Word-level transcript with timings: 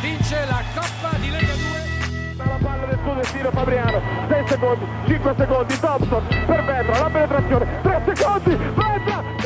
vince 0.00 0.44
la 0.46 0.62
Coppa 0.74 1.16
di 1.18 1.30
Lega 1.30 1.54
2. 1.54 2.36
La 2.36 2.58
palla 2.62 2.86
del 2.86 2.98
suo 3.02 3.14
destino 3.14 3.50
Fabriano, 3.50 4.00
6 4.28 4.46
secondi, 4.46 4.84
5 5.06 5.34
secondi, 5.36 5.78
Thompson 5.80 6.26
per 6.46 6.64
Vetra, 6.64 7.00
la 7.00 7.10
penetrazione, 7.10 7.80
3 7.82 8.14
secondi, 8.14 8.56
Vetra, 8.56 9.36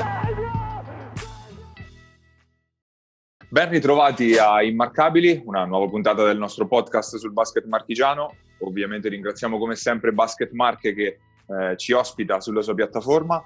Ben 3.48 3.68
ritrovati 3.68 4.36
a 4.36 4.62
Immarcabili, 4.62 5.42
una 5.44 5.64
nuova 5.64 5.86
puntata 5.86 6.24
del 6.24 6.38
nostro 6.38 6.66
podcast 6.66 7.16
sul 7.16 7.32
basket 7.32 7.64
marchigiano. 7.66 8.34
Ovviamente 8.60 9.10
ringraziamo 9.10 9.58
come 9.58 9.74
sempre 9.74 10.12
Basket 10.12 10.52
Marche 10.52 10.94
che 10.94 11.18
eh, 11.46 11.76
ci 11.76 11.92
ospita 11.92 12.40
sulla 12.40 12.62
sua 12.62 12.74
piattaforma. 12.74 13.42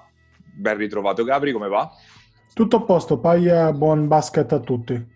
Ben 0.54 0.77
ritrovato 0.77 1.24
Gabri, 1.24 1.50
come 1.50 1.66
va? 1.68 1.91
Tutto 2.54 2.77
a 2.77 2.82
posto, 2.82 3.18
Paia, 3.18 3.73
buon 3.73 4.06
basket 4.06 4.52
a 4.52 4.60
tutti. 4.60 5.14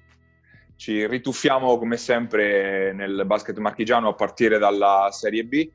Ci 0.80 1.06
rituffiamo 1.06 1.76
come 1.76 1.98
sempre 1.98 2.94
nel 2.94 3.24
basket 3.26 3.58
marchigiano 3.58 4.08
a 4.08 4.14
partire 4.14 4.56
dalla 4.56 5.10
Serie 5.12 5.44
B. 5.44 5.52
Eh, 5.56 5.72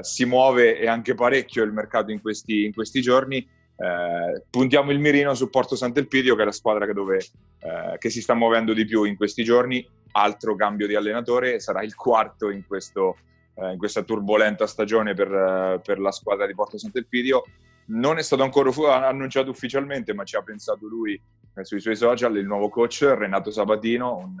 si 0.00 0.24
muove 0.24 0.80
e 0.80 0.88
anche 0.88 1.14
parecchio 1.14 1.62
il 1.62 1.70
mercato 1.70 2.10
in 2.10 2.20
questi, 2.20 2.64
in 2.64 2.74
questi 2.74 3.00
giorni. 3.00 3.36
Eh, 3.36 4.42
puntiamo 4.50 4.90
il 4.90 4.98
mirino 4.98 5.32
su 5.34 5.48
Porto 5.48 5.76
Sant'Elpidio, 5.76 6.34
che 6.34 6.42
è 6.42 6.44
la 6.44 6.50
squadra 6.50 6.86
che, 6.86 6.92
dove, 6.92 7.18
eh, 7.18 7.98
che, 7.98 8.10
si 8.10 8.20
sta 8.20 8.34
muovendo 8.34 8.72
di 8.72 8.84
più 8.84 9.04
in 9.04 9.14
questi 9.14 9.44
giorni. 9.44 9.88
Altro 10.10 10.56
cambio 10.56 10.88
di 10.88 10.96
allenatore, 10.96 11.60
sarà 11.60 11.84
il 11.84 11.94
quarto 11.94 12.50
in, 12.50 12.66
questo, 12.66 13.18
eh, 13.54 13.70
in 13.70 13.78
questa 13.78 14.02
turbolenta 14.02 14.66
stagione 14.66 15.14
per, 15.14 15.32
eh, 15.32 15.80
per, 15.84 16.00
la 16.00 16.10
squadra 16.10 16.48
di 16.48 16.54
Porto 16.56 16.78
Sant'Elpidio. 16.78 17.44
Non 17.86 18.18
è 18.18 18.22
stato 18.22 18.42
ancora 18.42 19.06
annunciato 19.06 19.50
ufficialmente, 19.50 20.12
ma 20.14 20.24
ci 20.24 20.36
ha 20.36 20.42
pensato 20.42 20.86
lui 20.86 21.20
eh, 21.54 21.64
sui 21.64 21.80
suoi 21.80 21.96
social, 21.96 22.36
il 22.36 22.46
nuovo 22.46 22.68
coach 22.68 23.02
Renato 23.02 23.50
Sabatino, 23.50 24.16
un, 24.16 24.34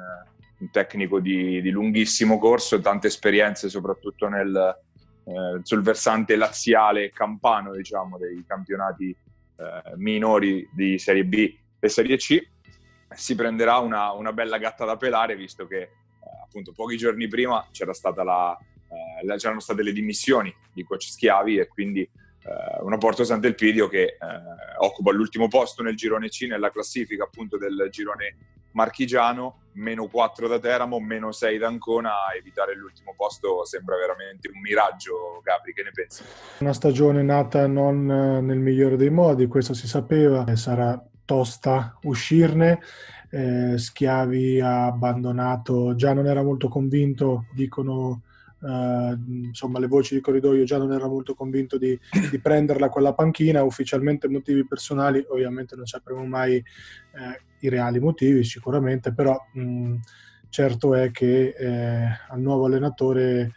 un 0.58 0.70
tecnico 0.70 1.20
di, 1.20 1.60
di, 1.60 1.70
lunghissimo 1.70 2.38
corso, 2.38 2.80
tante 2.80 3.06
esperienze 3.06 3.68
soprattutto 3.68 4.28
nel, 4.28 4.76
eh, 5.24 5.60
sul 5.62 5.82
versante 5.82 6.36
laziale 6.36 7.10
campano 7.10 7.72
diciamo, 7.72 8.18
dei 8.18 8.44
campionati 8.46 9.10
eh, 9.10 9.96
minori 9.96 10.68
di 10.72 10.98
Serie 10.98 11.24
B 11.24 11.54
e 11.78 11.88
Serie 11.88 12.16
C. 12.16 12.40
Si 13.14 13.34
prenderà 13.34 13.78
una, 13.78 14.12
una 14.12 14.32
bella 14.32 14.58
gatta 14.58 14.84
da 14.84 14.96
pelare 14.96 15.36
visto 15.36 15.66
che 15.66 15.80
eh, 15.80 15.90
appunto 16.44 16.72
pochi 16.72 16.96
giorni 16.96 17.28
prima 17.28 17.66
c'era 17.70 17.92
stata 17.92 18.22
la, 18.22 18.56
eh, 19.22 19.36
c'erano 19.36 19.60
state 19.60 19.82
le 19.82 19.92
dimissioni 19.92 20.54
di 20.72 20.84
coach 20.84 21.08
Schiavi 21.08 21.58
e 21.58 21.68
quindi 21.68 22.08
eh, 22.46 22.82
una 22.82 22.98
Porto 22.98 23.24
Sant'Elpidio 23.24 23.88
che 23.88 24.02
eh, 24.02 24.16
occupa 24.78 25.12
l'ultimo 25.12 25.48
posto 25.48 25.82
nel 25.82 25.96
girone 25.96 26.28
C 26.28 26.46
nella 26.48 26.70
classifica 26.70 27.24
appunto 27.24 27.58
del 27.58 27.88
girone 27.90 28.36
marchigiano, 28.76 29.62
meno 29.72 30.06
4 30.06 30.46
da 30.46 30.58
Teramo, 30.58 31.00
meno 31.00 31.32
6 31.32 31.58
da 31.58 31.66
Ancona, 31.66 32.12
evitare 32.38 32.76
l'ultimo 32.76 33.14
posto 33.16 33.64
sembra 33.64 33.96
veramente 33.96 34.50
un 34.52 34.60
miraggio, 34.60 35.40
Gabri, 35.42 35.72
che 35.72 35.82
ne 35.82 35.90
pensi? 35.92 36.22
Una 36.58 36.74
stagione 36.74 37.22
nata 37.22 37.66
non 37.66 38.08
eh, 38.10 38.40
nel 38.42 38.58
migliore 38.58 38.96
dei 38.96 39.10
modi, 39.10 39.46
questo 39.46 39.72
si 39.72 39.88
sapeva, 39.88 40.44
sarà 40.56 41.02
tosta 41.24 41.98
uscirne, 42.02 42.80
eh, 43.30 43.78
Schiavi 43.78 44.60
ha 44.60 44.86
abbandonato, 44.86 45.94
già 45.94 46.12
non 46.12 46.26
era 46.26 46.42
molto 46.42 46.68
convinto, 46.68 47.46
dicono 47.54 48.22
Uh, 48.66 49.16
insomma, 49.44 49.78
le 49.78 49.86
voci 49.86 50.16
di 50.16 50.20
corridoio 50.20 50.64
già 50.64 50.76
non 50.76 50.92
ero 50.92 51.08
molto 51.08 51.34
convinto 51.34 51.78
di, 51.78 51.96
di, 52.30 52.40
prenderla 52.40 52.88
quella 52.88 53.14
panchina, 53.14 53.62
ufficialmente 53.62 54.28
motivi 54.28 54.66
personali, 54.66 55.24
ovviamente 55.28 55.76
non 55.76 55.86
sapremo 55.86 56.24
mai 56.24 56.56
eh, 56.56 56.64
i 57.60 57.68
reali 57.68 58.00
motivi 58.00 58.42
sicuramente, 58.42 59.12
però 59.12 59.38
mh, 59.52 59.94
certo 60.48 60.94
è 60.96 61.12
che 61.12 61.54
eh, 61.56 62.06
al 62.28 62.40
nuovo 62.40 62.66
allenatore 62.66 63.52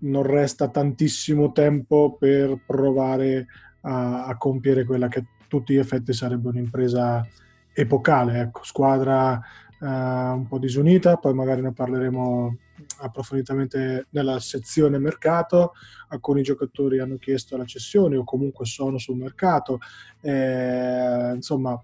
non 0.00 0.24
resta 0.24 0.68
tantissimo 0.68 1.52
tempo 1.52 2.14
per 2.18 2.58
provare 2.66 3.46
a, 3.80 4.26
a 4.26 4.36
compiere 4.36 4.84
quella 4.84 5.08
che 5.08 5.20
a 5.20 5.24
tutti 5.48 5.72
gli 5.72 5.78
effetti 5.78 6.12
sarebbe 6.12 6.48
un'impresa 6.48 7.26
epocale, 7.72 8.40
ecco, 8.40 8.62
squadra 8.62 9.40
uh, 9.80 9.86
un 9.86 10.46
po' 10.46 10.58
disunita, 10.58 11.16
poi 11.16 11.32
magari 11.32 11.62
ne 11.62 11.72
parleremo 11.72 12.56
approfonditamente 12.98 14.06
nella 14.10 14.38
sezione 14.40 14.98
mercato, 14.98 15.72
alcuni 16.08 16.42
giocatori 16.42 16.98
hanno 16.98 17.16
chiesto 17.16 17.56
la 17.56 17.64
cessione 17.64 18.16
o 18.16 18.24
comunque 18.24 18.66
sono 18.66 18.98
sul 18.98 19.16
mercato, 19.16 19.78
eh, 20.20 21.32
insomma 21.34 21.80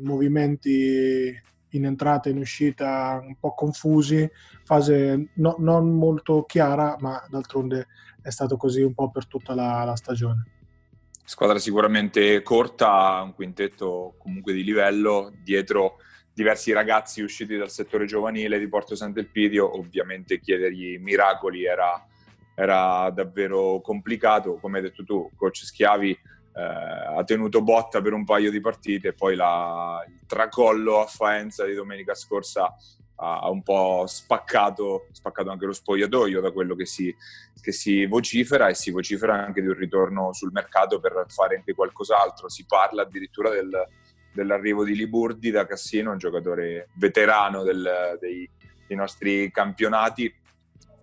movimenti 0.00 1.32
in 1.70 1.84
entrata 1.84 2.28
e 2.28 2.32
in 2.32 2.38
uscita 2.38 3.20
un 3.22 3.36
po' 3.38 3.54
confusi, 3.54 4.28
fase 4.64 5.30
no, 5.34 5.56
non 5.58 5.90
molto 5.90 6.44
chiara, 6.44 6.96
ma 7.00 7.24
d'altronde 7.28 7.86
è 8.22 8.30
stato 8.30 8.56
così 8.56 8.82
un 8.82 8.94
po' 8.94 9.10
per 9.10 9.26
tutta 9.26 9.54
la, 9.54 9.84
la 9.84 9.96
stagione. 9.96 10.46
Squadra 11.24 11.58
sicuramente 11.58 12.42
corta, 12.42 13.22
un 13.22 13.34
quintetto 13.34 14.14
comunque 14.18 14.52
di 14.52 14.64
livello, 14.64 15.32
dietro 15.44 15.98
diversi 16.40 16.72
ragazzi 16.72 17.20
usciti 17.20 17.58
dal 17.58 17.70
settore 17.70 18.06
giovanile 18.06 18.58
di 18.58 18.66
Porto 18.66 18.94
Sant'Elpidio, 18.96 19.76
ovviamente 19.76 20.40
chiedergli 20.40 20.98
miracoli 20.98 21.66
era, 21.66 22.02
era 22.54 23.10
davvero 23.10 23.82
complicato, 23.82 24.54
come 24.54 24.78
hai 24.78 24.84
detto 24.84 25.04
tu, 25.04 25.30
coach 25.36 25.64
Schiavi 25.66 26.10
eh, 26.12 26.62
ha 26.62 27.22
tenuto 27.24 27.60
botta 27.60 28.00
per 28.00 28.14
un 28.14 28.24
paio 28.24 28.50
di 28.50 28.58
partite 28.58 29.12
poi 29.12 29.36
la, 29.36 30.02
il 30.08 30.20
tracollo 30.26 31.02
a 31.02 31.06
Faenza 31.06 31.66
di 31.66 31.74
domenica 31.74 32.14
scorsa 32.14 32.74
ha 33.22 33.50
un 33.50 33.62
po' 33.62 34.06
spaccato, 34.06 35.08
spaccato 35.12 35.50
anche 35.50 35.66
lo 35.66 35.74
spogliatoio 35.74 36.40
da 36.40 36.52
quello 36.52 36.74
che 36.74 36.86
si, 36.86 37.14
che 37.60 37.70
si, 37.70 38.06
vocifera 38.06 38.68
e 38.68 38.74
si 38.74 38.90
vocifera 38.90 39.44
anche 39.44 39.60
di 39.60 39.68
un 39.68 39.74
ritorno 39.74 40.32
sul 40.32 40.52
mercato 40.52 41.00
per 41.00 41.26
fare 41.28 41.56
anche 41.56 41.74
qualcos'altro. 41.74 42.48
Si 42.48 42.64
parla 42.64 43.02
addirittura 43.02 43.50
del, 43.50 43.70
dell'arrivo 44.32 44.84
di 44.84 44.94
Liburdi 44.94 45.50
da 45.50 45.66
Cassino, 45.66 46.12
un 46.12 46.18
giocatore 46.18 46.88
veterano 46.94 47.62
del, 47.62 48.18
dei, 48.20 48.48
dei, 48.86 48.96
nostri 48.96 49.50
campionati, 49.50 50.32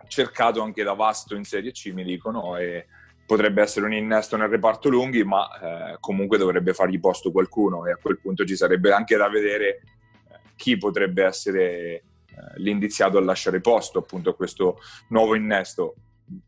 cercato 0.07 0.61
anche 0.61 0.83
da 0.83 0.93
Vasto 0.93 1.35
in 1.35 1.43
Serie 1.43 1.71
C, 1.71 1.91
mi 1.93 2.03
dicono, 2.03 2.57
e 2.57 2.87
potrebbe 3.25 3.61
essere 3.61 3.85
un 3.85 3.93
innesto 3.93 4.37
nel 4.37 4.47
reparto 4.47 4.89
lunghi, 4.89 5.23
ma 5.23 5.47
eh, 5.91 5.97
comunque 5.99 6.37
dovrebbe 6.37 6.73
fargli 6.73 6.99
posto 6.99 7.31
qualcuno 7.31 7.85
e 7.85 7.91
a 7.91 7.97
quel 7.97 8.19
punto 8.19 8.45
ci 8.45 8.55
sarebbe 8.55 8.93
anche 8.93 9.17
da 9.17 9.27
vedere 9.27 9.67
eh, 9.67 9.81
chi 10.55 10.77
potrebbe 10.77 11.25
essere 11.25 11.59
eh, 11.59 12.03
l'indiziato 12.55 13.17
a 13.17 13.21
lasciare 13.21 13.59
posto 13.59 13.99
appunto 13.99 14.29
a 14.29 14.35
questo 14.35 14.79
nuovo 15.09 15.35
innesto. 15.35 15.95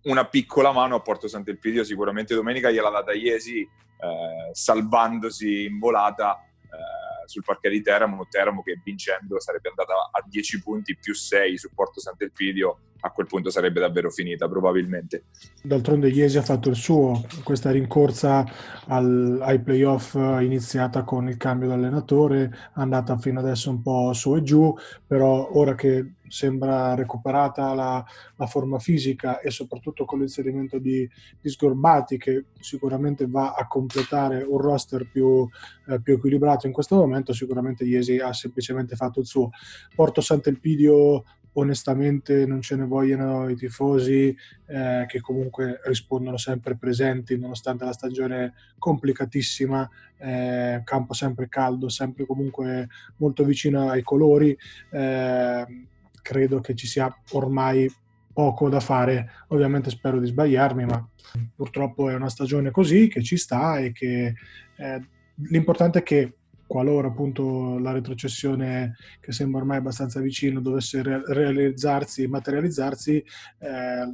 Una 0.04 0.26
piccola 0.26 0.72
mano 0.72 0.96
a 0.96 1.02
Porto 1.02 1.28
Sant'Elpidio 1.28 1.84
sicuramente 1.84 2.34
domenica 2.34 2.72
gliel'ha 2.72 2.90
data 2.90 3.12
Iesi, 3.12 3.60
eh, 3.62 4.50
salvandosi 4.54 5.66
in 5.66 5.80
volata 5.80 6.49
eh, 6.72 7.28
sul 7.28 7.44
parquet 7.44 7.72
di 7.72 7.82
Teramo, 7.82 8.28
Teramo 8.30 8.64
che 8.64 8.80
vincendo 8.84 9.40
sarebbe 9.40 9.70
andata 9.70 10.10
a 10.12 10.24
10 10.28 10.62
punti 10.62 10.98
più 10.98 11.14
6 11.14 11.58
su 11.58 11.70
Porto 11.74 12.00
Sant'Elpidio, 12.00 12.80
a 13.02 13.12
quel 13.12 13.28
punto 13.28 13.50
sarebbe 13.50 13.80
davvero 13.80 14.10
finita 14.10 14.48
probabilmente. 14.50 15.26
D'altronde 15.62 16.10
Iesi 16.10 16.38
ha 16.38 16.42
fatto 16.42 16.70
il 16.70 16.76
suo, 16.76 17.24
questa 17.44 17.72
rincorsa 17.72 18.46
al, 18.88 19.40
ai 19.42 19.62
playoff 19.62 20.16
iniziata 20.16 21.04
con 21.04 21.30
il 21.30 21.38
cambio 21.38 21.68
di 21.68 21.74
allenatore, 21.74 22.52
andata 22.74 23.18
fino 23.18 23.40
adesso 23.40 23.70
un 23.70 23.82
po' 23.82 24.12
su 24.14 24.36
e 24.36 24.44
giù, 24.44 24.76
però 25.06 25.50
ora 25.54 25.76
che 25.76 26.16
sembra 26.30 26.96
recuperata 26.96 27.74
la, 27.74 28.06
la, 28.36 28.46
forma 28.46 28.80
fisica 28.80 29.40
e 29.40 29.50
soprattutto 29.52 30.06
con 30.06 30.20
l'inserimento 30.20 30.80
di, 30.80 31.08
di, 31.42 31.50
Sgorbati 31.50 32.18
che 32.18 32.46
sicuramente 32.60 33.28
va 33.28 33.54
a 33.54 33.68
completare 33.68 34.44
un 34.44 34.60
roster 34.60 35.10
più, 35.12 35.48
eh, 35.88 36.00
più, 36.02 36.16
equilibrato 36.16 36.68
in 36.68 36.74
questo 36.74 36.96
momento, 36.96 37.34
sicuramente 37.34 37.84
Iesi 37.84 38.18
ha 38.18 38.32
semplicemente 38.32 38.96
fatto 38.96 39.20
il 39.20 39.26
suo. 39.26 39.50
Porto 39.94 40.22
Sant'Elpidio 40.22 41.24
onestamente 41.54 42.46
non 42.46 42.62
ce 42.62 42.76
ne 42.76 42.86
vogliono 42.86 43.50
i 43.50 43.56
tifosi 43.56 44.36
eh, 44.68 45.06
che 45.08 45.20
comunque 45.20 45.80
rispondono 45.86 46.38
sempre 46.38 46.76
presenti 46.76 47.38
nonostante 47.38 47.86
la 47.86 47.92
stagione 47.92 48.54
complicatissima, 48.78 49.90
eh, 50.18 50.82
campo 50.84 51.14
sempre 51.14 51.50
caldo, 51.50 51.90
sempre 51.90 52.26
comunque 52.26 52.88
molto 53.18 53.44
vicino 53.44 53.90
ai 53.90 54.04
colori. 54.04 54.56
Eh, 54.92 55.88
credo 56.30 56.60
che 56.60 56.76
ci 56.76 56.86
sia 56.86 57.12
ormai 57.32 57.92
poco 58.32 58.70
da 58.70 58.80
fare. 58.80 59.32
Ovviamente 59.48 59.90
spero 59.90 60.20
di 60.20 60.28
sbagliarmi, 60.28 60.86
ma 60.86 61.10
purtroppo 61.56 62.08
è 62.08 62.14
una 62.14 62.30
stagione 62.30 62.70
così 62.70 63.08
che 63.08 63.24
ci 63.24 63.36
sta 63.36 63.80
e 63.80 63.92
che 63.92 64.36
eh, 64.78 65.08
l'importante 65.50 66.00
è 66.00 66.04
che 66.04 66.36
qualora 66.70 67.08
appunto 67.08 67.80
la 67.80 67.92
retrocessione 67.92 68.96
che 69.20 69.32
sembra 69.32 69.62
ormai 69.62 69.78
abbastanza 69.78 70.20
vicino 70.20 70.62
dovesse 70.62 71.02
realizzarsi 71.02 72.22
e 72.22 72.28
materializzarsi, 72.28 73.16
eh, 73.16 73.66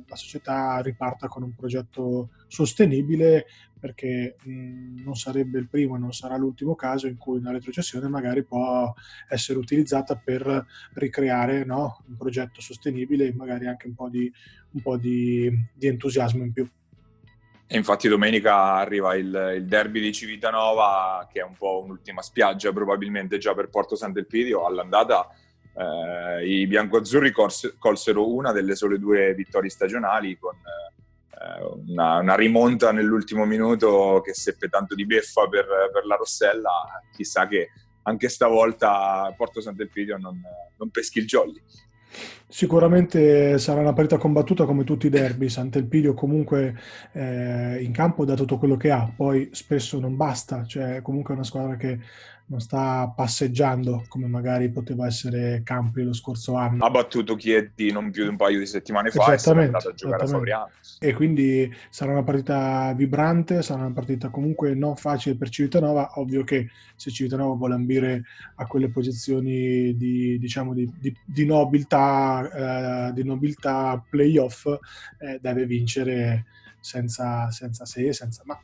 la 0.07 0.15
società 0.15 0.79
riparta 0.79 1.27
con 1.27 1.43
un 1.43 1.53
progetto 1.53 2.29
sostenibile 2.47 3.45
perché 3.77 4.37
mh, 4.41 5.03
non 5.03 5.15
sarebbe 5.15 5.59
il 5.59 5.67
primo 5.67 5.97
e 5.97 5.99
non 5.99 6.13
sarà 6.13 6.37
l'ultimo 6.37 6.75
caso 6.75 7.07
in 7.07 7.17
cui 7.17 7.39
una 7.39 7.51
retrocessione 7.51 8.07
magari 8.07 8.45
può 8.45 8.93
essere 9.27 9.59
utilizzata 9.59 10.15
per 10.15 10.65
ricreare 10.93 11.65
no, 11.65 12.05
un 12.07 12.15
progetto 12.15 12.61
sostenibile 12.61 13.25
e 13.27 13.33
magari 13.33 13.67
anche 13.67 13.87
un 13.87 13.95
po' 13.95 14.07
di, 14.07 14.31
un 14.71 14.81
po 14.81 14.95
di, 14.95 15.51
di 15.73 15.87
entusiasmo 15.87 16.41
in 16.41 16.53
più. 16.53 16.65
E 17.67 17.77
infatti 17.77 18.07
domenica 18.07 18.73
arriva 18.73 19.15
il, 19.15 19.53
il, 19.55 19.65
derby 19.65 19.99
di 19.99 20.13
Civitanova, 20.13 21.27
che 21.31 21.39
è 21.39 21.43
un 21.43 21.55
po' 21.57 21.81
un'ultima 21.83 22.21
spiaggia 22.21 22.71
probabilmente 22.71 23.39
già 23.39 23.55
per 23.55 23.69
Porto 23.69 23.95
Sant'Elpidio. 23.95 24.65
All'andata 24.65 25.27
eh, 25.75 26.47
i 26.47 26.67
biancoazzurri 26.67 27.31
cors- 27.31 27.75
colsero 27.79 28.31
una 28.31 28.51
delle 28.51 28.75
sole 28.75 28.99
due 28.99 29.33
vittorie 29.33 29.71
stagionali 29.71 30.37
con 30.37 30.53
eh, 30.53 31.63
una, 31.87 32.19
una, 32.19 32.35
rimonta 32.35 32.91
nell'ultimo 32.91 33.45
minuto 33.45 34.21
che 34.23 34.35
seppe 34.35 34.69
tanto 34.69 34.93
di 34.93 35.05
beffa 35.07 35.47
per, 35.47 35.65
per 35.91 36.05
la 36.05 36.15
Rossella. 36.15 37.01
Chissà 37.15 37.47
che 37.47 37.69
anche 38.03 38.29
stavolta 38.29 39.33
Porto 39.35 39.59
Sant'Elpidio 39.59 40.17
non, 40.17 40.39
non 40.77 40.89
peschi 40.91 41.17
il 41.17 41.25
jolly. 41.25 41.59
Sicuramente 42.47 43.57
sarà 43.57 43.81
una 43.81 43.93
partita 43.93 44.17
combattuta 44.17 44.65
come 44.65 44.83
tutti 44.83 45.07
i 45.07 45.09
derby. 45.09 45.49
Sant'Elpidio 45.49 46.13
comunque 46.13 46.75
eh, 47.11 47.81
in 47.81 47.91
campo 47.91 48.23
dà 48.23 48.35
tutto 48.35 48.57
quello 48.57 48.77
che 48.77 48.91
ha, 48.91 49.11
poi 49.13 49.49
spesso 49.51 49.99
non 49.99 50.15
basta, 50.15 50.63
cioè 50.65 51.01
comunque 51.01 51.33
è 51.33 51.37
una 51.37 51.45
squadra 51.45 51.75
che 51.75 51.99
non 52.47 52.59
sta 52.59 53.11
passeggiando 53.15 54.05
come 54.07 54.27
magari 54.27 54.69
poteva 54.69 55.07
essere 55.07 55.61
Campi 55.63 56.03
lo 56.03 56.13
scorso 56.13 56.55
anno. 56.55 56.85
Ha 56.85 56.89
battuto 56.89 57.35
Chieti 57.35 57.91
non 57.91 58.11
più 58.11 58.23
di 58.23 58.29
un 58.29 58.35
paio 58.35 58.59
di 58.59 58.67
settimane 58.67 59.09
fa 59.09 59.33
e 59.33 59.37
è 59.37 59.49
andato 59.49 59.89
a 59.89 59.93
giocare 59.93 60.23
a 60.23 60.27
Fabriano. 60.27 60.69
E 60.99 61.13
quindi 61.13 61.73
sarà 61.89 62.11
una 62.11 62.23
partita 62.23 62.93
vibrante, 62.93 63.63
sarà 63.63 63.81
una 63.81 63.93
partita 63.93 64.29
comunque 64.29 64.75
non 64.75 64.95
facile 64.95 65.35
per 65.35 65.49
Civitanova. 65.49 66.11
Ovvio 66.15 66.43
che 66.43 66.69
se 66.95 67.09
Civitanova 67.09 67.55
vuole 67.55 67.73
ambire 67.73 68.23
a 68.55 68.67
quelle 68.67 68.89
posizioni 68.89 69.95
di, 69.95 70.37
diciamo, 70.37 70.73
di, 70.73 70.91
di, 70.99 71.15
di 71.25 71.45
nobiltà, 71.45 73.09
eh, 73.09 73.13
di 73.13 73.23
nobiltà 73.23 74.03
playoff, 74.07 74.67
eh, 75.17 75.39
deve 75.41 75.65
vincere 75.65 76.45
senza, 76.79 77.49
senza 77.49 77.85
se 77.85 78.07
e 78.07 78.13
senza 78.13 78.43
ma. 78.45 78.59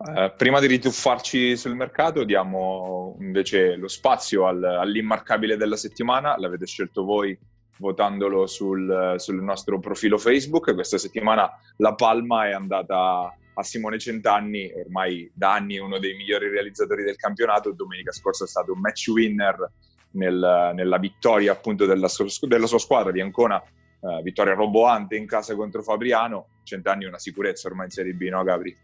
Eh, 0.00 0.32
prima 0.36 0.60
di 0.60 0.68
rituffarci 0.68 1.56
sul 1.56 1.74
mercato, 1.74 2.22
diamo 2.22 3.16
invece 3.18 3.74
lo 3.74 3.88
spazio 3.88 4.46
al, 4.46 4.62
all'immarcabile 4.62 5.56
della 5.56 5.76
settimana. 5.76 6.36
L'avete 6.38 6.66
scelto 6.66 7.04
voi 7.04 7.36
votandolo 7.78 8.46
sul, 8.46 9.14
sul, 9.16 9.42
nostro 9.42 9.80
profilo 9.80 10.16
Facebook. 10.16 10.72
Questa 10.72 10.98
settimana 10.98 11.50
la 11.78 11.94
palma 11.94 12.46
è 12.46 12.52
andata 12.52 13.36
a 13.54 13.62
Simone 13.64 13.98
Centanni, 13.98 14.70
ormai 14.72 15.28
da 15.34 15.54
anni 15.54 15.78
uno 15.78 15.98
dei 15.98 16.14
migliori 16.14 16.48
realizzatori 16.48 17.02
del 17.02 17.16
campionato. 17.16 17.72
Domenica 17.72 18.12
scorsa 18.12 18.44
è 18.44 18.48
stato 18.48 18.72
un 18.72 18.78
match 18.78 19.08
winner 19.08 19.68
nel, 20.12 20.72
nella 20.74 20.98
vittoria 20.98 21.50
appunto 21.50 21.86
della 21.86 22.08
della 22.42 22.66
sua 22.66 22.78
squadra 22.78 23.10
di 23.10 23.20
Ancona. 23.20 23.60
Uh, 24.00 24.22
vittoria 24.22 24.54
roboante 24.54 25.16
in 25.16 25.26
casa 25.26 25.56
contro 25.56 25.82
Fabriano. 25.82 26.60
Centanni 26.62 27.04
una 27.04 27.18
sicurezza 27.18 27.66
ormai 27.66 27.86
in 27.86 27.90
Serie 27.90 28.12
B, 28.12 28.28
no 28.28 28.44
Gabri? 28.44 28.76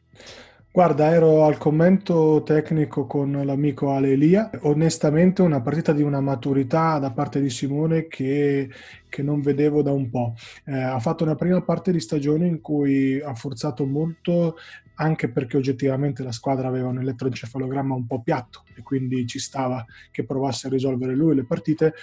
Guarda, 0.77 1.13
ero 1.13 1.45
al 1.45 1.57
commento 1.57 2.43
tecnico 2.45 3.07
con 3.07 3.31
l'amico 3.45 3.93
Ale 3.93 4.11
Elia. 4.11 4.51
Onestamente 4.63 5.41
una 5.41 5.61
partita 5.61 5.93
di 5.93 6.03
una 6.03 6.21
maturità 6.21 6.99
da 6.99 7.13
parte 7.13 7.41
di 7.41 7.49
Simone 7.49 8.09
che, 8.09 8.69
che 9.09 9.23
non 9.23 9.41
vedevo 9.41 9.83
da 9.83 9.93
un 9.93 10.11
po'. 10.11 10.35
Eh, 10.65 10.77
ha 10.77 10.99
fatto 10.99 11.23
una 11.23 11.37
prima 11.37 11.63
parte 11.63 11.93
di 11.93 12.01
stagione 12.01 12.49
in 12.49 12.61
cui 12.61 13.21
ha 13.21 13.37
forzato 13.37 13.87
molto 13.87 14.57
anche 14.97 15.29
perché 15.29 15.57
oggettivamente 15.57 16.23
la 16.23 16.33
squadra 16.33 16.69
aveva 16.69 16.89
un 16.89 17.01
elettroencefalogramma 17.01 17.95
un 17.95 18.07
po' 18.07 18.21
piatto 18.21 18.65
e 18.75 18.83
quindi 18.83 19.27
ci 19.27 19.39
stava 19.39 19.85
che 20.11 20.25
provasse 20.25 20.67
a 20.67 20.71
risolvere 20.71 21.15
lui 21.15 21.35
le 21.35 21.45
partite. 21.45 21.95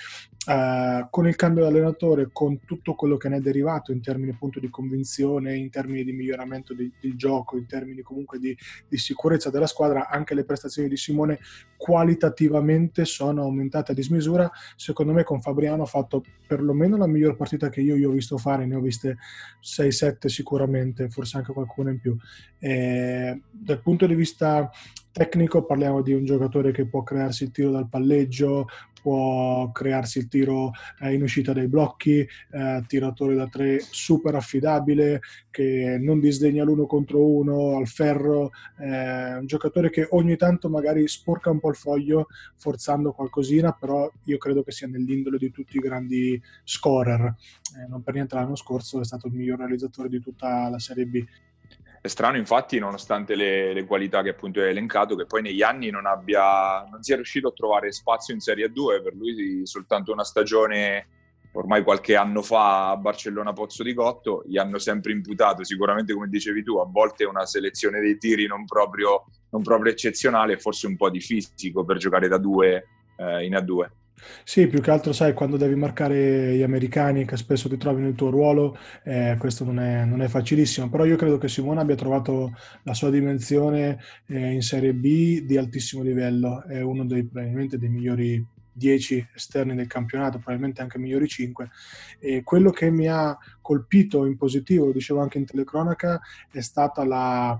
Eh, 0.48 1.08
con 1.12 1.28
il 1.28 1.36
cambio 1.36 1.64
di 1.64 1.70
allenatore, 1.70 2.30
con 2.32 2.62
tutto 2.66 2.96
quello 2.96 3.16
che 3.16 3.30
ne 3.30 3.38
è 3.38 3.40
derivato 3.42 3.92
in 3.92 4.02
termini 4.02 4.32
appunto 4.32 4.60
di 4.60 4.70
convinzione, 4.70 5.56
in 5.56 5.70
termini 5.70 6.04
di 6.04 6.14
miglioramento 6.14 6.74
di, 6.74 6.92
di 7.00 7.16
gioco, 7.16 7.58
in 7.58 7.68
termini 7.68 8.02
comunque 8.02 8.40
di, 8.40 8.58
di, 8.88 8.98
sicurezza 8.98 9.52
della 9.52 9.68
squadra, 9.68 10.10
anche 10.10 10.34
le 10.34 10.44
prestazioni 10.44 10.90
di 10.90 10.98
Simone 10.98 11.40
qualitativamente 11.78 13.06
sono 13.06 13.44
aumentate 13.44 13.92
a 13.92 13.96
dismisura. 13.96 14.50
Secondo 14.76 15.14
me 15.14 15.24
con 15.24 15.42
Fabriano 15.42 15.84
ha 15.84 15.88
fatto 15.88 16.24
perlomeno 16.48 16.98
la 16.98 17.08
miglior 17.08 17.36
partita 17.36 17.70
che 17.70 17.82
io 17.82 17.96
gli 17.96 18.04
ho 18.04 18.12
visto 18.12 18.38
fare, 18.38 18.66
ne 18.66 18.76
ho 18.76 18.82
viste 18.82 19.18
6-7 19.62 20.26
sicuramente, 20.26 21.10
forse 21.10 21.38
anche 21.38 21.54
qualcuna 21.54 21.92
in 21.92 22.00
più. 22.00 22.18
Eh, 22.58 22.81
dal 23.50 23.81
punto 23.81 24.06
di 24.06 24.16
vista 24.16 24.69
tecnico 25.12 25.66
parliamo 25.66 26.01
di 26.01 26.13
un 26.13 26.24
giocatore 26.24 26.72
che 26.72 26.86
può 26.86 27.04
crearsi 27.04 27.44
il 27.44 27.51
tiro 27.51 27.72
dal 27.72 27.89
palleggio, 27.89 28.68
può 29.01 29.72
crearsi 29.72 30.19
il 30.19 30.28
tiro 30.28 30.72
eh, 31.00 31.13
in 31.13 31.24
uscita 31.24 31.54
dai 31.54 31.68
blocchi, 31.68 32.19
eh, 32.19 32.83
tiratore 32.88 33.36
da 33.36 33.48
tre 33.48 33.80
super 33.80 34.36
affidabile, 34.36 35.22
che 35.50 35.98
non 36.00 36.19
disdegna 36.19 36.63
l'uno 36.63 36.86
contro 36.86 37.25
uno 37.25 37.78
al 37.78 37.88
ferro, 37.88 38.51
eh, 38.80 39.36
un 39.38 39.45
giocatore 39.48 39.89
che 39.89 40.07
ogni 40.12 40.38
tanto 40.38 40.69
magari 40.69 41.07
sporca 41.07 41.50
un 41.50 41.60
po' 41.60 41.69
il 41.69 41.75
foglio 41.75 42.28
forzando 42.56 43.12
qualcosina, 43.12 43.75
però 43.78 44.10
io 44.25 44.38
credo 44.38 44.63
che 44.63 44.72
sia 44.72 44.88
nell'indole 44.88 45.38
di 45.38 45.51
tutti 45.51 45.78
i 45.78 45.81
grandi 45.81 46.42
scorer. 46.63 47.36
Eh, 47.78 47.88
non 47.89 48.04
per 48.04 48.13
niente 48.13 48.36
l'anno 48.36 48.56
scorso 48.56 49.01
è 49.01 49.06
stato 49.06 49.28
il 49.28 49.33
miglior 49.33 49.57
realizzatore 49.57 50.10
di 50.10 50.19
tutta 50.19 50.69
la 50.69 50.80
Serie 50.80 51.06
B. 51.06 51.25
È 52.03 52.07
strano 52.07 52.38
infatti, 52.38 52.80
nonostante 52.80 53.36
le, 53.36 53.74
le, 53.74 53.86
qualità 53.86 54.24
che 54.24 54.30
appunto 54.30 54.59
hai 54.59 54.69
elencato, 54.69 55.15
che 55.15 55.27
poi 55.27 55.44
negli 55.44 55.62
anni 55.62 55.92
non, 55.92 56.07
abbia, 56.07 56.83
non 56.89 57.03
sia 57.03 57.15
riuscito 57.15 57.50
a 57.50 57.53
trovare 57.53 57.92
spazio 57.92 58.33
in 58.33 58.39
Serie 58.39 58.71
2, 58.71 59.03
per 59.03 59.13
lui 59.13 59.62
soltanto 59.68 60.12
una 60.12 60.24
stagione 60.24 61.07
ormai 61.53 61.83
qualche 61.83 62.15
anno 62.15 62.42
fa 62.42 62.89
a 62.89 62.98
Barcellona 62.98 63.53
Pozzo 63.53 63.83
di 63.83 63.94
Cotto, 63.94 64.44
gli 64.48 64.57
hanno 64.57 64.80
sempre 64.80 65.12
imputato, 65.12 65.63
sicuramente 65.63 66.13
come 66.13 66.27
dicevi 66.27 66.63
tu, 66.63 66.77
a 66.77 66.88
volte 66.89 67.25
una 67.25 67.45
selezione 67.45 68.00
dei 68.00 68.18
tiri 68.18 68.47
non 68.47 68.65
proprio, 68.65 69.25
non 69.51 69.62
proprio 69.62 69.92
eccezionale, 69.92 70.57
forse 70.57 70.88
un 70.88 70.97
po' 70.97 71.12
di 71.12 71.19
fisico 71.19 71.83
per 71.83 71.97
giocare 71.97 72.27
da 72.27 72.39
due 72.39 72.88
eh, 73.18 73.45
in 73.45 73.54
A2. 73.54 73.89
Sì, 74.44 74.68
più 74.68 74.81
che 74.81 74.91
altro 74.91 75.13
sai, 75.13 75.33
quando 75.33 75.57
devi 75.57 75.75
marcare 75.75 76.56
gli 76.56 76.62
americani 76.62 77.25
che 77.25 77.38
spesso 77.38 77.69
ti 77.69 77.77
trovi 77.77 78.01
nel 78.01 78.15
tuo 78.15 78.29
ruolo, 78.29 78.77
eh, 79.03 79.35
questo 79.39 79.63
non 79.63 79.79
è, 79.79 80.06
non 80.06 80.21
è, 80.21 80.27
facilissimo, 80.27 80.89
però 80.89 81.06
io 81.06 81.15
credo 81.15 81.38
che 81.38 81.47
Simone 81.47 81.81
abbia 81.81 81.95
trovato 81.95 82.53
la 82.83 82.94
sua 82.94 83.09
dimensione 83.09 84.00
eh, 84.27 84.51
in 84.51 84.62
Serie 84.62 84.94
B 84.94 85.42
di 85.42 85.57
altissimo 85.57 86.04
livello, 86.04 86.63
è 86.63 86.81
uno 86.81 87.06
dei 87.06 87.23
probabilmente 87.25 87.78
dei 87.78 87.90
migliori 87.90 88.45
10 88.73 89.30
esterni 89.35 89.75
del 89.75 89.87
campionato, 89.87 90.37
probabilmente 90.37 90.81
anche 90.81 90.97
migliori 90.97 91.28
5. 91.28 91.69
E 92.19 92.44
quello 92.44 92.71
che 92.71 92.90
mi 92.90 93.07
ha 93.07 93.37
colpito 93.61 94.25
in 94.25 94.37
positivo, 94.37 94.85
lo 94.85 94.92
dicevo 94.92 95.21
anche 95.21 95.37
in 95.37 95.45
telecronaca, 95.45 96.19
è 96.51 96.61
stata 96.61 97.06
la, 97.06 97.59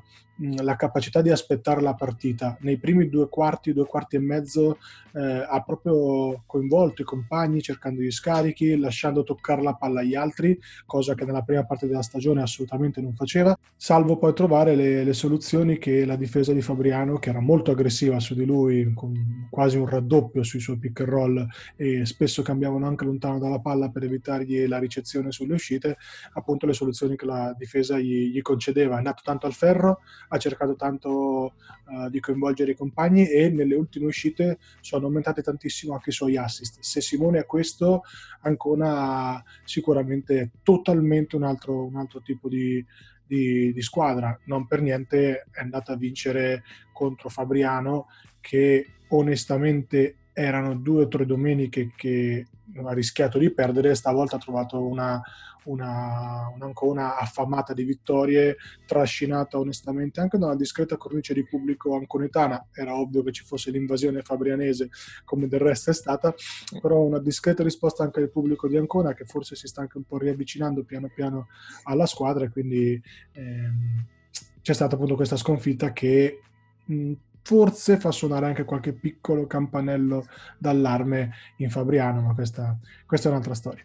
la 0.62 0.76
capacità 0.76 1.22
di 1.22 1.30
aspettare 1.30 1.82
la 1.82 1.94
partita. 1.94 2.58
Nei 2.62 2.78
primi 2.78 3.10
due 3.10 3.30
quarti, 3.30 3.74
due 3.74 3.86
quarti 3.86 4.16
e 4.16 4.20
mezzo, 4.20 4.78
eh, 5.14 5.46
ha 5.48 5.62
proprio 5.62 6.44
coinvolto 6.46 7.02
i 7.02 7.06
compagni 7.06 7.62
cercando 7.62 8.02
gli 8.02 8.12
scarichi, 8.12 8.78
lasciando 8.78 9.24
toccare 9.24 9.62
la 9.62 9.74
palla 9.74 10.02
agli 10.02 10.16
altri, 10.16 10.58
cosa 10.86 11.16
che 11.16 11.26
nella 11.26 11.42
prima 11.42 11.66
parte 11.66 11.88
della 11.88 12.02
stagione 12.02 12.42
assolutamente 12.42 13.02
non 13.02 13.14
faceva, 13.14 13.58
salvo 13.76 14.18
poi 14.18 14.34
trovare 14.34 14.76
le, 14.76 15.04
le 15.04 15.14
soluzioni 15.14 15.78
che 15.78 16.06
la 16.06 16.16
difesa 16.16 16.54
di 16.54 16.62
Fabriano, 16.62 17.18
che 17.18 17.30
era 17.30 17.40
molto 17.40 17.72
aggressiva 17.72 18.20
su 18.20 18.34
di 18.34 18.46
lui, 18.46 18.94
con 18.94 19.48
quasi 19.50 19.78
un 19.78 19.88
raddoppio 19.88 20.44
sui 20.44 20.60
suoi 20.60 20.78
pick 20.78 21.02
and 21.02 21.10
roll 21.10 21.48
e 21.76 22.06
spesso 22.06 22.42
cambiavano 22.42 22.88
anche 22.88 23.06
lontano 23.06 23.40
dalla 23.40 23.60
palla 23.60 23.90
per 23.90 24.04
evitargli 24.04 24.66
la 24.68 24.80
ricezione 24.80 25.32
sulle 25.32 25.54
uscite, 25.54 25.98
appunto 26.34 26.66
le 26.66 26.74
soluzioni 26.74 27.16
che 27.16 27.26
la 27.26 27.54
difesa 27.58 28.00
gli, 28.00 28.32
gli 28.32 28.42
concedeva. 28.42 28.96
È 28.96 28.98
andato 28.98 29.22
tanto 29.24 29.46
al 29.46 29.54
ferro, 29.54 30.00
ha 30.34 30.38
cercato 30.38 30.76
tanto 30.76 31.54
uh, 31.88 32.10
di 32.10 32.20
coinvolgere 32.20 32.72
i 32.72 32.76
compagni 32.76 33.28
e 33.28 33.50
nelle 33.50 33.76
ultime 33.76 34.06
uscite 34.06 34.60
sono 34.80 35.08
aumentate 35.08 35.42
tantissimo 35.42 35.94
anche 35.94 36.10
i 36.10 36.14
suoi 36.14 36.38
assist. 36.38 36.80
Se 36.80 37.02
Simone 37.02 37.40
ha 37.40 37.44
questo, 37.44 38.04
Ancona 38.42 39.36
ha 39.36 39.44
sicuramente 39.66 40.52
totalmente 40.64 41.36
un 41.36 41.44
altro, 41.44 41.86
un 41.86 41.98
altro 41.98 42.22
tipo 42.22 42.48
di, 42.48 42.84
di, 43.26 43.74
di, 43.74 43.82
squadra. 43.82 44.40
Non 44.46 44.68
per 44.68 44.82
niente 44.82 45.48
è 45.52 45.60
andata 45.60 45.94
a 45.94 45.98
vincere 45.98 46.64
contro 46.94 47.28
Fabriano 47.28 48.08
che 48.40 48.88
onestamente 49.10 50.16
erano 50.34 50.76
due 50.76 51.04
o 51.04 51.08
tre 51.08 51.26
domeniche 51.26 51.92
che 51.96 52.48
ha 52.84 52.94
rischiato 52.94 53.38
di 53.38 53.52
perdere, 53.52 53.96
stavolta 53.96 54.38
ha 54.38 54.40
trovato 54.40 54.82
una, 54.82 55.22
una, 55.66 56.50
un'Ancona 56.56 57.18
affamata 57.18 57.74
di 57.74 57.84
vittorie, 57.84 58.56
trascinata 58.86 59.60
onestamente 59.60 60.22
anche 60.22 60.38
da 60.38 60.46
una 60.48 60.56
discreta 60.56 60.98
cornice 60.98 61.34
di 61.34 61.46
pubblico 61.46 61.96
anconetana. 61.96 62.68
Era 62.72 62.96
ovvio 62.96 63.24
che 63.24 63.32
ci 63.32 63.44
fosse 63.44 63.72
l'invasione 63.72 64.22
fabrianese, 64.22 64.90
come 65.26 65.48
del 65.48 65.60
resto 65.60 65.90
è 65.90 65.94
stata, 65.94 66.34
però 66.82 67.02
una 67.02 67.20
discreta 67.20 67.64
risposta 67.64 68.04
anche 68.04 68.22
del 68.22 68.32
pubblico 68.32 68.68
di 68.68 68.78
Ancona, 68.78 69.14
che 69.14 69.26
forse 69.26 69.56
si 69.56 69.68
sta 69.68 69.82
anche 69.82 69.98
un 69.98 70.04
po' 70.04 70.18
riavvicinando 70.18 70.84
piano 70.84 71.10
piano 71.14 71.48
alla 71.84 72.06
squadra, 72.06 72.46
e 72.46 72.50
quindi 72.50 73.02
ehm, 73.34 74.06
c'è 74.62 74.74
stata 74.74 74.96
appunto 74.96 75.16
questa 75.16 75.36
sconfitta 75.36 75.92
che 75.92 76.40
mh, 76.86 77.14
forse 77.44 77.98
fa 77.98 78.12
suonare 78.12 78.46
anche 78.46 78.64
qualche 78.64 78.94
piccolo 78.94 79.48
campanello 79.48 80.26
d'allarme 80.58 81.32
in 81.58 81.70
Fabriano, 81.70 82.22
ma 82.22 82.34
questa, 82.34 82.78
questa 83.06 83.30
è 83.30 83.32
un'altra 83.32 83.54
storia. 83.54 83.84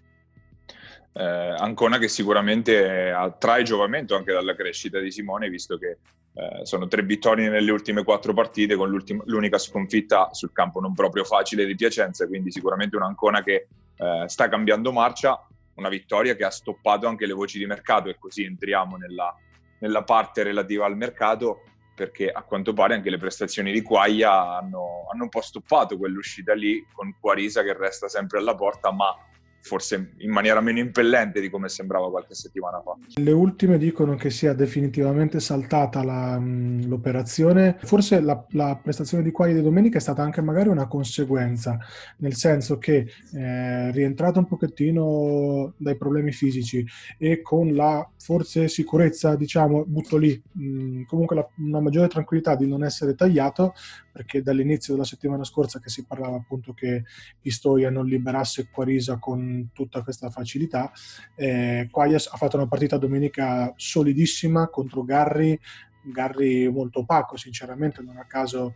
Eh, 1.12 1.24
Ancona 1.24 1.98
che 1.98 2.08
sicuramente 2.08 3.10
attrae 3.10 3.62
giovamento 3.62 4.14
anche 4.14 4.32
dalla 4.32 4.54
crescita 4.54 4.98
di 4.98 5.10
Simone, 5.10 5.48
visto 5.48 5.78
che 5.78 5.98
eh, 6.34 6.66
sono 6.66 6.86
tre 6.86 7.02
vittorie 7.02 7.48
nelle 7.48 7.70
ultime 7.70 8.04
quattro 8.04 8.34
partite, 8.34 8.76
con 8.76 8.90
l'unica 9.24 9.56
sconfitta 9.56 10.28
sul 10.32 10.52
campo 10.52 10.80
non 10.80 10.92
proprio 10.92 11.24
facile 11.24 11.64
di 11.64 11.74
Piacenza, 11.74 12.26
quindi 12.26 12.50
sicuramente 12.50 12.96
un'Ancona 12.96 13.42
che 13.42 13.68
eh, 13.96 14.24
sta 14.26 14.48
cambiando 14.50 14.92
marcia, 14.92 15.40
una 15.76 15.88
vittoria 15.88 16.34
che 16.34 16.44
ha 16.44 16.50
stoppato 16.50 17.06
anche 17.06 17.26
le 17.26 17.32
voci 17.32 17.58
di 17.58 17.66
mercato 17.66 18.10
e 18.10 18.18
così 18.18 18.44
entriamo 18.44 18.96
nella, 18.96 19.34
nella 19.78 20.04
parte 20.04 20.42
relativa 20.42 20.84
al 20.84 20.96
mercato 20.96 21.62
perché 21.96 22.30
a 22.30 22.42
quanto 22.42 22.74
pare 22.74 22.94
anche 22.94 23.08
le 23.08 23.16
prestazioni 23.16 23.72
di 23.72 23.80
Quaglia 23.80 24.58
hanno, 24.58 25.06
hanno 25.10 25.22
un 25.22 25.28
po' 25.30 25.40
stoppato 25.40 25.96
quell'uscita 25.96 26.52
lì 26.52 26.86
con 26.92 27.16
Quarisa 27.18 27.62
che 27.62 27.72
resta 27.72 28.06
sempre 28.06 28.38
alla 28.38 28.54
porta 28.54 28.92
ma 28.92 29.16
forse 29.66 30.12
in 30.18 30.30
maniera 30.30 30.60
meno 30.60 30.78
impellente 30.78 31.40
di 31.40 31.50
come 31.50 31.68
sembrava 31.68 32.08
qualche 32.08 32.34
settimana 32.34 32.80
fa. 32.80 32.96
Le 33.20 33.32
ultime 33.32 33.78
dicono 33.78 34.14
che 34.14 34.30
sia 34.30 34.52
definitivamente 34.52 35.40
saltata 35.40 36.04
la, 36.04 36.40
l'operazione. 36.40 37.76
Forse 37.82 38.20
la, 38.20 38.46
la, 38.50 38.78
prestazione 38.80 39.24
di 39.24 39.32
Quaglia 39.32 39.54
di 39.54 39.62
domenica 39.62 39.98
è 39.98 40.00
stata 40.00 40.22
anche 40.22 40.40
magari 40.40 40.68
una 40.68 40.86
conseguenza, 40.86 41.78
nel 42.18 42.34
senso 42.34 42.78
che 42.78 43.10
è 43.32 43.90
rientrato 43.92 44.38
un 44.38 44.46
pochettino 44.46 45.74
dai 45.76 45.96
problemi 45.96 46.30
fisici 46.30 46.86
e 47.18 47.42
con 47.42 47.74
la 47.74 48.08
forse 48.16 48.68
sicurezza, 48.68 49.34
diciamo, 49.34 49.84
butto 49.84 50.16
lì, 50.16 50.40
mh, 50.52 51.02
comunque 51.06 51.34
la, 51.34 51.48
una 51.58 51.80
maggiore 51.80 52.06
tranquillità 52.06 52.54
di 52.54 52.68
non 52.68 52.84
essere 52.84 53.16
tagliato, 53.16 53.74
perché 54.16 54.40
dall'inizio 54.40 54.94
della 54.94 55.04
settimana 55.04 55.44
scorsa 55.44 55.78
che 55.78 55.90
si 55.90 56.06
parlava 56.06 56.36
appunto 56.36 56.72
che 56.72 57.04
Pistoia 57.38 57.90
non 57.90 58.06
liberasse 58.06 58.70
Quarisa 58.70 59.18
con 59.18 59.68
tutta 59.74 60.02
questa 60.02 60.30
facilità, 60.30 60.90
eh, 61.34 61.88
Quaglias 61.90 62.30
ha 62.32 62.38
fatto 62.38 62.56
una 62.56 62.66
partita 62.66 62.96
domenica 62.96 63.74
solidissima 63.76 64.68
contro 64.68 65.04
Garri, 65.04 65.60
Garri 66.02 66.66
molto 66.70 67.00
opaco 67.00 67.36
sinceramente, 67.36 68.00
non 68.00 68.16
a 68.16 68.24
caso 68.24 68.74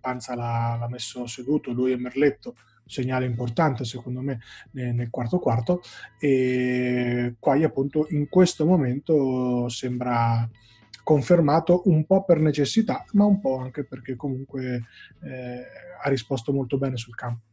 Panza 0.00 0.34
l'ha, 0.34 0.76
l'ha 0.80 0.88
messo 0.88 1.28
seduto, 1.28 1.70
lui 1.70 1.92
e 1.92 1.96
Merletto, 1.96 2.56
segnale 2.84 3.26
importante 3.26 3.84
secondo 3.84 4.20
me 4.20 4.40
nel, 4.72 5.10
quarto 5.10 5.38
quarto 5.38 5.80
e 6.18 7.36
Quaglia 7.38 7.66
appunto 7.66 8.08
in 8.10 8.28
questo 8.28 8.66
momento 8.66 9.68
sembra 9.68 10.50
confermato 11.10 11.82
un 11.86 12.06
po' 12.06 12.22
per 12.22 12.38
necessità, 12.38 13.04
ma 13.14 13.24
un 13.24 13.40
po' 13.40 13.58
anche 13.58 13.84
perché 13.84 14.14
comunque 14.14 14.84
eh, 15.24 15.66
ha 16.00 16.08
risposto 16.08 16.52
molto 16.52 16.78
bene 16.78 16.96
sul 16.96 17.16
campo. 17.16 17.46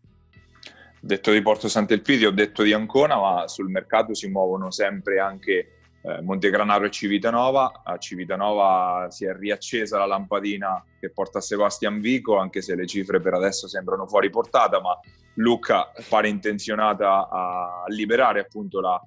Detto 1.00 1.32
di 1.32 1.42
Porto 1.42 1.68
Sant'Elpidio, 1.68 2.30
ho 2.30 2.34
detto 2.34 2.62
di 2.62 2.72
Ancona, 2.72 3.20
ma 3.20 3.48
sul 3.48 3.72
mercato 3.72 4.14
si 4.14 4.28
muovono 4.28 4.70
sempre 4.70 5.20
anche 5.20 5.80
eh, 6.04 6.22
Montegranaro 6.22 6.86
e 6.86 6.92
Civitanova. 6.92 7.82
A 7.84 7.98
Civitanova 7.98 9.08
si 9.10 9.26
è 9.26 9.36
riaccesa 9.36 9.98
la 9.98 10.06
lampadina 10.06 10.84
che 11.00 11.10
porta 11.10 11.42
Sebastian 11.42 12.00
Vico, 12.00 12.38
anche 12.38 12.62
se 12.62 12.76
le 12.76 12.86
cifre 12.86 13.20
per 13.20 13.34
adesso 13.34 13.68
sembrano 13.68 14.06
fuori 14.06 14.30
portata, 14.30 14.80
ma 14.80 15.00
Luca 15.34 15.92
pare 16.08 16.30
intenzionata 16.30 17.28
a 17.28 17.86
liberare 17.88 18.40
appunto 18.40 18.82
la, 18.82 19.02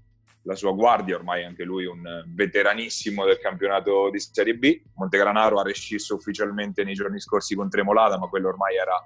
la 0.50 0.56
sua 0.56 0.72
guardia, 0.72 1.14
ormai 1.14 1.44
anche 1.44 1.62
lui 1.62 1.86
un 1.86 2.24
veteranissimo 2.26 3.24
del 3.24 3.38
campionato 3.38 4.10
di 4.10 4.18
Serie 4.18 4.56
B. 4.56 4.80
Montegranaro 4.96 5.60
ha 5.60 5.62
rescisso 5.62 6.16
ufficialmente 6.16 6.82
nei 6.82 6.94
giorni 6.94 7.20
scorsi 7.20 7.54
con 7.54 7.70
Tremolada, 7.70 8.18
ma 8.18 8.26
quello 8.26 8.48
ormai 8.48 8.74
era, 8.74 8.96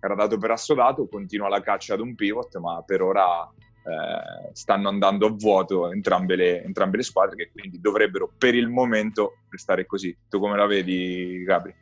era 0.00 0.14
dato 0.14 0.38
per 0.38 0.52
assodato. 0.52 1.06
Continua 1.06 1.50
la 1.50 1.60
caccia 1.60 1.92
ad 1.92 2.00
un 2.00 2.14
pivot, 2.14 2.56
ma 2.56 2.82
per 2.82 3.02
ora 3.02 3.46
eh, 3.46 4.50
stanno 4.52 4.88
andando 4.88 5.26
a 5.26 5.30
vuoto 5.30 5.92
entrambe 5.92 6.34
le, 6.34 6.64
entrambe 6.64 6.96
le 6.96 7.02
squadre, 7.02 7.36
che 7.36 7.50
quindi 7.52 7.78
dovrebbero 7.78 8.32
per 8.38 8.54
il 8.54 8.70
momento 8.70 9.40
restare 9.50 9.84
così. 9.84 10.16
Tu 10.30 10.38
come 10.38 10.56
la 10.56 10.66
vedi, 10.66 11.42
Gabri? 11.44 11.74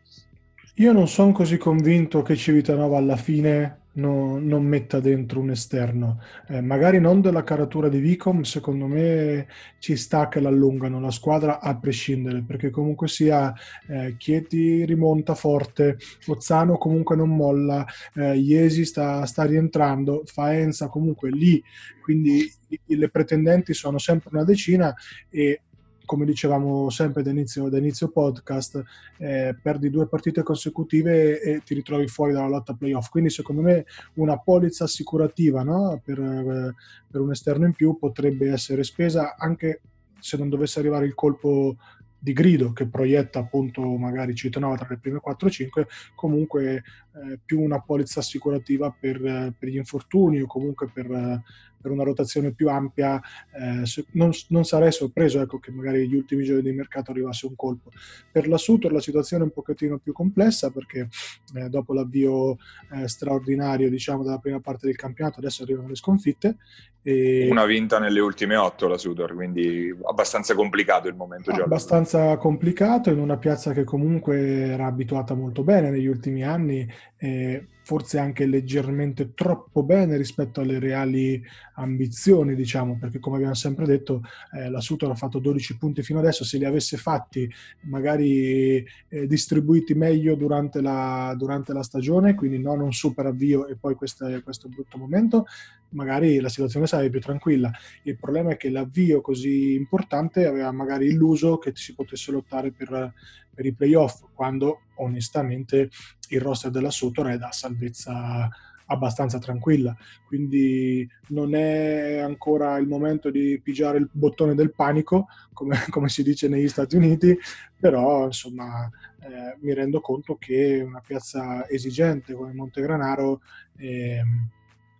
Io 0.78 0.90
non 0.90 1.06
sono 1.06 1.30
così 1.30 1.56
convinto 1.56 2.22
che 2.22 2.34
Civitanova 2.34 2.98
alla 2.98 3.14
fine 3.14 3.82
no, 3.92 4.40
non 4.40 4.64
metta 4.64 4.98
dentro 4.98 5.38
un 5.38 5.50
esterno. 5.50 6.20
Eh, 6.48 6.60
magari 6.62 6.98
non 6.98 7.20
della 7.20 7.44
caratura 7.44 7.88
di 7.88 8.00
Vicom, 8.00 8.42
secondo 8.42 8.86
me 8.88 9.46
ci 9.78 9.94
sta 9.94 10.26
che 10.28 10.40
l'allungano 10.40 10.98
la 10.98 11.12
squadra 11.12 11.60
a 11.60 11.78
prescindere, 11.78 12.42
perché 12.42 12.70
comunque 12.70 13.06
sia 13.06 13.54
eh, 13.86 14.16
Chieti 14.18 14.84
rimonta 14.84 15.36
forte, 15.36 15.96
Ozzano 16.26 16.76
comunque 16.76 17.14
non 17.14 17.36
molla, 17.36 17.86
eh, 18.14 18.36
Iesi 18.36 18.84
sta, 18.84 19.24
sta 19.26 19.44
rientrando, 19.44 20.24
Faenza 20.24 20.88
comunque 20.88 21.30
lì, 21.30 21.62
quindi 22.02 22.52
le 22.86 23.08
pretendenti 23.10 23.74
sono 23.74 23.98
sempre 23.98 24.30
una 24.32 24.42
decina 24.42 24.92
e 25.30 25.60
come 26.04 26.24
dicevamo 26.24 26.90
sempre 26.90 27.22
da 27.22 27.30
inizio, 27.30 27.68
podcast, 28.08 28.82
eh, 29.18 29.56
perdi 29.60 29.90
due 29.90 30.06
partite 30.06 30.42
consecutive 30.42 31.40
e 31.40 31.62
ti 31.64 31.74
ritrovi 31.74 32.06
fuori 32.06 32.32
dalla 32.32 32.48
lotta 32.48 32.74
playoff. 32.74 33.08
Quindi 33.08 33.30
secondo 33.30 33.62
me 33.62 33.86
una 34.14 34.38
polizza 34.38 34.84
assicurativa 34.84 35.62
no? 35.62 36.00
per, 36.04 36.18
eh, 36.18 36.74
per 37.10 37.20
un 37.20 37.30
esterno 37.30 37.66
in 37.66 37.72
più 37.72 37.96
potrebbe 37.98 38.50
essere 38.50 38.84
spesa 38.84 39.36
anche 39.36 39.80
se 40.18 40.36
non 40.36 40.48
dovesse 40.48 40.78
arrivare 40.78 41.06
il 41.06 41.14
colpo 41.14 41.76
di 42.24 42.32
grido 42.32 42.72
che 42.72 42.86
proietta 42.86 43.40
appunto 43.40 43.82
magari 43.82 44.34
Citanova 44.34 44.76
tra 44.76 44.86
le 44.88 44.96
prime 44.96 45.20
4-5, 45.22 45.84
comunque 46.14 46.76
eh, 46.76 47.38
più 47.44 47.60
una 47.60 47.80
polizza 47.80 48.20
assicurativa 48.20 48.90
per, 48.98 49.20
per, 49.58 49.68
gli 49.68 49.76
infortuni 49.76 50.40
o 50.40 50.46
comunque 50.46 50.88
per, 50.90 51.42
per 51.84 51.92
una 51.92 52.02
rotazione 52.02 52.52
più 52.52 52.70
ampia. 52.70 53.20
Eh, 53.52 53.82
non, 54.12 54.30
non, 54.48 54.64
sarei 54.64 54.90
sorpreso 54.90 55.42
ecco, 55.42 55.58
che 55.58 55.70
magari 55.70 56.08
gli 56.08 56.14
ultimi 56.14 56.42
giorni 56.42 56.62
di 56.62 56.72
mercato 56.72 57.10
arrivasse 57.10 57.44
un 57.44 57.54
colpo. 57.54 57.90
Per 58.32 58.48
la 58.48 58.56
Sutor 58.56 58.90
la 58.90 59.00
situazione 59.00 59.42
è 59.42 59.46
un 59.46 59.52
pochettino 59.52 59.98
più 59.98 60.14
complessa 60.14 60.70
perché 60.70 61.08
eh, 61.56 61.68
dopo 61.68 61.92
l'avvio 61.92 62.56
eh, 62.92 63.06
straordinario 63.06 63.90
diciamo, 63.90 64.22
della 64.22 64.38
prima 64.38 64.60
parte 64.60 64.86
del 64.86 64.96
campionato 64.96 65.40
adesso 65.40 65.62
arrivano 65.62 65.88
le 65.88 65.96
sconfitte. 65.96 66.56
E... 67.02 67.48
Una 67.50 67.66
vinta 67.66 67.98
nelle 67.98 68.20
ultime 68.20 68.56
otto 68.56 68.88
la 68.88 68.96
Sutor, 68.96 69.34
quindi 69.34 69.94
abbastanza 70.04 70.54
complicato 70.54 71.06
il 71.06 71.14
momento. 71.14 71.50
Abbastanza 71.50 72.34
complicato 72.38 73.10
in 73.10 73.18
una 73.18 73.36
piazza 73.36 73.74
che 73.74 73.84
comunque 73.84 74.38
era 74.38 74.86
abituata 74.86 75.34
molto 75.34 75.62
bene 75.62 75.90
negli 75.90 76.06
ultimi 76.06 76.42
anni 76.44 76.88
eh, 77.18 77.66
forse 77.84 78.18
anche 78.18 78.46
leggermente 78.46 79.34
troppo 79.34 79.82
bene 79.82 80.16
rispetto 80.16 80.62
alle 80.62 80.78
reali 80.78 81.40
ambizioni, 81.74 82.54
diciamo, 82.54 82.96
perché 82.98 83.18
come 83.18 83.36
abbiamo 83.36 83.54
sempre 83.54 83.84
detto, 83.84 84.22
eh, 84.56 84.70
la 84.70 84.80
Sutor 84.80 85.10
ha 85.10 85.14
fatto 85.14 85.38
12 85.38 85.76
punti 85.76 86.02
fino 86.02 86.18
adesso, 86.18 86.44
se 86.44 86.56
li 86.56 86.64
avesse 86.64 86.96
fatti 86.96 87.48
magari 87.82 88.84
eh, 89.08 89.26
distribuiti 89.26 89.92
meglio 89.94 90.34
durante 90.34 90.80
la, 90.80 91.34
durante 91.36 91.74
la, 91.74 91.82
stagione, 91.82 92.34
quindi 92.34 92.58
non 92.58 92.80
un 92.80 92.92
super 92.92 93.26
avvio 93.26 93.66
e 93.66 93.76
poi 93.76 93.94
questo, 93.94 94.26
questo 94.42 94.68
brutto 94.68 94.96
momento, 94.96 95.44
magari 95.90 96.40
la 96.40 96.48
situazione 96.48 96.86
sarebbe 96.86 97.10
più 97.10 97.20
tranquilla. 97.20 97.70
Il 98.04 98.16
problema 98.16 98.52
è 98.52 98.56
che 98.56 98.70
l'avvio 98.70 99.20
così 99.20 99.74
importante 99.74 100.46
aveva 100.46 100.72
magari 100.72 101.08
illuso 101.08 101.58
che 101.58 101.72
si 101.74 101.94
potesse 101.94 102.32
lottare 102.32 102.72
per, 102.72 103.12
per 103.54 103.66
i 103.66 103.74
playoff, 103.74 104.24
quando 104.32 104.80
onestamente 104.96 105.90
il 106.30 106.40
roster 106.40 106.70
della 106.70 106.90
Sutor 106.90 107.28
è 107.28 107.38
da 107.38 107.52
salvezza 107.52 108.48
abbastanza 108.86 109.38
tranquilla, 109.38 109.96
quindi 110.26 111.08
non 111.28 111.54
è 111.54 112.18
ancora 112.18 112.76
il 112.76 112.86
momento 112.86 113.30
di 113.30 113.58
pigiare 113.62 113.98
il 113.98 114.08
bottone 114.10 114.54
del 114.54 114.74
panico, 114.74 115.26
come, 115.52 115.76
come 115.90 116.08
si 116.08 116.22
dice 116.22 116.48
negli 116.48 116.68
Stati 116.68 116.96
Uniti, 116.96 117.36
però 117.78 118.26
insomma 118.26 118.88
eh, 119.20 119.56
mi 119.60 119.72
rendo 119.72 120.00
conto 120.00 120.36
che 120.36 120.82
una 120.86 121.00
piazza 121.00 121.68
esigente 121.68 122.34
come 122.34 122.52
Montegranaro 122.52 123.40
eh, 123.78 124.22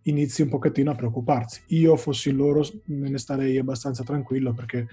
inizi 0.05 0.43
un 0.43 0.49
pochettino 0.49 0.91
a 0.91 0.95
preoccuparsi. 0.95 1.63
Io 1.69 1.97
fossi 1.97 2.33
loro 2.33 2.65
me 2.87 3.09
ne 3.09 3.19
starei 3.19 3.59
abbastanza 3.59 4.03
tranquillo 4.03 4.53
perché 4.53 4.87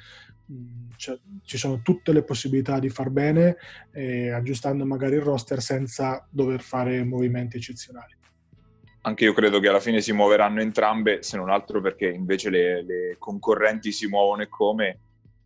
mh, 0.46 0.56
cioè, 0.98 1.20
ci 1.44 1.58
sono 1.58 1.82
tutte 1.82 2.14
le 2.14 2.24
possibilità 2.24 2.80
di 2.80 2.90
far 2.90 3.10
bene 3.10 3.58
eh, 3.92 4.30
aggiustando 4.30 4.86
magari 4.86 5.16
il 5.16 5.22
roster 5.22 5.62
senza 5.62 6.28
dover 6.30 6.62
fare 6.62 7.04
movimenti 7.04 7.58
eccezionali. 7.58 8.16
anche 9.04 9.24
io 9.24 9.34
credo 9.34 9.60
che 9.60 9.68
alla 9.68 9.80
fine 9.80 10.00
si 10.02 10.14
muoveranno 10.14 10.62
entrambe, 10.62 11.24
se 11.24 11.38
non 11.38 11.50
altro 11.50 11.82
perché 11.82 12.08
invece 12.08 12.50
le, 12.50 12.84
le 12.84 13.16
concorrenti 13.18 13.92
si 13.92 14.08
muovono 14.08 14.44
e 14.44 14.48
come. 14.48 15.00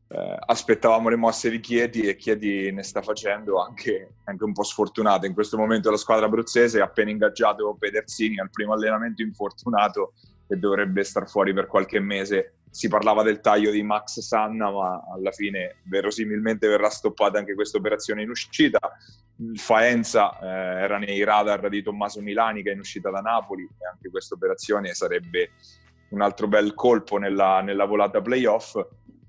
Eh, 0.08 0.38
aspettavamo 0.46 1.10
le 1.10 1.16
mosse 1.16 1.50
di 1.50 1.60
Chieti 1.60 2.02
e 2.02 2.16
Chieti 2.16 2.72
ne 2.72 2.84
sta 2.84 3.02
facendo 3.02 3.60
anche, 3.60 4.18
anche 4.26 4.44
un 4.44 4.54
po' 4.54 4.64
sfortunato. 4.64 5.26
In 5.26 5.34
questo 5.34 5.58
momento 5.58 5.90
la 5.90 5.98
squadra 5.98 6.28
abruzzese 6.28 6.80
ha 6.80 6.86
appena 6.86 7.10
ingaggiato 7.10 7.76
Pedersini 7.78 8.40
al 8.40 8.52
primo 8.52 8.74
allenamento 8.74 9.24
infortunato 9.24 10.14
e 10.48 10.58
dovrebbe 10.58 11.04
star 11.04 11.28
fuori 11.28 11.54
per 11.54 11.66
qualche 11.66 12.00
mese. 12.00 12.58
Si 12.70 12.88
parlava 12.88 13.24
del 13.24 13.40
taglio 13.40 13.72
di 13.72 13.82
Max 13.82 14.20
Sanna, 14.20 14.70
ma 14.70 15.04
alla 15.12 15.32
fine 15.32 15.78
verosimilmente 15.84 16.68
verrà 16.68 16.90
stoppata 16.90 17.40
anche 17.40 17.56
questa 17.56 17.78
operazione 17.78 18.22
in 18.22 18.30
uscita. 18.30 18.80
Faenza 19.56 20.38
eh, 20.40 20.84
era 20.84 20.98
nei 20.98 21.24
radar 21.24 21.68
di 21.70 21.82
Tommaso 21.82 22.22
Milani 22.22 22.62
che 22.62 22.70
è 22.70 22.74
in 22.74 22.80
uscita 22.80 23.10
da 23.10 23.22
Napoli 23.22 23.64
e 23.64 23.88
anche 23.92 24.10
questa 24.10 24.36
operazione 24.36 24.94
sarebbe 24.94 25.52
un 26.10 26.22
altro 26.22 26.48
bel 26.48 26.74
colpo 26.74 27.18
nella, 27.18 27.62
nella 27.62 27.86
volata 27.86 28.22
playoff. 28.22 28.78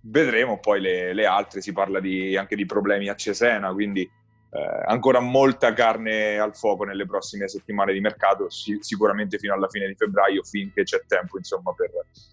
Vedremo 0.09 0.61
poi 0.61 0.81
le, 0.81 1.13
le 1.13 1.27
altre, 1.27 1.61
si 1.61 1.73
parla 1.73 1.99
di, 1.99 2.37
anche 2.37 2.55
di 2.55 2.65
problemi 2.65 3.09
a 3.09 3.17
Cesena, 3.17 3.73
quindi 3.73 4.03
eh, 4.03 4.83
ancora 4.87 5.19
molta 5.19 5.73
carne 5.73 6.39
al 6.39 6.57
fuoco 6.57 6.85
nelle 6.85 7.07
prossime 7.07 7.49
settimane 7.49 7.93
di 7.93 8.01
mercato, 8.01 8.49
si, 8.49 8.79
sicuramente 8.81 9.37
fino 9.39 9.53
alla 9.53 9.69
fine 9.69 9.89
di 9.89 9.97
febbraio, 9.97 10.45
finché 10.45 10.85
c'è 10.85 11.03
tempo 11.09 11.39
insomma, 11.39 11.73
per, 11.73 11.91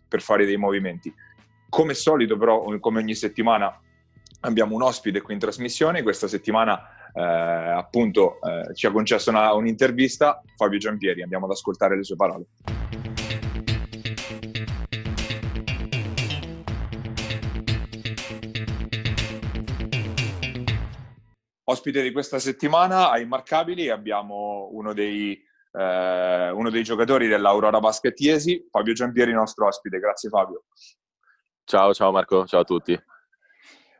per 0.07 0.21
fare 0.21 0.45
dei 0.45 0.57
movimenti. 0.57 1.11
Come 1.67 1.95
solito, 1.95 2.37
però, 2.37 2.63
come 2.79 2.99
ogni 2.99 3.15
settimana, 3.15 3.75
abbiamo 4.41 4.75
un 4.75 4.83
ospite 4.83 5.21
qui 5.21 5.33
in 5.33 5.39
trasmissione. 5.39 6.03
Questa 6.03 6.27
settimana, 6.27 6.79
eh, 7.11 7.21
appunto, 7.21 8.39
eh, 8.41 8.75
ci 8.75 8.85
ha 8.85 8.91
concesso 8.91 9.31
una, 9.31 9.51
un'intervista 9.53 10.43
Fabio 10.55 10.77
Giampieri. 10.77 11.23
Andiamo 11.23 11.45
ad 11.45 11.51
ascoltare 11.51 11.97
le 11.97 12.03
sue 12.03 12.15
parole. 12.15 12.45
Ospite 21.73 22.03
di 22.03 22.11
questa 22.11 22.37
settimana 22.37 23.09
ai 23.09 23.23
Immarcabili 23.23 23.89
abbiamo 23.89 24.69
uno 24.73 24.93
dei, 24.93 25.33
eh, 25.71 26.49
uno 26.51 26.69
dei 26.69 26.83
giocatori 26.83 27.27
dell'Aurora 27.27 27.79
Basket 27.79 28.17
Iesi, 28.19 28.67
Fabio 28.69 28.93
Giampieri, 28.93 29.33
nostro 29.33 29.65
ospite. 29.65 29.97
Grazie 29.97 30.29
Fabio. 30.29 30.65
Ciao, 31.63 31.91
ciao 31.95 32.11
Marco, 32.11 32.45
ciao 32.45 32.61
a 32.61 32.63
tutti. 32.63 32.93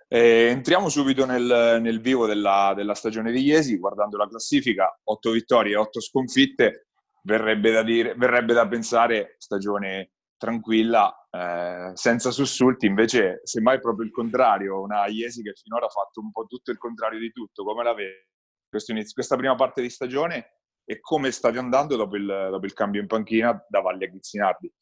Eh, 0.08 0.50
entriamo 0.52 0.88
subito 0.88 1.26
nel, 1.26 1.80
nel 1.82 2.00
vivo 2.00 2.28
della, 2.28 2.74
della, 2.76 2.94
stagione 2.94 3.32
di 3.32 3.42
Iesi, 3.42 3.80
guardando 3.80 4.18
la 4.18 4.28
classifica, 4.28 4.96
8 5.06 5.32
vittorie 5.32 5.74
e 5.74 5.78
8 5.78 6.00
sconfitte, 6.00 6.90
verrebbe 7.24 7.72
da, 7.72 7.82
dire, 7.82 8.14
verrebbe 8.16 8.54
da 8.54 8.68
pensare 8.68 9.34
stagione 9.40 10.12
tranquilla, 10.38 11.12
eh, 11.36 11.92
senza 11.96 12.30
sussulti, 12.30 12.86
invece 12.86 13.42
semmai 13.44 13.80
proprio 13.80 14.06
il 14.06 14.12
contrario, 14.12 14.82
una 14.82 15.08
Iesi 15.08 15.42
che 15.42 15.54
finora 15.56 15.88
ha 15.88 15.90
fatto 15.90 16.20
un 16.20 16.32
po' 16.32 16.46
tutto 16.46 16.70
il 16.70 16.78
contrario 16.78 17.18
di 17.18 17.32
tutto, 17.32 17.64
come 17.64 17.84
la 17.84 17.94
vede 17.94 18.28
questa 18.70 19.36
prima 19.36 19.56
parte 19.56 19.82
di 19.82 19.90
stagione 19.90 20.58
e 20.86 21.00
come 21.00 21.32
state 21.32 21.58
andando 21.58 21.96
dopo 21.96 22.16
il, 22.18 22.26
dopo 22.26 22.66
il 22.66 22.74
cambio 22.74 23.02
in 23.02 23.08
panchina 23.08 23.66
da 23.68 23.82
Valle 23.82 24.06
a 24.06 24.08
Ghizzinardi? 24.10 24.74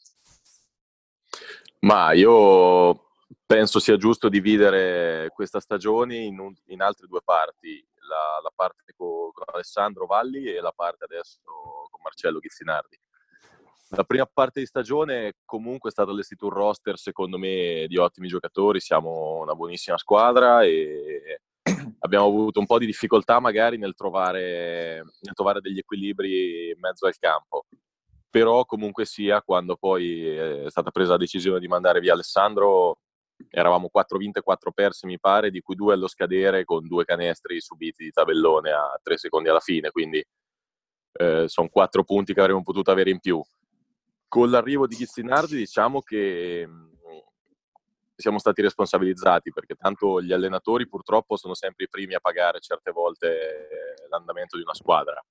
Ma 1.79 2.11
io 2.11 3.11
penso 3.45 3.79
sia 3.79 3.97
giusto 3.97 4.27
dividere 4.27 5.29
questa 5.33 5.59
stagione 5.59 6.17
in, 6.17 6.39
un, 6.39 6.53
in 6.65 6.81
altre 6.81 7.07
due 7.07 7.21
parti, 7.23 7.85
la, 8.07 8.39
la 8.43 8.51
parte 8.53 8.93
con, 8.95 9.31
con, 9.31 9.45
Alessandro 9.53 10.05
Valli 10.05 10.45
e 10.45 10.59
la 10.59 10.73
parte 10.73 11.05
adesso 11.05 11.39
con 11.43 12.01
Marcello 12.03 12.39
Ghizzinardi. 12.39 12.99
La 13.93 14.05
prima 14.05 14.25
parte 14.25 14.61
di 14.61 14.65
stagione 14.65 15.33
comunque 15.43 15.89
è 15.89 15.91
stato 15.91 16.11
allestito 16.11 16.45
un 16.45 16.53
roster 16.53 16.97
secondo 16.97 17.37
me 17.37 17.85
di 17.89 17.97
ottimi 17.97 18.29
giocatori, 18.29 18.79
siamo 18.79 19.41
una 19.41 19.53
buonissima 19.53 19.97
squadra 19.97 20.63
e 20.63 21.41
abbiamo 21.99 22.25
avuto 22.25 22.61
un 22.61 22.67
po' 22.67 22.77
di 22.77 22.85
difficoltà 22.85 23.41
magari 23.41 23.77
nel 23.77 23.93
trovare, 23.93 25.03
nel 25.19 25.33
trovare 25.33 25.59
degli 25.59 25.79
equilibri 25.79 26.69
in 26.69 26.79
mezzo 26.79 27.05
al 27.05 27.17
campo. 27.17 27.65
Però 28.29 28.63
comunque 28.63 29.03
sia, 29.03 29.41
quando 29.41 29.75
poi 29.75 30.25
è 30.25 30.69
stata 30.69 30.89
presa 30.89 31.11
la 31.11 31.17
decisione 31.17 31.59
di 31.59 31.67
mandare 31.67 31.99
via 31.99 32.13
Alessandro, 32.13 32.99
eravamo 33.49 33.89
4 33.89 34.17
vinte 34.17 34.39
e 34.39 34.41
4 34.41 34.71
perse 34.71 35.05
mi 35.05 35.19
pare, 35.19 35.51
di 35.51 35.59
cui 35.59 35.75
due 35.75 35.95
allo 35.95 36.07
scadere 36.07 36.63
con 36.63 36.87
due 36.87 37.03
canestri 37.03 37.59
subiti 37.59 38.05
di 38.05 38.11
tabellone 38.11 38.71
a 38.71 38.97
3 39.03 39.17
secondi 39.17 39.49
alla 39.49 39.59
fine, 39.59 39.91
quindi 39.91 40.23
eh, 41.19 41.49
sono 41.49 41.67
4 41.67 42.05
punti 42.05 42.33
che 42.33 42.39
avremmo 42.39 42.63
potuto 42.63 42.89
avere 42.89 43.09
in 43.09 43.19
più 43.19 43.43
con 44.31 44.49
l'arrivo 44.49 44.87
di 44.87 44.95
Ghizzinardi 44.95 45.57
diciamo 45.57 46.01
che 46.01 46.65
mhmm, 46.65 46.89
siamo 48.15 48.39
stati 48.39 48.61
responsabilizzati 48.61 49.51
perché 49.51 49.75
tanto 49.75 50.21
gli 50.21 50.31
allenatori 50.31 50.87
purtroppo 50.87 51.35
sono 51.35 51.53
sempre 51.53 51.83
i 51.83 51.89
primi 51.89 52.13
a 52.13 52.21
pagare 52.21 52.61
certe 52.61 52.91
volte 52.91 54.05
l'andamento 54.09 54.55
di 54.55 54.63
una 54.63 54.73
squadra. 54.73 55.21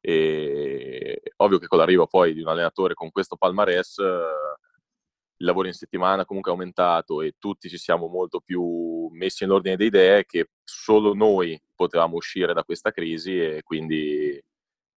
E 0.00 1.22
ovvio 1.38 1.58
che 1.58 1.66
con 1.66 1.78
l'arrivo 1.78 2.06
poi 2.06 2.34
di 2.34 2.40
un 2.40 2.46
allenatore 2.46 2.94
con 2.94 3.10
questo 3.10 3.34
palmarès 3.34 3.96
il 3.98 5.44
lavoro 5.44 5.66
in 5.66 5.74
settimana 5.74 6.24
comunque 6.24 6.52
è 6.52 6.54
aumentato 6.54 7.22
e 7.22 7.34
tutti 7.40 7.68
ci 7.68 7.78
siamo 7.78 8.06
molto 8.06 8.38
più 8.38 9.08
messi 9.10 9.42
nell'ordine 9.42 9.74
di 9.74 9.86
idee 9.86 10.24
che 10.24 10.50
solo 10.62 11.14
noi 11.14 11.60
potevamo 11.74 12.14
uscire 12.14 12.54
da 12.54 12.62
questa 12.62 12.92
crisi 12.92 13.40
e 13.40 13.62
quindi 13.64 14.40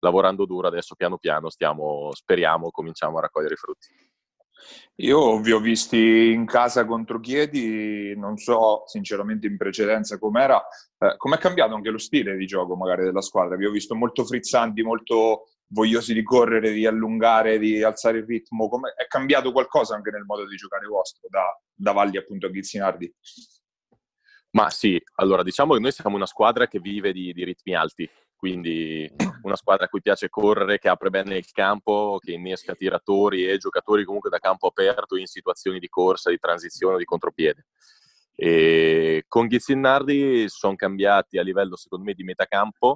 lavorando 0.00 0.44
duro 0.44 0.68
adesso 0.68 0.94
piano 0.94 1.18
piano 1.18 1.50
stiamo, 1.50 2.10
speriamo, 2.12 2.70
cominciamo 2.70 3.18
a 3.18 3.22
raccogliere 3.22 3.54
i 3.54 3.56
frutti. 3.56 3.88
Io 4.96 5.40
vi 5.40 5.52
ho 5.52 5.60
visti 5.60 6.30
in 6.32 6.44
casa 6.44 6.84
contro 6.84 7.20
Chiedi, 7.20 8.14
non 8.16 8.36
so 8.36 8.82
sinceramente 8.86 9.46
in 9.46 9.56
precedenza 9.56 10.18
com'era, 10.18 10.62
eh, 10.98 11.16
com'è 11.16 11.38
cambiato 11.38 11.74
anche 11.74 11.88
lo 11.88 11.98
stile 11.98 12.36
di 12.36 12.44
gioco 12.44 12.76
magari 12.76 13.04
della 13.04 13.22
squadra? 13.22 13.56
Vi 13.56 13.64
ho 13.64 13.70
visto 13.70 13.94
molto 13.94 14.24
frizzanti, 14.26 14.82
molto 14.82 15.48
vogliosi 15.68 16.12
di 16.12 16.22
correre, 16.22 16.72
di 16.72 16.84
allungare, 16.86 17.58
di 17.58 17.82
alzare 17.82 18.18
il 18.18 18.26
ritmo, 18.26 18.68
com'è? 18.68 18.92
è 18.92 19.06
cambiato 19.06 19.52
qualcosa 19.52 19.94
anche 19.94 20.10
nel 20.10 20.24
modo 20.24 20.46
di 20.46 20.56
giocare 20.56 20.86
vostro 20.86 21.28
da, 21.30 21.58
da 21.74 21.92
Valli 21.92 22.18
appunto 22.18 22.46
a 22.46 22.50
Ghizzinardi? 22.50 23.14
Ma 24.52 24.68
sì, 24.68 25.00
allora 25.14 25.42
diciamo 25.42 25.74
che 25.74 25.80
noi 25.80 25.92
siamo 25.92 26.16
una 26.16 26.26
squadra 26.26 26.66
che 26.66 26.80
vive 26.80 27.12
di, 27.12 27.32
di 27.32 27.44
ritmi 27.44 27.74
alti, 27.74 28.08
quindi 28.40 29.06
una 29.42 29.54
squadra 29.54 29.84
a 29.84 29.88
cui 29.88 30.00
piace 30.00 30.30
correre, 30.30 30.78
che 30.78 30.88
apre 30.88 31.10
bene 31.10 31.36
il 31.36 31.50
campo, 31.52 32.18
che 32.18 32.32
innesca 32.32 32.74
tiratori 32.74 33.46
e 33.46 33.58
giocatori 33.58 34.02
comunque 34.02 34.30
da 34.30 34.38
campo 34.38 34.68
aperto 34.68 35.16
in 35.16 35.26
situazioni 35.26 35.78
di 35.78 35.88
corsa, 35.88 36.30
di 36.30 36.38
transizione 36.38 36.94
o 36.94 36.98
di 36.98 37.04
contropiede. 37.04 37.66
E 38.34 39.24
con 39.28 39.46
Ghizzinardi 39.46 40.48
sono 40.48 40.74
cambiati 40.74 41.36
a 41.36 41.42
livello, 41.42 41.76
secondo 41.76 42.06
me, 42.06 42.14
di 42.14 42.24
metacampo 42.24 42.94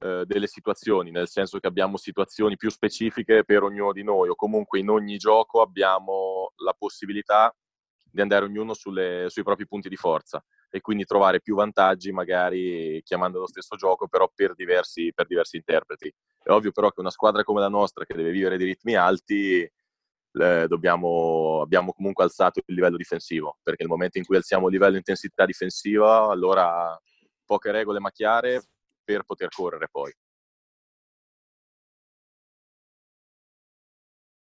eh, 0.00 0.24
delle 0.26 0.48
situazioni, 0.48 1.12
nel 1.12 1.28
senso 1.28 1.60
che 1.60 1.68
abbiamo 1.68 1.96
situazioni 1.96 2.56
più 2.56 2.68
specifiche 2.68 3.44
per 3.44 3.62
ognuno 3.62 3.92
di 3.92 4.02
noi 4.02 4.28
o 4.28 4.34
comunque 4.34 4.80
in 4.80 4.90
ogni 4.90 5.18
gioco 5.18 5.60
abbiamo 5.60 6.50
la 6.56 6.74
possibilità 6.76 7.54
di 8.02 8.20
andare 8.20 8.44
ognuno 8.44 8.74
sulle, 8.74 9.26
sui 9.28 9.44
propri 9.44 9.68
punti 9.68 9.88
di 9.88 9.96
forza 9.96 10.44
e 10.76 10.80
quindi 10.82 11.04
trovare 11.04 11.40
più 11.40 11.54
vantaggi 11.54 12.12
magari 12.12 13.00
chiamando 13.02 13.38
lo 13.38 13.46
stesso 13.46 13.76
gioco 13.76 14.08
però 14.08 14.30
per 14.34 14.54
diversi, 14.54 15.10
per 15.14 15.26
diversi 15.26 15.56
interpreti. 15.56 16.12
È 16.42 16.50
ovvio 16.50 16.70
però 16.70 16.90
che 16.90 17.00
una 17.00 17.10
squadra 17.10 17.42
come 17.44 17.60
la 17.60 17.68
nostra 17.68 18.04
che 18.04 18.14
deve 18.14 18.30
vivere 18.30 18.58
di 18.58 18.64
ritmi 18.64 18.94
alti 18.94 19.60
eh, 19.62 20.66
dobbiamo, 20.68 21.62
abbiamo 21.62 21.92
comunque 21.92 22.24
alzato 22.24 22.60
il 22.66 22.74
livello 22.74 22.96
difensivo 22.98 23.56
perché 23.62 23.82
nel 23.82 23.92
momento 23.92 24.18
in 24.18 24.24
cui 24.24 24.36
alziamo 24.36 24.66
il 24.66 24.72
livello 24.72 24.92
di 24.92 24.98
intensità 24.98 25.46
difensiva 25.46 26.28
allora 26.28 27.00
poche 27.44 27.70
regole 27.72 27.98
ma 27.98 28.10
chiare 28.10 28.62
per 29.02 29.22
poter 29.22 29.48
correre 29.48 29.88
poi. 29.90 30.12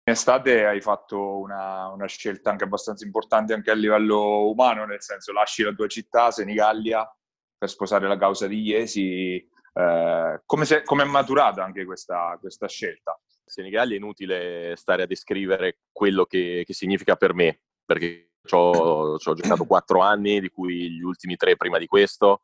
In 0.07 0.13
estate 0.13 0.67
hai 0.67 0.83
fatto 0.83 1.39
una, 1.39 1.89
una, 1.89 2.07
scelta 2.07 2.51
anche 2.51 2.65
abbastanza 2.65 3.07
importante 3.07 3.55
anche 3.55 3.71
a 3.71 3.75
livello 3.75 4.51
umano, 4.51 4.85
nel 4.85 5.01
senso 5.01 5.33
lasci 5.33 5.63
la 5.63 5.73
tua 5.73 5.87
città, 5.87 6.31
Senigallia, 6.31 7.11
per 7.57 7.71
sposare 7.71 8.07
la 8.07 8.19
causa 8.19 8.47
di 8.47 8.61
Iesi. 8.61 9.37
Eh, 9.37 10.43
come, 10.45 10.65
se, 10.67 10.83
come, 10.83 11.05
è 11.05 11.07
maturata 11.07 11.65
anche 11.65 11.87
questa, 11.87 12.37
questa 12.39 12.69
scelta? 12.69 13.19
Senigallia 13.47 13.95
è 13.95 13.97
inutile 13.97 14.77
stare 14.77 15.05
a 15.05 15.07
descrivere 15.07 15.79
quello 15.91 16.27
che, 16.27 16.65
che 16.67 16.75
significa 16.75 17.17
per 17.17 17.33
me, 17.33 17.63
perché 17.83 18.33
ci 18.45 18.55
ho 18.55 19.17
giocato 19.17 19.65
quattro 19.65 20.01
anni, 20.01 20.39
di 20.39 20.51
cui 20.51 20.91
gli 20.91 21.03
ultimi 21.03 21.37
tre 21.37 21.57
prima 21.57 21.79
di 21.79 21.87
questo, 21.87 22.43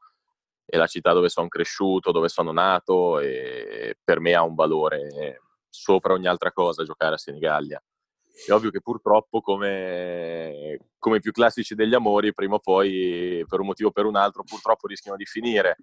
è 0.64 0.78
la 0.78 0.86
città 0.86 1.12
dove 1.12 1.28
sono 1.28 1.48
cresciuto, 1.48 2.10
dove 2.10 2.30
sono 2.30 2.52
nato 2.52 3.20
e 3.20 3.98
per 4.02 4.18
me 4.18 4.32
ha 4.32 4.42
un 4.42 4.54
valore 4.54 5.42
sopra 5.70 6.12
ogni 6.12 6.26
altra 6.26 6.52
cosa 6.52 6.84
giocare 6.84 7.14
a 7.14 7.18
Senigallia. 7.18 7.82
È 8.46 8.52
ovvio 8.52 8.70
che 8.70 8.80
purtroppo, 8.80 9.40
come, 9.40 10.78
i 10.98 11.20
più 11.20 11.32
classici 11.32 11.74
degli 11.74 11.94
amori, 11.94 12.34
prima 12.34 12.56
o 12.56 12.58
poi, 12.58 13.44
per 13.46 13.60
un 13.60 13.66
motivo 13.66 13.90
o 13.90 13.92
per 13.92 14.06
un 14.06 14.16
altro, 14.16 14.42
purtroppo 14.44 14.86
rischiano 14.86 15.16
di 15.16 15.26
finire. 15.26 15.76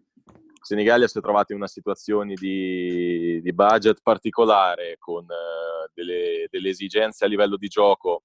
Senigallia 0.62 1.08
si 1.08 1.18
è 1.18 1.22
trovato 1.22 1.52
in 1.54 1.60
una 1.60 1.68
situazione 1.68 2.34
di, 2.34 3.40
di 3.42 3.54
budget 3.54 4.00
particolare 4.02 4.98
con 4.98 5.24
uh, 5.24 5.90
delle, 5.94 6.48
delle, 6.50 6.70
esigenze 6.70 7.24
a 7.24 7.28
livello 7.28 7.58
di 7.58 7.68
gioco 7.68 8.24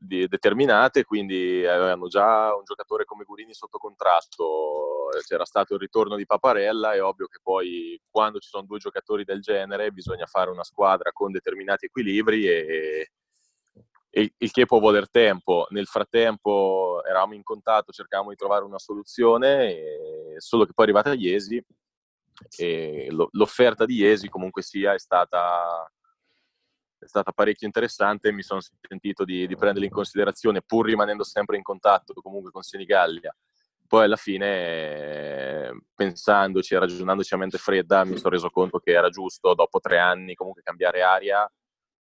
di, 0.00 0.26
determinate, 0.28 1.04
quindi 1.04 1.66
avevano 1.66 2.08
già 2.08 2.54
un 2.54 2.64
giocatore 2.64 3.04
come 3.04 3.24
Gurini 3.24 3.52
sotto 3.52 3.78
contratto, 3.78 5.08
c'era 5.26 5.44
stato 5.44 5.74
il 5.74 5.80
ritorno 5.80 6.16
di 6.16 6.24
Paparella, 6.24 6.92
è 6.92 7.02
ovvio 7.02 7.26
che 7.26 7.38
poi 7.42 8.00
quando 8.10 8.38
ci 8.38 8.48
sono 8.48 8.64
due 8.64 8.78
giocatori 8.78 9.24
del 9.24 9.40
genere 9.40 9.90
bisogna 9.90 10.26
fare 10.26 10.50
una 10.50 10.64
squadra 10.64 11.12
con 11.12 11.32
determinati 11.32 11.86
equilibri 11.86 12.46
e, 12.46 13.10
e 14.08 14.32
il 14.36 14.50
che 14.50 14.64
può 14.64 14.78
voler 14.78 15.10
tempo. 15.10 15.66
Nel 15.70 15.86
frattempo 15.86 17.02
eravamo 17.04 17.34
in 17.34 17.42
contatto, 17.42 17.92
cercavamo 17.92 18.30
di 18.30 18.36
trovare 18.36 18.64
una 18.64 18.78
soluzione, 18.78 20.36
solo 20.38 20.64
che 20.64 20.72
poi 20.72 20.86
è 20.86 20.88
arrivata 20.88 21.12
Iesi 21.12 21.62
e 22.56 23.08
l'offerta 23.32 23.84
di 23.84 23.96
Iesi 23.96 24.28
comunque 24.30 24.62
sia 24.62 24.94
è 24.94 24.98
stata, 24.98 25.90
è 27.00 27.08
stata 27.08 27.32
parecchio 27.32 27.66
interessante 27.66 28.30
mi 28.30 28.42
sono 28.42 28.60
sentito 28.60 29.24
di, 29.24 29.46
di, 29.46 29.56
prenderla 29.56 29.86
in 29.86 29.92
considerazione 29.92 30.60
pur 30.60 30.86
rimanendo 30.86 31.24
sempre 31.24 31.56
in 31.56 31.62
contatto 31.62 32.12
comunque 32.14 32.50
con 32.50 32.62
Senigallia. 32.62 33.34
Poi 33.86 34.04
alla 34.04 34.16
fine, 34.16 35.82
pensandoci 35.94 36.74
e 36.74 36.78
ragionandoci 36.78 37.34
a 37.34 37.38
mente 37.38 37.58
fredda, 37.58 38.04
mi 38.04 38.16
sono 38.18 38.30
reso 38.30 38.48
conto 38.50 38.78
che 38.78 38.92
era 38.92 39.08
giusto 39.08 39.52
dopo 39.54 39.80
tre 39.80 39.98
anni 39.98 40.34
comunque 40.34 40.62
cambiare 40.62 41.02
aria 41.02 41.50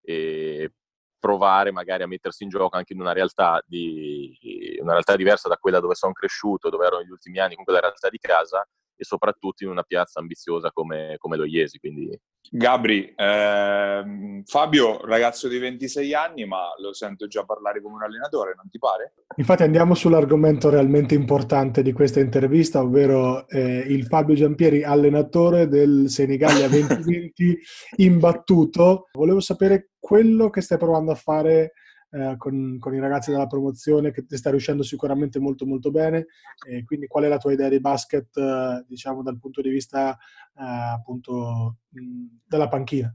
e 0.02 0.70
provare 1.18 1.72
magari 1.72 2.02
a 2.02 2.06
mettersi 2.06 2.44
in 2.44 2.50
gioco 2.50 2.76
anche 2.76 2.92
in 2.92 3.00
una 3.00 3.12
realtà, 3.12 3.62
di, 3.66 4.36
una 4.80 4.92
realtà 4.92 5.16
diversa 5.16 5.48
da 5.48 5.56
quella 5.56 5.80
dove 5.80 5.94
sono 5.94 6.12
cresciuto, 6.12 6.68
dove 6.68 6.86
ero 6.86 6.98
negli 6.98 7.10
ultimi 7.10 7.38
anni, 7.38 7.54
comunque 7.54 7.72
la 7.72 7.80
realtà 7.80 8.08
di 8.10 8.18
casa 8.18 8.66
e 8.98 9.04
soprattutto 9.04 9.62
in 9.62 9.70
una 9.70 9.84
piazza 9.84 10.18
ambiziosa 10.18 10.72
come, 10.72 11.14
come 11.18 11.36
lo 11.36 11.44
Iesi. 11.44 11.78
Quindi... 11.78 12.20
Gabri, 12.50 13.12
ehm, 13.14 14.42
Fabio, 14.44 15.04
ragazzo 15.04 15.46
di 15.46 15.58
26 15.58 16.14
anni, 16.14 16.46
ma 16.46 16.62
lo 16.80 16.92
sento 16.92 17.28
già 17.28 17.44
parlare 17.44 17.80
come 17.80 17.94
un 17.94 18.02
allenatore, 18.02 18.54
non 18.56 18.68
ti 18.68 18.78
pare? 18.78 19.14
Infatti 19.36 19.62
andiamo 19.62 19.94
sull'argomento 19.94 20.68
realmente 20.68 21.14
importante 21.14 21.82
di 21.82 21.92
questa 21.92 22.20
intervista, 22.20 22.82
ovvero 22.82 23.46
eh, 23.48 23.84
il 23.86 24.06
Fabio 24.06 24.34
Giampieri, 24.34 24.82
allenatore 24.82 25.68
del 25.68 26.08
Senigallia 26.08 26.66
2020, 26.68 27.58
imbattuto. 27.96 29.08
Volevo 29.12 29.40
sapere 29.40 29.90
quello 30.00 30.50
che 30.50 30.60
stai 30.60 30.78
provando 30.78 31.12
a 31.12 31.16
fare 31.16 31.72
eh, 32.10 32.36
con, 32.36 32.78
con, 32.78 32.94
i 32.94 33.00
ragazzi 33.00 33.30
della 33.30 33.46
promozione 33.46 34.10
che 34.10 34.24
ti 34.24 34.36
sta 34.36 34.50
riuscendo 34.50 34.82
sicuramente 34.82 35.38
molto 35.38 35.66
molto 35.66 35.90
bene 35.90 36.26
e 36.66 36.84
quindi 36.84 37.06
qual 37.06 37.24
è 37.24 37.28
la 37.28 37.38
tua 37.38 37.52
idea 37.52 37.68
di 37.68 37.80
basket 37.80 38.36
eh, 38.36 38.84
diciamo 38.86 39.22
dal 39.22 39.38
punto 39.38 39.60
di 39.60 39.68
vista 39.68 40.12
eh, 40.12 40.62
appunto 40.94 41.76
mh, 41.88 42.38
della 42.46 42.68
panchina? 42.68 43.14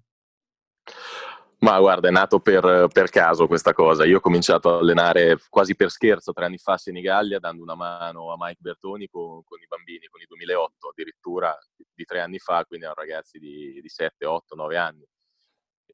Ma 1.60 1.80
guarda, 1.80 2.10
è 2.10 2.12
nato 2.12 2.42
per, 2.42 2.88
per, 2.92 3.10
caso 3.10 3.48
questa 3.48 3.72
cosa. 3.72 4.04
Io 4.04 4.18
ho 4.18 4.20
cominciato 4.20 4.70
a 4.70 4.80
allenare 4.80 5.38
quasi 5.50 5.78
per 5.78 5.90
scherzo 5.90 6.34
tre 6.34 6.44
anni 6.44 6.58
fa 6.58 6.74
a 6.74 6.78
Senigallia, 6.78 7.40
dando 7.40 7.64
una 7.64 7.76
mano 7.76 8.34
a 8.34 8.36
Mike 8.38 8.60
Bertoni 8.60 9.08
con, 9.08 9.42
con 9.44 9.62
i 9.62 9.66
bambini, 9.66 10.08
con 10.08 10.20
i 10.20 10.26
2008, 10.28 10.90
addirittura 10.90 11.58
di 11.94 12.04
tre 12.04 12.20
anni 12.20 12.38
fa, 12.38 12.66
quindi 12.66 12.86
erano 12.86 13.00
ragazzi 13.00 13.40
di, 13.40 13.80
di 13.82 13.88
7, 13.88 14.26
8, 14.26 14.56
9 14.56 14.78
anni 14.78 15.08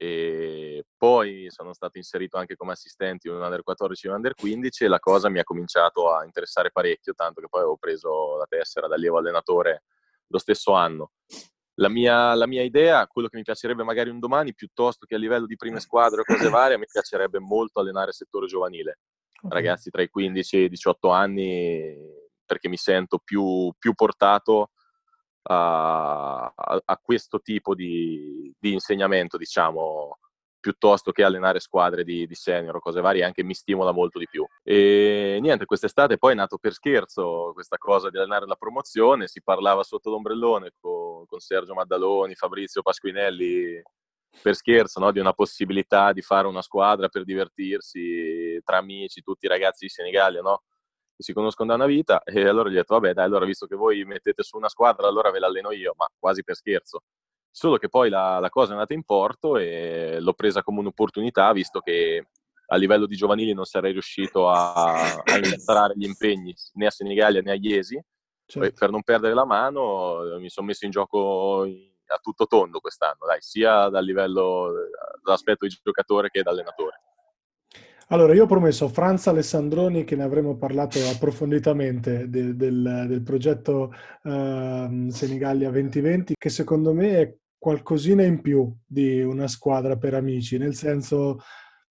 e 0.02 0.86
poi 0.96 1.50
sono 1.50 1.74
stato 1.74 1.98
inserito 1.98 2.38
anche 2.38 2.56
come 2.56 2.72
assistente 2.72 3.28
in 3.28 3.34
un 3.34 3.42
under 3.42 3.62
14 3.62 4.06
e 4.06 4.08
un 4.08 4.16
under 4.16 4.32
15 4.34 4.84
e 4.84 4.88
la 4.88 4.98
cosa 4.98 5.28
mi 5.28 5.40
ha 5.40 5.44
cominciato 5.44 6.10
a 6.10 6.24
interessare 6.24 6.70
parecchio, 6.70 7.12
tanto 7.12 7.42
che 7.42 7.48
poi 7.50 7.60
avevo 7.60 7.76
preso 7.76 8.38
la 8.38 8.46
tessera 8.48 8.88
da 8.88 8.94
allievo 8.94 9.18
allenatore 9.18 9.82
lo 10.28 10.38
stesso 10.38 10.72
anno. 10.72 11.10
La 11.74 11.90
mia, 11.90 12.32
la 12.32 12.46
mia, 12.46 12.62
idea, 12.62 13.06
quello 13.08 13.28
che 13.28 13.36
mi 13.36 13.42
piacerebbe 13.42 13.82
magari 13.82 14.08
un 14.08 14.20
domani, 14.20 14.54
piuttosto 14.54 15.04
che 15.04 15.16
a 15.16 15.18
livello 15.18 15.44
di 15.44 15.56
prime 15.56 15.80
squadre 15.80 16.22
o 16.22 16.24
cose 16.24 16.48
varie, 16.48 16.78
mi 16.78 16.86
piacerebbe 16.90 17.38
molto 17.38 17.80
allenare 17.80 18.08
il 18.08 18.14
settore 18.14 18.46
giovanile, 18.46 19.00
ragazzi 19.50 19.90
tra 19.90 20.00
i 20.00 20.08
15 20.08 20.56
e 20.56 20.62
i 20.62 20.68
18 20.70 21.10
anni, 21.10 21.94
perché 22.46 22.70
mi 22.70 22.78
sento 22.78 23.18
più, 23.22 23.70
più 23.78 23.92
portato 23.92 24.70
a, 25.42 26.52
a, 26.54 27.00
questo 27.02 27.40
tipo 27.40 27.74
di, 27.74 28.52
di, 28.58 28.72
insegnamento, 28.72 29.36
diciamo, 29.36 30.18
piuttosto 30.60 31.12
che 31.12 31.24
allenare 31.24 31.60
squadre 31.60 32.04
di, 32.04 32.26
di, 32.26 32.34
senior 32.34 32.76
o 32.76 32.80
cose 32.80 33.00
varie, 33.00 33.24
anche 33.24 33.42
mi 33.42 33.54
stimola 33.54 33.92
molto 33.92 34.18
di 34.18 34.26
più. 34.28 34.44
E 34.62 35.38
niente, 35.40 35.64
quest'estate 35.64 36.18
poi 36.18 36.32
è 36.32 36.36
nato 36.36 36.58
per 36.58 36.72
scherzo 36.72 37.52
questa 37.54 37.78
cosa 37.78 38.10
di 38.10 38.18
allenare 38.18 38.46
la 38.46 38.56
promozione, 38.56 39.28
si 39.28 39.42
parlava 39.42 39.82
sotto 39.82 40.10
l'ombrellone 40.10 40.72
con, 40.80 41.24
con 41.26 41.38
Sergio 41.40 41.74
Maddaloni, 41.74 42.34
Fabrizio 42.34 42.82
Pasquinelli, 42.82 43.82
per 44.42 44.54
scherzo, 44.54 45.00
no? 45.00 45.10
di 45.10 45.18
una 45.18 45.32
possibilità 45.32 46.12
di 46.12 46.22
fare 46.22 46.46
una 46.46 46.62
squadra 46.62 47.08
per 47.08 47.24
divertirsi 47.24 48.60
tra 48.64 48.78
amici, 48.78 49.22
tutti 49.22 49.46
i 49.46 49.48
ragazzi 49.48 49.86
di 49.86 49.90
Senigallia, 49.90 50.40
no? 50.40 50.62
Si 51.20 51.32
conoscono 51.32 51.68
da 51.68 51.74
una 51.74 51.86
vita 51.86 52.22
e 52.22 52.46
allora 52.46 52.68
gli 52.68 52.74
ho 52.74 52.76
detto 52.76 52.94
vabbè 52.94 53.12
dai 53.12 53.24
allora 53.24 53.44
visto 53.44 53.66
che 53.66 53.76
voi 53.76 54.04
mettete 54.04 54.42
su 54.42 54.56
una 54.56 54.68
squadra 54.68 55.06
allora 55.06 55.30
ve 55.30 55.38
l'alleno 55.38 55.70
io 55.72 55.94
ma 55.96 56.06
quasi 56.18 56.42
per 56.42 56.56
scherzo. 56.56 57.02
Solo 57.52 57.78
che 57.78 57.88
poi 57.88 58.10
la, 58.10 58.38
la 58.38 58.48
cosa 58.48 58.70
è 58.70 58.72
andata 58.72 58.94
in 58.94 59.02
porto 59.02 59.56
e 59.56 60.18
l'ho 60.20 60.32
presa 60.34 60.62
come 60.62 60.80
un'opportunità 60.80 61.52
visto 61.52 61.80
che 61.80 62.28
a 62.72 62.76
livello 62.76 63.06
di 63.06 63.16
giovanili 63.16 63.52
non 63.52 63.64
sarei 63.64 63.92
riuscito 63.92 64.48
a, 64.48 65.02
a 65.02 65.36
iniziare 65.36 65.94
gli 65.96 66.04
impegni 66.04 66.54
né 66.74 66.86
a 66.86 66.90
Senigallia 66.90 67.40
né 67.40 67.50
a 67.50 67.58
Iesi. 67.58 68.00
Certo. 68.50 68.72
per 68.76 68.90
non 68.90 69.04
perdere 69.04 69.32
la 69.32 69.44
mano 69.44 70.38
mi 70.40 70.48
sono 70.50 70.66
messo 70.66 70.84
in 70.84 70.90
gioco 70.90 71.62
a 71.62 72.18
tutto 72.20 72.46
tondo 72.46 72.80
quest'anno 72.80 73.24
dai, 73.24 73.40
sia 73.40 73.88
dal 73.88 74.04
livello 74.04 74.72
dall'aspetto 75.22 75.66
di 75.66 75.78
giocatore 75.80 76.30
che 76.30 76.42
da 76.42 76.50
allenatore 76.50 77.09
allora, 78.12 78.34
io 78.34 78.42
ho 78.42 78.46
promesso 78.46 78.86
a 78.86 78.88
Franz 78.88 79.28
Alessandroni 79.28 80.02
che 80.02 80.16
ne 80.16 80.24
avremmo 80.24 80.56
parlato 80.56 80.98
approfonditamente 80.98 82.28
de, 82.28 82.56
del, 82.56 83.06
del, 83.08 83.22
progetto 83.22 83.92
uh, 84.24 85.08
Senigallia 85.08 85.70
2020, 85.70 86.34
che 86.36 86.48
secondo 86.48 86.92
me 86.92 87.20
è 87.20 87.34
qualcosina 87.56 88.24
in 88.24 88.40
più 88.40 88.74
di 88.84 89.20
una 89.20 89.46
squadra 89.46 89.96
per 89.96 90.14
amici, 90.14 90.58
nel 90.58 90.74
senso, 90.74 91.38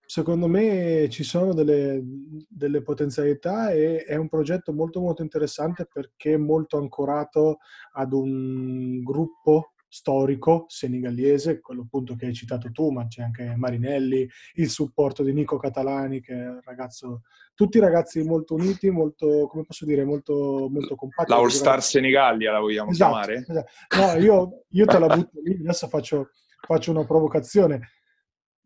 secondo 0.06 0.48
me 0.48 1.08
ci 1.10 1.24
sono 1.24 1.54
delle, 1.54 2.02
delle 2.50 2.82
potenzialità 2.82 3.72
e 3.72 4.04
è 4.04 4.16
un 4.16 4.28
progetto 4.28 4.74
molto 4.74 5.00
molto 5.00 5.22
interessante 5.22 5.86
perché 5.86 6.34
è 6.34 6.38
molto 6.38 6.78
ancorato 6.78 7.60
ad 7.94 8.12
un 8.12 9.02
gruppo 9.04 9.74
storico 9.90 10.66
senegallese, 10.68 11.60
quello 11.60 11.82
appunto 11.82 12.16
che 12.16 12.28
hai 12.28 12.34
citato 12.34 12.72
tu, 12.72 12.92
ma 12.92 13.08
c'è 13.08 13.24
anche 13.24 13.56
Marinelli, 13.56 14.30
il 14.54 14.70
supporto 14.70 15.24
di 15.24 15.34
Nico 15.34 15.58
Catalani, 15.58 16.22
che 16.22 16.34
è 16.34 16.48
un 16.48 16.62
ragazzo, 16.64 17.24
tutti 17.56 17.80
ragazzi 17.80 18.22
molto 18.24 18.54
uniti, 18.54 18.92
molto, 18.92 19.48
come 19.48 19.64
posso 19.64 19.86
dire, 19.86 20.06
molto, 20.06 20.70
molto 20.72 20.96
compatti. 20.96 21.32
L'All 21.32 21.48
Star 21.48 21.82
Senigallia 21.82 22.52
la 22.52 22.60
vogliamo 22.60 22.92
esatto, 22.92 23.12
chiamare? 23.12 23.46
Esatto. 23.48 23.72
No, 23.98 24.22
io, 24.22 24.64
io, 24.70 24.86
te 24.86 25.00
la 25.00 25.08
butto 25.08 25.42
lì, 25.44 25.58
adesso 25.60 25.88
faccio, 25.88 26.30
faccio 26.66 26.92
una 26.92 27.06
provocazione, 27.06 27.90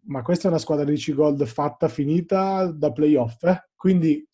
ma 0.05 0.21
questa 0.21 0.47
è 0.47 0.51
una 0.51 0.59
squadra 0.59 0.85
di 0.85 0.97
C-Gold 0.97 1.45
fatta, 1.45 1.87
finita 1.87 2.69
da 2.69 2.91
playoff, 2.91 3.43
eh? 3.43 3.69
quindi 3.75 4.27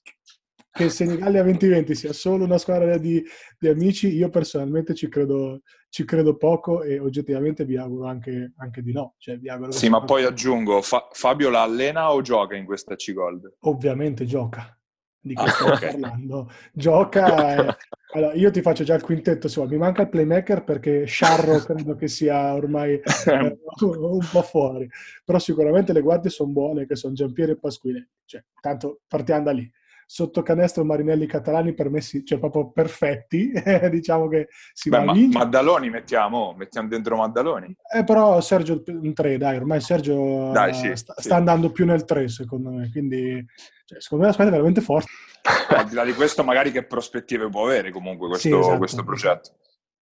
che 0.80 0.86
il 0.86 0.92
Senigallia 0.92 1.44
2020 1.44 1.94
sia 1.94 2.14
solo 2.14 2.46
una 2.46 2.58
squadra 2.58 2.98
di, 2.98 3.22
di 3.58 3.68
amici, 3.68 4.16
io 4.16 4.30
personalmente 4.30 4.96
ci 4.96 5.10
credo, 5.10 5.62
ci 5.90 6.06
credo, 6.06 6.38
poco 6.38 6.84
e 6.84 7.00
oggettivamente 7.00 7.66
vi 7.66 7.76
auguro 7.76 8.08
anche, 8.08 8.54
anche 8.56 8.82
di 8.82 8.94
no. 8.94 9.16
Cioè, 9.18 9.38
sì, 9.70 9.90
ma 9.90 10.02
poi 10.02 10.24
aggiungo, 10.24 10.82
Fa- 10.82 11.10
Fabio 11.12 11.50
la 11.50 11.64
allena 11.64 12.14
o 12.14 12.22
gioca 12.22 12.56
in 12.56 12.64
questa 12.64 12.96
C-Gold? 12.96 13.58
Ovviamente 13.62 14.24
gioca, 14.24 14.74
di 15.20 15.34
cui 15.34 15.46
ah, 15.46 15.74
okay. 15.74 15.92
parlando. 15.92 16.50
Gioca... 16.72 17.56
E... 17.56 17.78
Allora, 18.12 18.34
io 18.34 18.50
ti 18.50 18.64
faccio 18.64 18.84
già 18.84 18.96
il 18.96 19.04
quintetto, 19.04 19.48
se 19.48 19.64
mi 19.68 19.78
manca 19.78 20.02
il 20.02 20.10
playmaker 20.10 20.64
perché 20.64 21.06
Sharro 21.06 21.60
credo 21.62 21.94
che 21.94 22.08
sia 22.08 22.56
ormai 22.56 22.94
eh, 22.94 23.02
un 23.86 24.28
po' 24.32 24.42
fuori, 24.42 24.90
però 25.24 25.38
sicuramente 25.38 25.94
le 25.94 26.02
guardie 26.02 26.32
sono 26.32 26.52
buone, 26.52 26.88
che 26.88 26.96
sono 26.96 27.14
Giampiero 27.14 27.52
e 27.52 27.60
Pasquini, 27.60 28.04
cioè, 28.26 28.44
tanto 28.62 29.02
partiamo 29.08 29.44
da 29.44 29.52
lì 29.52 29.72
sotto 30.12 30.42
canestro 30.42 30.84
Marinelli 30.84 31.28
Catalani 31.28 31.76
per 31.76 31.92
me 31.92 32.02
cioè 32.02 32.40
proprio 32.40 32.72
perfetti, 32.72 33.52
diciamo 33.92 34.28
che 34.28 34.48
si 34.74 34.90
Beh, 34.90 35.06
va 35.06 35.14
ma, 35.14 35.14
Maddaloni 35.14 35.92
mettiamo, 35.92 36.56
mettiamo 36.58 36.88
dentro 36.88 37.16
Maddaloni. 37.16 37.76
Eh, 37.94 38.04
però 38.04 38.42
Sergio 38.42 38.82
in 38.88 39.14
3, 39.14 39.38
dai, 39.38 39.58
ormai 39.58 39.80
Sergio 39.82 40.50
dai, 40.52 40.74
sì, 40.74 40.96
sta, 40.96 41.14
sì. 41.16 41.26
sta, 41.26 41.36
andando 41.36 41.72
più 41.72 41.86
nel 41.86 42.06
3 42.06 42.28
secondo 42.28 42.72
me, 42.72 42.90
quindi 42.92 43.46
cioè, 43.86 44.02
secondo 44.02 44.24
me 44.24 44.30
la 44.30 44.34
squadra 44.34 44.56
è 44.56 44.58
veramente 44.58 44.82
forte. 44.82 45.12
Al 45.78 45.88
di 45.88 45.94
là 45.94 46.04
di 46.04 46.14
questo 46.14 46.44
magari 46.44 46.72
che 46.72 46.88
prospettive 46.88 47.48
può 47.48 47.66
avere 47.66 47.92
comunque 47.92 48.30
questo, 48.30 48.48
sì, 48.48 48.56
esatto. 48.56 48.78
questo 48.80 49.04
progetto. 49.04 49.58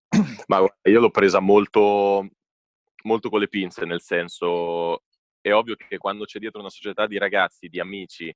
Ma 0.45 0.63
io 0.83 0.99
l'ho 0.99 1.10
presa 1.10 1.39
molto, 1.39 2.23
molto 3.05 3.29
con 3.31 3.39
le 3.39 3.47
pinze, 3.47 3.83
nel 3.83 4.01
senso 4.01 5.01
è 5.41 5.51
ovvio 5.51 5.75
che 5.75 5.97
quando 5.97 6.25
c'è 6.25 6.38
dietro 6.38 6.60
una 6.60 6.69
società 6.69 7.07
di 7.07 7.17
ragazzi, 7.17 7.67
di 7.67 7.79
amici, 7.79 8.31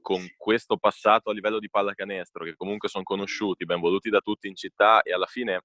con 0.00 0.26
questo 0.36 0.76
passato 0.76 1.30
a 1.30 1.32
livello 1.32 1.58
di 1.58 1.70
pallacanestro, 1.70 2.44
che 2.44 2.56
comunque 2.56 2.88
sono 2.88 3.04
conosciuti, 3.04 3.64
ben 3.64 3.80
voluti 3.80 4.10
da 4.10 4.20
tutti 4.20 4.48
in 4.48 4.56
città 4.56 5.02
e 5.02 5.12
alla 5.12 5.26
fine 5.26 5.62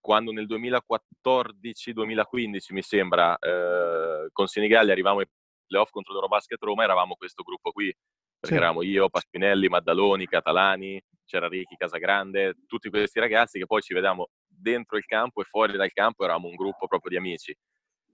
quando 0.00 0.32
nel 0.32 0.46
2014-2015 0.46 2.58
mi 2.70 2.82
sembra 2.82 3.36
eh, 3.36 4.28
con 4.32 4.46
Senigallia 4.46 4.92
arrivavamo 4.92 5.20
ai 5.20 5.26
playoff 5.66 5.90
contro 5.90 6.12
l'Eurobasket 6.12 6.62
Roma, 6.62 6.84
eravamo 6.84 7.14
questo 7.14 7.42
gruppo 7.42 7.72
qui, 7.72 7.94
perché 8.38 8.56
sì. 8.56 8.62
eravamo 8.62 8.82
io, 8.82 9.08
Paspinelli, 9.08 9.68
Maddaloni, 9.68 10.26
Catalani, 10.26 11.02
c'era 11.26 11.48
Ricky 11.48 11.76
Casagrande, 11.76 12.54
tutti 12.66 12.88
questi 12.88 13.20
ragazzi 13.20 13.58
che 13.58 13.66
poi 13.66 13.82
ci 13.82 13.92
vediamo 13.92 14.28
dentro 14.46 14.96
il 14.96 15.04
campo 15.04 15.42
e 15.42 15.44
fuori 15.44 15.76
dal 15.76 15.92
campo, 15.92 16.24
eravamo 16.24 16.48
un 16.48 16.54
gruppo 16.54 16.86
proprio 16.86 17.10
di 17.10 17.18
amici. 17.18 17.54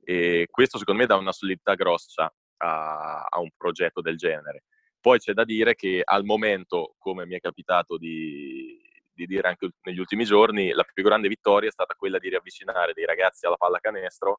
E 0.02 0.48
questo 0.50 0.78
secondo 0.78 1.00
me 1.00 1.07
dà 1.07 1.16
una 1.16 1.33
solidità 1.33 1.74
grossa 1.74 2.33
a, 2.59 3.22
a 3.22 3.38
un 3.38 3.50
progetto 3.57 4.00
del 4.00 4.16
genere. 4.16 4.64
Poi 5.05 5.19
c'è 5.19 5.35
da 5.35 5.45
dire 5.45 5.75
che 5.75 6.01
al 6.03 6.25
momento, 6.25 6.95
come 6.97 7.27
mi 7.27 7.35
è 7.35 7.38
capitato 7.38 7.99
di, 7.99 8.81
di 9.12 9.27
dire 9.27 9.49
anche 9.49 9.69
negli 9.83 9.99
ultimi 9.99 10.25
giorni, 10.25 10.71
la 10.71 10.83
più 10.83 11.05
grande 11.05 11.29
vittoria 11.29 11.69
è 11.69 11.73
stata 11.73 11.93
quella 11.95 12.17
di 12.19 12.31
riavvicinare 12.31 12.95
dei 12.95 13.05
ragazzi 13.05 13.45
alla 13.45 13.59
pallacanestro, 13.59 14.38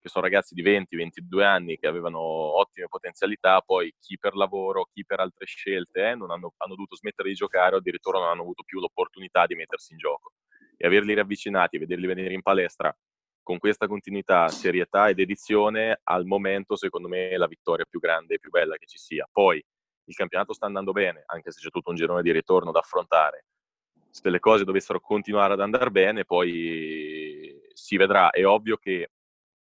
che 0.00 0.08
sono 0.08 0.24
ragazzi 0.24 0.52
di 0.52 0.64
20-22 0.64 1.44
anni 1.44 1.78
che 1.78 1.86
avevano 1.86 2.18
ottime 2.18 2.88
potenzialità, 2.88 3.60
poi 3.60 3.94
chi 4.00 4.18
per 4.18 4.34
lavoro, 4.34 4.88
chi 4.92 5.04
per 5.04 5.20
altre 5.20 5.46
scelte 5.46 6.10
eh, 6.10 6.14
non 6.16 6.32
hanno, 6.32 6.54
hanno, 6.56 6.74
dovuto 6.74 6.96
smettere 6.96 7.28
di 7.28 7.36
giocare 7.36 7.76
o 7.76 7.78
addirittura 7.78 8.18
non 8.18 8.30
hanno 8.30 8.42
avuto 8.42 8.64
più 8.64 8.80
l'opportunità 8.80 9.46
di 9.46 9.54
mettersi 9.54 9.92
in 9.92 9.98
gioco. 9.98 10.32
E 10.76 10.88
averli 10.88 11.14
riavvicinati, 11.14 11.78
vederli 11.78 12.08
venire 12.08 12.34
in 12.34 12.42
palestra 12.42 12.92
con 13.44 13.58
questa 13.58 13.86
continuità, 13.86 14.48
serietà 14.48 15.08
ed 15.08 15.20
edizione, 15.20 16.00
al 16.02 16.24
momento 16.24 16.74
secondo 16.74 17.06
me 17.06 17.28
è 17.28 17.36
la 17.36 17.46
vittoria 17.46 17.84
più 17.88 18.00
grande 18.00 18.34
e 18.34 18.38
più 18.40 18.50
bella 18.50 18.76
che 18.76 18.86
ci 18.86 18.98
sia. 18.98 19.28
Poi 19.30 19.64
il 20.04 20.14
campionato 20.14 20.52
sta 20.52 20.66
andando 20.66 20.92
bene, 20.92 21.22
anche 21.26 21.50
se 21.50 21.60
c'è 21.60 21.70
tutto 21.70 21.90
un 21.90 21.96
girone 21.96 22.22
di 22.22 22.32
ritorno 22.32 22.70
da 22.70 22.80
affrontare 22.80 23.46
se 24.14 24.30
le 24.30 24.38
cose 24.38 24.62
dovessero 24.62 25.00
continuare 25.00 25.54
ad 25.54 25.60
andare 25.60 25.90
bene, 25.90 26.24
poi 26.24 27.52
si 27.72 27.96
vedrà. 27.96 28.30
È 28.30 28.46
ovvio 28.46 28.76
che 28.76 29.10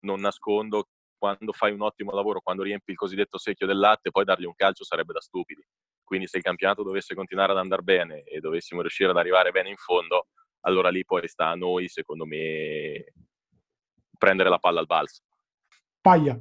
non 0.04 0.20
nascondo 0.20 0.86
quando 1.18 1.52
fai 1.52 1.72
un 1.72 1.80
ottimo 1.82 2.12
lavoro, 2.12 2.40
quando 2.40 2.62
riempi 2.62 2.92
il 2.92 2.96
cosiddetto 2.96 3.38
secchio 3.38 3.66
del 3.66 3.78
latte, 3.78 4.12
poi 4.12 4.24
dargli 4.24 4.44
un 4.44 4.54
calcio 4.54 4.84
sarebbe 4.84 5.12
da 5.12 5.20
stupidi. 5.20 5.66
Quindi 6.04 6.28
se 6.28 6.36
il 6.36 6.44
campionato 6.44 6.84
dovesse 6.84 7.16
continuare 7.16 7.50
ad 7.50 7.58
andare 7.58 7.82
bene 7.82 8.22
e 8.22 8.38
dovessimo 8.38 8.82
riuscire 8.82 9.10
ad 9.10 9.16
arrivare 9.16 9.50
bene 9.50 9.70
in 9.70 9.76
fondo, 9.76 10.28
allora 10.60 10.90
lì 10.90 11.04
poi 11.04 11.26
sta 11.26 11.48
a 11.48 11.56
noi, 11.56 11.88
secondo 11.88 12.24
me, 12.24 13.04
prendere 14.16 14.48
la 14.48 14.58
palla 14.58 14.78
al 14.78 14.86
balzo. 14.86 15.22
Paglia. 16.00 16.40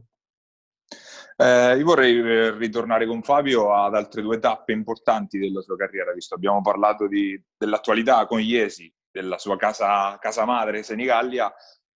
Eh, 1.37 1.75
io 1.77 1.83
vorrei 1.83 2.17
eh, 2.17 2.51
ritornare 2.51 3.05
con 3.05 3.21
Fabio 3.21 3.73
ad 3.73 3.93
altre 3.93 4.21
due 4.21 4.39
tappe 4.39 4.71
importanti 4.71 5.37
della 5.37 5.61
sua 5.61 5.75
carriera, 5.75 6.13
visto 6.13 6.33
abbiamo 6.35 6.61
parlato 6.61 7.07
di, 7.07 7.41
dell'attualità 7.57 8.25
con 8.25 8.39
Iesi, 8.39 8.91
della 9.11 9.37
sua 9.37 9.57
casa, 9.57 10.17
casa 10.19 10.45
madre 10.45 10.81
Senigallia, 10.81 11.53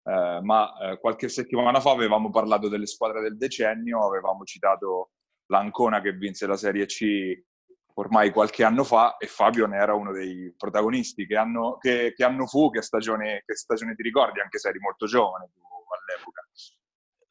eh, 0.03 0.39
ma 0.41 0.71
eh, 0.79 0.99
qualche 0.99 1.27
settimana 1.27 1.81
fa 1.81 1.91
avevamo 1.91 2.29
parlato 2.29 2.69
delle 2.69 2.85
squadre 2.85 3.21
del 3.21 3.35
decennio, 3.37 4.05
avevamo 4.05 4.45
citato 4.45 5.11
l'Ancona 5.47 5.99
che 5.99 6.13
vinse 6.13 6.47
la 6.47 6.57
Serie 6.57 6.85
C 6.85 7.43
ormai 7.97 8.31
qualche 8.31 8.63
anno 8.63 8.83
fa 8.83 9.17
e 9.17 9.27
Fabio 9.27 9.67
ne 9.67 9.77
era 9.77 9.93
uno 9.93 10.11
dei 10.11 10.53
protagonisti. 10.57 11.25
Che 11.25 11.35
anno, 11.35 11.77
che, 11.77 12.13
che 12.15 12.23
anno 12.23 12.45
fu? 12.45 12.69
Che 12.69 12.81
stagione, 12.81 13.43
che 13.45 13.55
stagione 13.55 13.95
ti 13.95 14.03
ricordi? 14.03 14.39
Anche 14.39 14.59
se 14.59 14.69
eri 14.69 14.79
molto 14.79 15.05
giovane 15.05 15.49
tu 15.53 15.61
all'epoca 15.61 16.41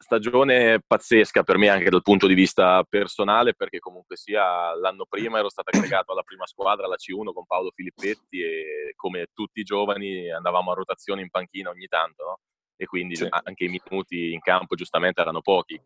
stagione 0.04 0.82
pazzesca 0.86 1.42
per 1.42 1.56
me 1.56 1.70
anche 1.70 1.88
dal 1.88 2.02
punto 2.02 2.26
di 2.26 2.34
vista 2.34 2.84
personale 2.86 3.54
perché 3.54 3.78
comunque 3.78 4.16
sia 4.16 4.74
l'anno 4.74 5.06
prima 5.08 5.38
ero 5.38 5.48
stato 5.48 5.70
aggregato 5.74 6.12
alla 6.12 6.22
prima 6.22 6.46
squadra, 6.46 6.84
alla 6.84 6.96
C1 6.96 7.32
con 7.32 7.46
Paolo 7.46 7.72
Filippetti 7.74 8.42
e 8.42 8.92
come 8.96 9.28
tutti 9.32 9.60
i 9.60 9.64
giovani 9.64 10.30
andavamo 10.30 10.72
a 10.72 10.74
rotazione 10.74 11.22
in 11.22 11.30
panchina 11.30 11.70
ogni 11.70 11.86
tanto 11.86 12.24
no? 12.24 12.38
e 12.76 12.84
quindi 12.84 13.16
sì. 13.16 13.26
anche 13.28 13.64
i 13.64 13.68
minuti 13.68 14.32
in 14.32 14.40
campo 14.40 14.74
giustamente 14.74 15.22
erano 15.22 15.40
pochi. 15.40 15.80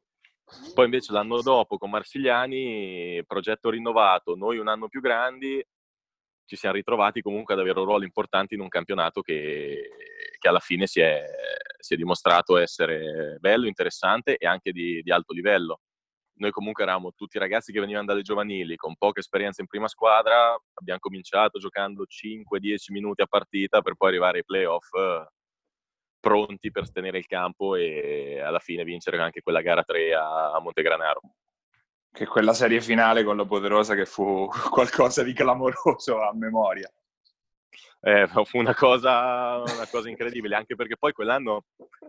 Poi 0.74 0.84
invece 0.86 1.12
l'anno 1.12 1.40
dopo 1.42 1.78
con 1.78 1.90
Marsigliani, 1.90 3.22
progetto 3.26 3.70
rinnovato, 3.70 4.34
noi 4.34 4.58
un 4.58 4.66
anno 4.66 4.88
più 4.88 5.00
grandi, 5.00 5.64
ci 6.48 6.56
siamo 6.56 6.76
ritrovati 6.76 7.20
comunque 7.20 7.52
ad 7.52 7.60
avere 7.60 7.84
ruoli 7.84 8.06
importanti 8.06 8.54
in 8.54 8.60
un 8.60 8.68
campionato 8.68 9.20
che, 9.20 9.90
che 10.38 10.48
alla 10.48 10.60
fine 10.60 10.86
si 10.86 10.98
è, 10.98 11.22
si 11.78 11.92
è, 11.92 11.96
dimostrato 11.96 12.56
essere 12.56 13.36
bello, 13.38 13.66
interessante 13.66 14.38
e 14.38 14.46
anche 14.46 14.72
di, 14.72 15.02
di, 15.02 15.10
alto 15.12 15.34
livello. 15.34 15.80
Noi 16.38 16.50
comunque 16.50 16.84
eravamo 16.84 17.12
tutti 17.14 17.38
ragazzi 17.38 17.70
che 17.70 17.80
venivano 17.80 18.06
dalle 18.06 18.22
giovanili, 18.22 18.76
con 18.76 18.96
poca 18.96 19.20
esperienza 19.20 19.60
in 19.60 19.66
prima 19.66 19.88
squadra, 19.88 20.58
abbiamo 20.74 21.00
cominciato 21.00 21.58
giocando 21.58 22.06
5-10 22.08 22.92
minuti 22.92 23.20
a 23.20 23.26
partita 23.26 23.82
per 23.82 23.94
poi 23.94 24.08
arrivare 24.08 24.38
ai 24.38 24.44
playoff 24.44 24.88
pronti 26.18 26.70
per 26.70 26.90
tenere 26.90 27.18
il 27.18 27.26
campo 27.26 27.74
e 27.74 28.40
alla 28.40 28.58
fine 28.58 28.84
vincere 28.84 29.18
anche 29.18 29.42
quella 29.42 29.60
gara 29.60 29.82
3 29.82 30.14
a, 30.14 30.52
a 30.52 30.60
Montegranaro 30.60 31.20
che 32.18 32.26
quella 32.26 32.52
serie 32.52 32.80
finale 32.80 33.22
con 33.22 33.36
la 33.36 33.44
Poderosa 33.44 33.94
che 33.94 34.04
fu 34.04 34.48
qualcosa 34.70 35.22
di 35.22 35.32
clamoroso 35.32 36.20
a 36.20 36.34
memoria. 36.34 36.90
Eh, 38.00 38.28
fu 38.44 38.58
una 38.58 38.74
cosa, 38.74 39.58
una 39.58 39.86
cosa, 39.88 40.08
incredibile, 40.08 40.56
anche 40.56 40.74
perché 40.74 40.96
poi 40.96 41.12
quell'anno 41.12 41.64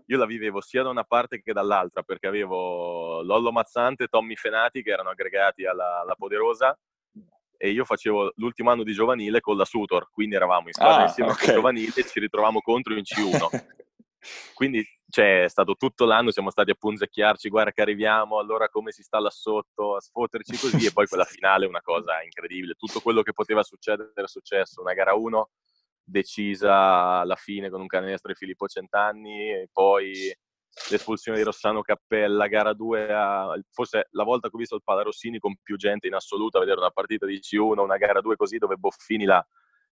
io 0.06 0.18
la 0.18 0.26
vivevo 0.26 0.62
sia 0.62 0.82
da 0.82 0.90
una 0.90 1.04
parte 1.04 1.42
che 1.42 1.54
dall'altra, 1.54 2.02
perché 2.02 2.26
avevo 2.26 3.22
Lollo 3.22 3.52
Mazzante 3.52 4.06
e 4.06 4.08
Tommy 4.08 4.36
Fenati 4.36 4.82
che 4.82 4.92
erano 4.92 5.10
aggregati 5.10 5.66
alla, 5.66 6.02
alla 6.02 6.16
Poderosa 6.16 6.76
e 7.58 7.70
io 7.70 7.86
facevo 7.86 8.34
l'ultimo 8.38 8.72
anno 8.72 8.84
di 8.84 8.94
giovanile 8.94 9.42
con 9.42 9.58
la 9.58 9.66
Sutor, 9.66 10.10
quindi 10.12 10.36
eravamo 10.36 10.68
in 10.68 10.74
squadra 10.74 11.04
ah, 11.04 11.08
insieme 11.08 11.32
okay. 11.32 11.46
con 11.46 11.56
giovanile 11.56 11.92
e 11.96 12.04
ci 12.04 12.20
ritrovavamo 12.20 12.62
contro 12.62 12.96
in 12.96 13.04
C1. 13.04 13.78
Quindi 14.54 14.86
cioè, 15.10 15.44
è 15.44 15.50
stato 15.50 15.76
tutto 15.76 16.06
l'anno, 16.06 16.32
siamo 16.32 16.52
stati 16.52 16.70
a 16.72 16.76
punzecchiarci, 16.78 17.50
guarda 17.50 17.72
che 17.72 17.82
arriviamo, 17.82 18.38
allora 18.38 18.70
come 18.70 18.92
si 18.92 19.02
sta 19.02 19.20
là 19.20 19.32
sotto, 19.32 19.96
a 19.96 20.00
sfotterci 20.00 20.58
così, 20.58 20.86
e 20.86 20.92
poi 20.92 21.08
quella 21.08 21.26
finale 21.26 21.66
è 21.66 21.68
una 21.68 21.82
cosa 21.82 22.22
incredibile. 22.22 22.76
Tutto 22.76 23.00
quello 23.00 23.24
che 23.24 23.34
poteva 23.34 23.64
succedere 23.64 24.12
è 24.14 24.28
successo. 24.28 24.82
Una 24.82 24.94
gara 24.94 25.16
1 25.16 25.50
decisa 26.04 27.20
alla 27.20 27.36
fine 27.36 27.70
con 27.70 27.82
un 27.82 27.88
canestro 27.88 28.32
di 28.32 28.38
Filippo 28.38 28.68
Centanni, 28.68 29.50
e 29.52 29.70
poi 29.72 30.32
l'espulsione 30.92 31.40
di 31.40 31.44
Rossano 31.44 31.82
Cappella, 31.82 32.48
gara 32.48 32.74
2, 32.74 33.12
a, 33.12 33.60
forse 33.72 34.08
la 34.12 34.24
volta 34.24 34.48
che 34.48 34.56
ho 34.56 34.60
visto 34.60 34.76
il 34.76 34.84
Palarossini 34.84 35.40
con 35.40 35.56
più 35.62 35.76
gente 35.76 36.08
in 36.08 36.14
assoluto 36.14 36.58
a 36.58 36.62
vedere 36.62 36.80
una 36.80 36.92
partita 36.92 37.26
di 37.26 37.40
C1, 37.40 37.80
una 37.80 37.98
gara 37.98 38.22
2 38.22 38.36
così 38.36 38.58
dove 38.58 38.76
Boffini 38.76 39.26
la 39.26 39.44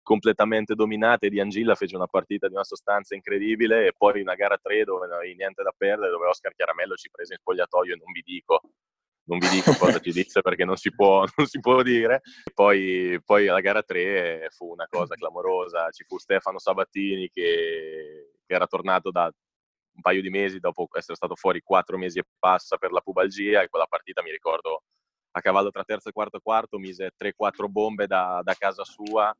completamente 0.08 0.74
dominate. 0.74 1.28
Di 1.28 1.42
Angilla 1.42 1.76
fece 1.76 1.98
una 1.98 2.08
partita 2.08 2.48
di 2.48 2.54
una 2.54 2.64
sostanza 2.64 3.14
incredibile 3.14 3.88
e 3.88 3.92
poi 3.96 4.22
una 4.22 4.36
gara 4.36 4.58
3 4.58 4.86
dove 4.86 5.06
non 5.06 5.18
avevi 5.18 5.36
niente 5.36 5.64
da 5.64 5.74
perdere, 5.76 6.12
dove 6.12 6.28
Oscar 6.28 6.54
Chiaramello 6.56 6.96
ci 6.96 7.10
prese 7.12 7.34
in 7.34 7.40
spogliatoio 7.40 7.94
e 7.94 7.98
non 7.98 8.14
vi 8.14 8.22
dico, 8.22 8.62
non 9.26 9.38
vi 9.38 9.50
dico 9.50 9.76
cosa 9.76 10.00
ci 10.00 10.14
disse 10.14 10.40
perché 10.40 10.64
non 10.64 10.78
si 10.78 10.96
può, 10.96 11.26
non 11.36 11.46
si 11.46 11.60
può 11.60 11.84
dire. 11.84 12.22
Poi, 12.54 13.20
poi 13.26 13.48
la 13.48 13.60
gara 13.60 13.84
3 13.84 14.48
fu 14.52 14.72
una 14.72 14.88
cosa 14.90 15.16
clamorosa, 15.20 15.90
ci 15.92 16.06
fu 16.08 16.18
Stefano 16.18 16.58
Sabattini 16.58 17.30
che, 17.30 18.32
che 18.46 18.54
era 18.54 18.66
tornato 18.66 19.12
da 19.12 19.26
un 19.26 20.02
paio 20.02 20.22
di 20.22 20.30
mesi 20.30 20.60
dopo 20.60 20.88
essere 20.94 21.18
stato 21.18 21.36
fuori 21.36 21.60
quattro 21.60 21.98
mesi 21.98 22.20
e 22.20 22.24
passa 22.40 22.78
per 22.78 22.94
la 22.94 23.02
pubalgia 23.02 23.62
e 23.62 23.68
quella 23.68 23.88
partita 23.88 24.24
mi 24.24 24.32
ricordo 24.32 24.84
a 25.32 25.42
cavallo 25.42 25.70
tra 25.70 25.84
terzo 25.84 26.08
e 26.08 26.14
quarto 26.14 26.40
quarto 26.40 26.78
mise 26.78 27.12
3-4 27.20 27.68
bombe 27.68 28.08
da, 28.08 28.40
da 28.42 28.54
casa 28.54 28.86
sua 28.86 29.36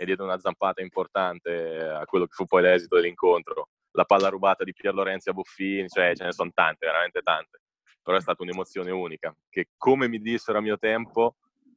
e 0.00 0.06
diede 0.06 0.22
una 0.22 0.38
zampata 0.38 0.80
importante 0.80 1.78
a 1.78 2.06
quello 2.06 2.24
che 2.24 2.32
fu 2.32 2.46
poi 2.46 2.62
l'esito 2.62 2.96
dell'incontro. 2.96 3.68
La 3.90 4.06
palla 4.06 4.30
rubata 4.30 4.64
di 4.64 4.72
Pier 4.72 4.94
Lorenzi 4.94 5.28
a 5.28 5.34
Buffini, 5.34 5.88
cioè 5.88 6.16
ce 6.16 6.24
ne 6.24 6.32
sono 6.32 6.50
tante, 6.54 6.86
veramente 6.86 7.20
tante. 7.20 7.60
Però 8.02 8.16
è 8.16 8.20
stata 8.22 8.42
un'emozione 8.42 8.90
unica, 8.90 9.36
che 9.50 9.68
come 9.76 10.08
mi 10.08 10.18
dissero 10.18 10.56
a 10.56 10.62
mio 10.62 10.78
tempo, 10.78 11.36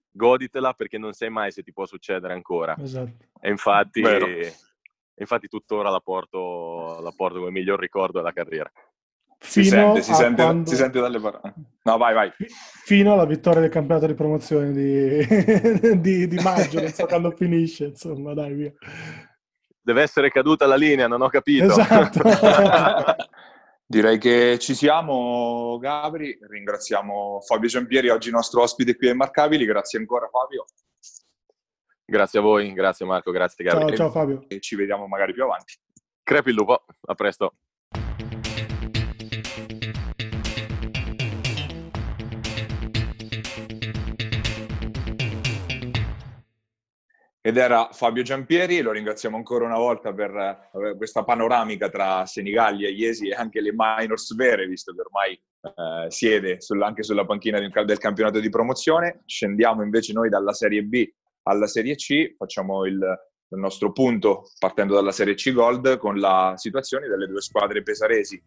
goditela 0.09 0.73
perché 0.73 0.97
non 0.97 1.12
sai 1.12 1.31
mai 1.31 1.51
se 1.51 1.63
ti 1.63 1.73
può 1.73 1.86
succedere 1.86 2.31
ancora. 2.31 2.77
Esatto. 2.79 3.25
E 3.41 3.49
infatti, 3.49 4.01
infatti 5.15 5.49
tuttora 5.49 5.89
la 5.89 5.99
porto, 5.99 7.01
la 7.01 7.12
porto 7.12 7.39
come 7.39 7.51
miglior 7.51 7.77
ricordo 7.77 8.19
della 8.19 8.31
carriera. 8.31 8.71
Si 9.45 9.65
sente, 9.65 10.01
si 10.01 10.13
sente, 10.13 10.41
quando... 10.41 10.69
si 10.69 10.75
sente, 10.75 10.99
dalle 10.99 11.19
parole. 11.19 11.53
No, 11.84 11.97
vai, 11.97 12.13
vai. 12.13 12.32
Fino 12.86 13.13
alla 13.13 13.25
vittoria 13.25 13.60
del 13.60 13.69
campionato 13.69 14.08
di 14.08 14.13
promozione 14.13 14.71
di, 14.71 15.99
di, 15.99 16.27
di 16.27 16.38
maggio, 16.38 16.79
non 16.79 16.89
so 16.89 17.06
quando 17.06 17.32
finisce, 17.32 17.86
insomma, 17.86 18.34
dai, 18.34 18.53
via. 18.53 18.73
Deve 19.82 20.01
essere 20.01 20.32
caduta 20.32 20.65
la 20.65 20.77
linea, 20.77 21.08
non 21.08 21.21
ho 21.21 21.27
capito. 21.27 21.65
Esatto. 21.65 22.21
Direi 23.86 24.17
che 24.17 24.58
ci 24.60 24.73
siamo, 24.73 25.77
Gabri. 25.77 26.38
Ringraziamo 26.41 27.41
Fabio 27.41 27.67
Giampieri, 27.67 28.10
oggi 28.10 28.32
nostro 28.32 28.62
ospite 28.62 28.95
qui 28.95 29.10
a 29.10 29.12
Immarcabili. 29.12 29.65
Grazie 29.65 29.99
ancora, 29.99 30.27
Fabio. 30.29 30.65
Grazie 32.06 32.39
a 32.39 32.41
voi, 32.41 32.73
grazie 32.73 33.06
Marco, 33.06 33.32
grazie 33.32 33.63
Gabri. 33.63 33.88
Ciao, 33.88 33.95
ciao 33.95 34.12
Fabio. 34.12 34.45
E 34.47 34.60
ci 34.62 34.75
vediamo 34.75 35.06
magari 35.06 35.34
più 35.34 35.43
avanti. 35.43 35.75
Crepi 36.23 36.49
il 36.49 36.56
lupo, 36.56 36.86
a 37.01 37.13
presto. 37.13 37.56
Ed 47.45 47.58
era 47.58 47.89
Fabio 47.91 48.23
Giampieri, 48.23 48.79
lo 48.79 48.93
ringraziamo 48.93 49.36
ancora 49.36 49.65
una 49.65 49.77
volta 49.77 50.13
per 50.13 50.34
eh, 50.34 50.95
questa 50.95 51.25
panoramica 51.25 51.89
tra 51.89 52.25
Senigallia, 52.25 52.88
Iesi 52.88 53.27
e 53.27 53.34
anche 53.34 53.60
le 53.60 53.73
minors 53.75 54.34
vere, 54.34 54.65
visto 54.65 54.93
che 54.93 55.01
ormai 55.01 55.34
eh, 55.34 56.10
siede 56.10 56.62
sul, 56.62 56.82
anche 56.82 57.03
sulla 57.03 57.25
panchina 57.25 57.60
del, 57.60 57.69
del, 57.86 57.97
campionato 57.97 58.39
di 58.39 58.47
promozione. 58.47 59.23
Scendiamo 59.25 59.84
invece 59.84 60.13
noi 60.13 60.29
dalla 60.29 60.53
Serie 60.53 60.84
B 60.84 61.06
alla 61.41 61.67
Serie 61.67 61.95
C, 61.95 62.34
facciamo 62.38 62.86
il, 62.86 62.93
il 62.93 63.60
nostro 63.60 63.91
punto 63.91 64.43
partendo 64.58 64.93
dalla 64.93 65.12
Serie 65.12 65.34
C 65.34 65.51
Gold 65.51 65.97
con 65.97 66.19
la 66.21 66.53
situazione 66.56 67.10
delle 67.10 67.27
due 67.27 67.41
squadre 67.41 67.84
pesaresi 67.84 68.41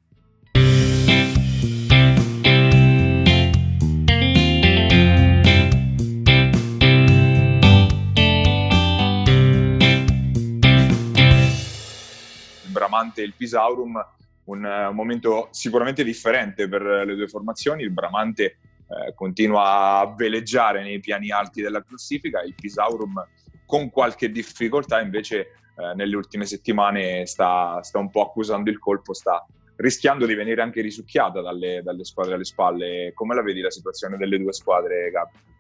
Bramante 12.97 13.21
e 13.21 13.25
il 13.25 13.35
Pisaurum, 13.35 14.07
un, 14.45 14.65
uh, 14.65 14.93
momento 14.93 15.49
sicuramente 15.51 16.03
differente 16.03 16.69
per 16.69 16.83
le 16.83 17.15
due 17.15 17.29
formazioni. 17.29 17.83
Il 17.83 17.91
Bramante 17.91 18.59
uh, 18.87 19.15
continua 19.15 19.99
a 19.99 20.15
veleggiare 20.15 20.83
nei 20.83 21.01
piani 21.01 21.31
alti 21.31 21.61
della 21.61 21.83
classifica, 21.83 22.43
il 22.43 22.55
Pisaurum 22.55 23.23
con 23.67 23.91
qualche 23.91 24.31
difficoltà 24.31 25.01
invece 25.01 25.49
uh, 25.75 25.95
nelle 25.95 26.17
ultime 26.17 26.47
settimane 26.47 27.27
sta, 27.27 27.83
sta, 27.83 27.99
un 27.99 28.11
po' 28.11 28.23
accusando 28.23 28.71
il 28.71 28.79
colpo, 28.79 29.13
sta 29.13 29.45
rischiando 29.77 30.25
di 30.25 30.35
venire 30.35 30.63
anche 30.63 30.81
risucchiata 30.81 31.43
dalle, 31.43 31.83
dalle 31.83 32.05
squadre 32.05 32.35
alle 32.35 32.45
spalle. 32.45 33.13
Come 33.15 33.35
la 33.35 33.43
vedi 33.43 33.61
la 33.61 33.71
situazione 33.71 34.17
delle 34.17 34.39
due 34.39 34.53
squadre, 34.53 35.11
Gabi? 35.11 35.55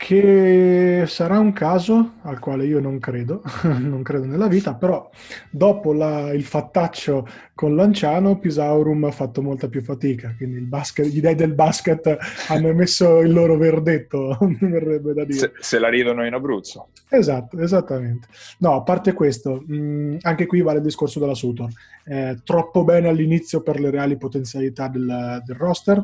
Che 0.00 1.04
sarà 1.06 1.38
un 1.38 1.52
caso 1.52 2.12
al 2.22 2.38
quale 2.38 2.64
io 2.64 2.80
non 2.80 2.98
credo, 2.98 3.42
non 3.78 4.02
credo 4.02 4.24
nella 4.24 4.48
vita, 4.48 4.74
però 4.74 5.10
dopo 5.50 5.92
la, 5.92 6.32
il 6.32 6.42
fattaccio 6.42 7.28
con 7.54 7.76
Lanciano, 7.76 8.38
Pisaurum 8.38 9.04
ha 9.04 9.10
fatto 9.10 9.42
molta 9.42 9.68
più 9.68 9.82
fatica, 9.82 10.32
quindi 10.38 10.60
basket, 10.60 11.04
gli 11.04 11.20
dei 11.20 11.34
del 11.34 11.52
basket 11.52 12.16
hanno 12.48 12.68
emesso 12.68 13.18
il 13.18 13.30
loro 13.30 13.58
verdetto, 13.58 14.38
mi 14.40 14.56
verrebbe 14.58 15.12
da 15.12 15.24
dire. 15.24 15.38
Se, 15.38 15.52
se, 15.58 15.78
la 15.78 15.90
ridono 15.90 16.24
in 16.24 16.32
Abruzzo. 16.32 16.88
Esatto, 17.10 17.58
esattamente. 17.58 18.28
No, 18.60 18.76
a 18.76 18.82
parte 18.82 19.12
questo, 19.12 19.62
mh, 19.66 20.16
anche 20.22 20.46
qui 20.46 20.62
vale 20.62 20.78
il 20.78 20.84
discorso 20.84 21.20
della 21.20 21.34
Sutor. 21.34 21.68
Eh, 22.06 22.38
troppo 22.42 22.84
bene 22.84 23.08
all'inizio 23.08 23.60
per 23.60 23.78
le 23.78 23.90
reali 23.90 24.16
potenzialità 24.16 24.88
del, 24.88 25.42
del 25.44 25.56
roster, 25.56 26.02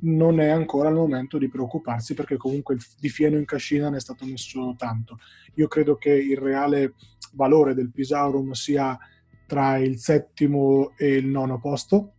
non 0.00 0.40
è 0.40 0.48
ancora 0.48 0.88
il 0.88 0.94
momento 0.94 1.38
di 1.38 1.48
preoccuparsi 1.48 2.14
perché 2.14 2.36
comunque 2.36 2.76
di 2.98 3.08
fieno 3.08 3.38
in 3.38 3.44
cascina 3.44 3.88
ne 3.88 3.96
è 3.96 4.00
stato 4.00 4.24
messo 4.26 4.74
tanto. 4.76 5.18
Io 5.54 5.68
credo 5.68 5.96
che 5.96 6.10
il 6.10 6.36
reale 6.36 6.94
valore 7.32 7.74
del 7.74 7.90
Pisaurum 7.90 8.52
sia 8.52 8.98
tra 9.46 9.76
il 9.78 9.98
settimo 9.98 10.92
e 10.96 11.14
il 11.14 11.26
nono 11.26 11.58
posto, 11.60 12.12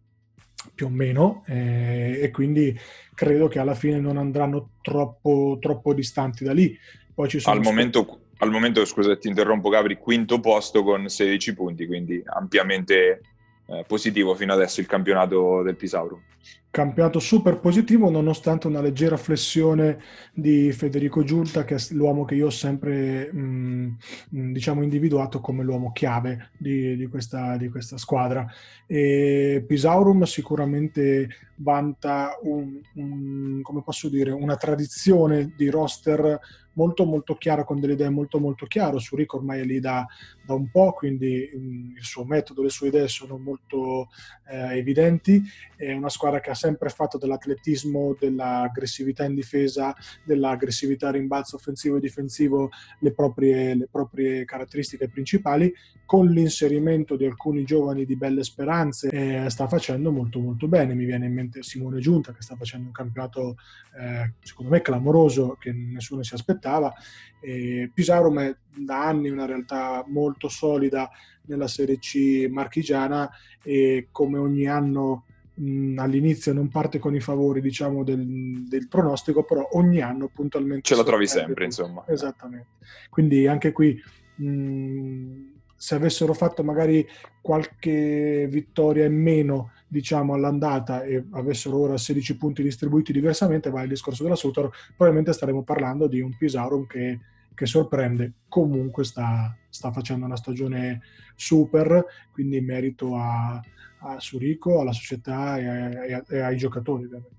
più 0.74 0.88
o 0.88 0.90
meno, 0.90 1.44
eh, 1.48 2.20
e 2.22 2.32
quindi 2.32 2.78
credo 3.14 3.48
che 3.48 3.60
alla 3.60 3.76
fine 3.76 4.00
non 4.00 4.18
andranno 4.18 4.72
troppo, 4.82 5.58
troppo 5.60 5.94
distanti 5.94 6.44
da 6.44 6.54
lì. 6.54 6.78
Poi 7.14 7.30
ci 7.30 7.40
sono 7.40 7.56
al, 7.56 7.62
momento, 7.62 8.20
al 8.38 8.52
momento, 8.52 8.84
scusa 8.86 9.18
ti 9.18 9.28
interrompo 9.28 9.70
Gabri, 9.70 9.98
quinto 9.98 10.40
posto 10.40 10.84
con 10.84 11.08
16 11.08 11.54
punti, 11.54 11.86
quindi 11.86 12.22
ampiamente 12.26 13.22
eh, 13.68 13.84
positivo 13.88 14.36
fino 14.36 14.54
adesso 14.54 14.80
il 14.80 14.86
campionato 14.86 15.62
del 15.64 15.76
Pisauro. 15.76 16.22
Campionato 16.70 17.20
super 17.20 17.60
positivo 17.60 18.10
nonostante 18.10 18.68
una 18.68 18.82
leggera 18.82 19.16
flessione 19.16 19.98
di 20.34 20.74
Federico 20.74 21.24
Giunta 21.24 21.64
che 21.64 21.76
è 21.76 21.80
l'uomo 21.92 22.26
che 22.26 22.36
io 22.36 22.48
ho 22.48 22.52
sempre 22.52 23.32
mh, 23.32 23.98
diciamo 24.30 24.84
individuato 24.84 25.40
come 25.40 25.64
l'uomo 25.64 25.94
chiave 25.94 26.52
di, 26.58 26.98
di, 26.98 27.08
questa, 27.08 27.56
di 27.56 27.70
questa, 27.70 27.98
squadra. 27.98 28.46
E 28.86 29.64
Pisaurum 29.66 30.24
sicuramente 30.24 31.30
vanta 31.56 32.38
un, 32.44 32.82
un, 32.96 33.62
dire, 34.10 34.32
una 34.32 34.58
tradizione 34.58 35.54
di 35.56 35.70
roster 35.70 36.40
molto 36.76 37.06
molto 37.06 37.36
chiaro, 37.36 37.64
con 37.64 37.80
delle 37.80 37.94
idee 37.94 38.10
molto 38.10 38.40
molto 38.40 38.66
chiare. 38.66 39.00
Surico 39.00 39.38
ormai 39.38 39.62
è 39.62 39.64
lì 39.64 39.80
da, 39.80 40.06
da 40.46 40.54
un 40.54 40.70
po', 40.70 40.94
quindi 40.94 41.50
mh, 41.54 41.58
mm, 41.58 41.98
il 41.98 42.04
suo 42.04 42.24
metodo, 42.24 42.62
le 42.62 42.70
sue 42.70 42.88
idee 42.88 43.08
sono 43.08 43.38
molto 43.38 44.10
eh, 44.48 44.78
evidenti. 44.78 45.42
È 45.76 45.92
una 45.92 46.10
squadra 46.10 46.40
che 46.40 46.52
ha 46.52 46.56
sempre 46.56 46.90
fatto 46.90 47.18
dell'atletismo, 47.18 48.16
dell'aggressività 48.20 49.26
in 49.26 49.36
difesa, 49.36 49.94
dell'aggressività 50.24 51.12
rimbalzo 51.12 51.56
offensivo 51.56 51.98
e 51.98 52.00
difensivo 52.00 52.70
le 53.00 53.12
proprie, 53.12 53.76
le 53.76 53.88
proprie 53.90 54.46
caratteristiche 54.46 55.10
principali, 55.10 55.74
con 56.06 56.28
l'inserimento 56.28 57.16
di 57.16 57.26
alcuni 57.26 57.64
giovani 57.64 58.06
di 58.06 58.16
belle 58.16 58.44
speranze 58.44 59.10
eh, 59.10 59.50
sta 59.50 59.68
facendo 59.68 60.12
molto 60.12 60.40
molto 60.40 60.68
bene. 60.68 60.94
Mi 60.94 61.06
viene 61.06 61.26
in 61.26 61.34
mente 61.34 61.64
Simone 61.64 62.00
Giunta 62.00 62.32
che 62.32 62.42
sta 62.42 62.56
facendo 62.56 62.88
un 62.88 62.94
campionato 62.94 63.56
eh, 64.00 64.34
secondo 64.42 64.72
me 64.72 64.82
clamoroso 64.82 65.58
che 65.60 65.72
nessuno 65.72 66.22
si 66.22 66.34
aspettava 66.34 66.65
aspettava. 66.66 66.94
E 67.40 67.92
Pisarum 67.94 68.40
è 68.40 68.56
da 68.76 69.08
anni 69.08 69.30
una 69.30 69.46
realtà 69.46 70.04
molto 70.08 70.50
solida 70.50 71.10
nella 71.46 71.68
Serie 71.68 72.00
C 72.00 72.48
marchigiana 72.50 73.30
e 73.62 74.08
come 74.12 74.40
ogni 74.40 74.68
anno 74.68 75.26
mh, 75.54 76.00
all'inizio 76.00 76.54
non 76.54 76.70
parte 76.70 76.98
con 76.98 77.14
i 77.14 77.20
favori 77.20 77.62
diciamo 77.62 78.04
del, 78.04 78.66
del 78.68 78.88
pronostico, 78.88 79.44
però 79.44 79.68
ogni 79.74 80.02
anno 80.02 80.28
puntualmente... 80.28 80.82
Ce 80.82 80.96
la 80.96 81.04
trovi 81.04 81.28
sempre, 81.28 81.66
insomma. 81.66 82.04
Esattamente. 82.08 82.68
Quindi 83.10 83.46
anche 83.48 83.72
qui... 83.72 84.02
Mh, 84.38 85.54
se 85.78 85.94
avessero 85.94 86.34
fatto 86.34 86.64
magari 86.64 87.06
qualche 87.42 88.48
vittoria 88.50 89.06
in 89.06 89.22
meno 89.22 89.74
diciamo, 89.96 90.34
all'andata 90.34 91.04
e 91.04 91.26
avessero 91.32 91.80
ora 91.80 91.98
16 91.98 92.36
punti 92.36 92.62
distribuiti 92.62 93.14
diversamente, 93.14 93.70
va 93.70 93.82
il 93.82 93.88
discorso 93.88 94.24
della 94.24 94.36
Sutor, 94.36 94.70
probabilmente 94.90 95.32
staremo 95.32 95.64
parlando 95.64 96.08
di 96.08 96.20
un 96.20 96.36
Pisaurum 96.36 96.86
che, 96.86 97.20
che 97.54 97.66
sorprende. 97.66 98.34
Comunque 98.50 99.06
sta, 99.06 99.56
sta, 99.70 99.94
facendo 99.94 100.26
una 100.26 100.36
stagione 100.36 101.02
super, 101.36 102.04
quindi 102.34 102.60
merito 102.60 103.16
a, 103.16 103.54
a 104.00 104.20
Surico, 104.20 104.82
alla 104.82 104.92
società 104.92 105.58
e, 105.58 106.14
a, 106.14 106.24
e, 106.28 106.40
ai 106.40 106.58
giocatori 106.58 107.06
ovviamente. 107.06 107.34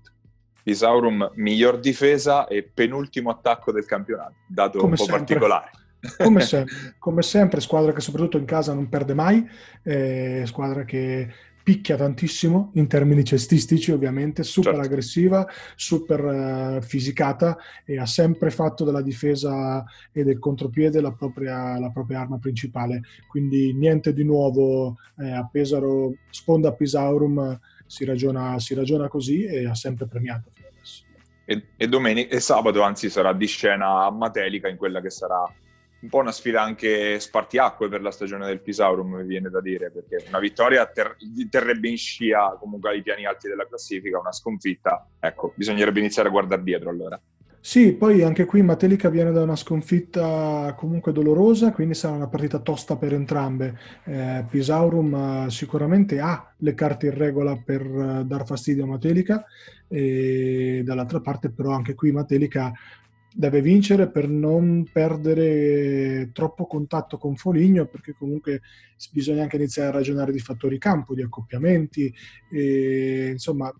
Pisaurum 0.63 1.31
miglior 1.35 1.79
difesa 1.79 2.47
e 2.47 2.63
penultimo 2.63 3.29
attacco 3.29 3.71
del 3.71 3.85
campionato, 3.85 4.33
dato 4.47 4.79
Come 4.79 4.91
un 4.91 4.97
po' 4.97 5.03
sempre. 5.03 5.19
particolare. 5.19 5.69
Come 6.17 6.41
sempre, 6.41 6.95
come 6.99 7.21
sempre, 7.21 7.59
squadra 7.61 7.91
che 7.91 8.01
soprattutto 8.01 8.37
in 8.37 8.45
casa 8.45 8.73
non 8.73 8.89
perde 8.89 9.13
mai, 9.13 9.47
eh, 9.83 10.43
squadra 10.45 10.83
che 10.83 11.31
picchia 11.67 11.97
tantissimo 11.97 12.71
in 12.75 12.87
termini 12.87 13.25
cestistici 13.25 13.91
ovviamente, 13.91 14.43
super 14.43 14.75
certo. 14.75 14.87
aggressiva, 14.87 15.45
super 15.75 16.23
uh, 16.23 16.81
fisicata 16.81 17.57
e 17.83 17.99
ha 17.99 18.05
sempre 18.05 18.51
fatto 18.51 18.85
della 18.85 19.01
difesa 19.01 19.83
e 20.13 20.23
del 20.23 20.39
contropiede 20.39 21.01
la 21.01 21.11
propria, 21.11 21.77
la 21.77 21.89
propria 21.89 22.21
arma 22.21 22.37
principale. 22.37 23.01
Quindi 23.27 23.73
niente 23.73 24.13
di 24.13 24.23
nuovo 24.23 24.95
eh, 25.19 25.29
a 25.29 25.45
Pesaro, 25.51 26.13
sponda 26.29 26.71
Pisaurum, 26.71 27.59
si 27.85 28.05
ragiona, 28.05 28.57
si 28.59 28.73
ragiona 28.73 29.09
così 29.09 29.43
e 29.43 29.67
ha 29.67 29.75
sempre 29.75 30.07
premiato. 30.07 30.51
E, 31.43 31.63
e, 31.75 31.87
domenica, 31.89 32.33
e 32.33 32.39
sabato 32.39 32.81
anzi 32.81 33.09
sarà 33.09 33.33
di 33.33 33.45
scena 33.45 34.05
a 34.05 34.09
Matelica 34.09 34.69
in 34.69 34.77
quella 34.77 35.01
che 35.01 35.09
sarà 35.09 35.43
un 35.99 36.09
po' 36.09 36.19
una 36.19 36.31
sfida 36.31 36.61
anche 36.61 37.19
spartiacque 37.19 37.89
per 37.89 38.01
la 38.01 38.11
stagione 38.11 38.45
del 38.45 38.61
Pisaurum, 38.61 39.15
mi 39.15 39.25
viene 39.25 39.49
da 39.49 39.61
dire, 39.61 39.91
perché 39.91 40.25
una 40.27 40.39
vittoria 40.39 40.85
ter- 40.85 41.15
terrebbe 41.49 41.89
in 41.89 41.97
scia 41.97 42.55
comunque 42.59 42.91
ai 42.91 43.01
piani 43.01 43.25
alti 43.25 43.47
della 43.47 43.67
classifica, 43.67 44.19
una 44.19 44.31
sconfitta, 44.31 45.07
ecco, 45.19 45.53
bisognerebbe 45.55 45.99
iniziare 45.99 46.29
a 46.29 46.31
guardare 46.31 46.63
dietro 46.63 46.89
allora. 46.89 47.19
Sì, 47.59 47.91
poi 47.93 48.23
anche 48.23 48.45
qui 48.45 48.61
Matelica 48.61 49.09
viene 49.09 49.31
da 49.33 49.41
una 49.41 49.57
sconfitta 49.57 50.73
comunque 50.77 51.11
dolorosa, 51.11 51.73
quindi 51.73 51.95
sarà 51.95 52.15
una 52.15 52.29
partita 52.29 52.59
tosta 52.59 52.95
per 52.95 53.11
entrambe. 53.11 53.77
Eh, 54.05 54.45
Pisaurum 54.49 55.45
uh, 55.45 55.49
sicuramente 55.49 56.21
ha 56.21 56.53
le 56.59 56.73
carte 56.75 57.07
in 57.07 57.17
regola 57.17 57.61
per 57.61 57.85
uh, 57.85 58.23
dar 58.23 58.45
fastidio 58.45 58.85
a 58.85 58.87
Matelica 58.87 59.43
e 59.89 60.81
dall'altra 60.85 61.19
parte 61.19 61.49
però 61.49 61.71
anche 61.71 61.93
qui 61.93 62.11
Matelica 62.11 62.71
deve 63.37 63.61
vincere 63.61 64.09
per 64.09 64.27
non 64.27 64.89
perdere 64.91 66.31
troppo 66.33 66.65
contatto 66.65 67.19
con 67.19 67.35
Foligno, 67.35 67.85
perché 67.85 68.15
comunque 68.17 68.61
bisogna 69.11 69.43
anche 69.43 69.57
iniziare 69.57 69.89
a 69.89 69.91
ragionare 69.91 70.31
di 70.31 70.39
fattori 70.39 70.79
campo, 70.79 71.13
di 71.13 71.21
accoppiamenti, 71.21 72.11
e, 72.51 73.29
insomma 73.33 73.71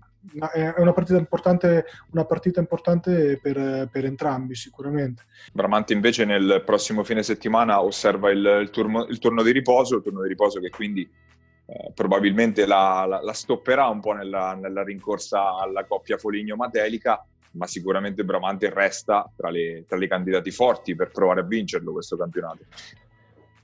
è 0.54 0.76
una 0.78 0.94
partita 0.94 1.18
importante, 1.18 1.86
una 2.12 2.26
partita 2.26 2.60
importante 2.60 3.40
per, 3.42 3.90
per, 3.92 4.06
entrambi 4.06 4.54
sicuramente. 4.54 5.24
Bramante 5.52 5.94
invece 5.94 6.26
nel 6.26 6.62
prossimo 6.64 7.04
fine 7.04 7.24
settimana 7.24 7.82
osserva 7.82 8.30
il, 8.30 8.60
il, 8.62 8.70
turno, 8.70 9.08
il 9.08 9.18
turno, 9.18 9.42
di 9.42 9.52
riposo, 9.52 9.96
il 9.96 10.04
turno 10.04 10.22
di 10.22 10.28
riposo 10.28 10.60
che 10.60 10.70
quindi 10.70 11.02
eh, 11.02 11.92
probabilmente 11.96 12.68
la, 12.68 13.06
la, 13.08 13.22
la, 13.24 13.34
stopperà 13.34 13.88
un 13.88 14.02
po' 14.02 14.12
nella, 14.12 14.54
nella 14.54 14.84
rincorsa 14.84 15.56
alla 15.56 15.86
coppia 15.86 16.18
Foligno-Matelica 16.18 17.26
ma 17.58 17.68
sicuramente 17.68 18.24
Bramante 18.24 18.70
resta 18.70 19.30
tra 19.36 19.50
le, 19.50 19.84
tra 19.88 19.98
le 19.98 20.08
candidati 20.08 20.52
forti 20.52 20.96
per 20.96 21.10
provare 21.12 21.42
a 21.42 21.44
vincerlo 21.44 21.92
questo 21.92 22.16
campionato. 22.16 22.66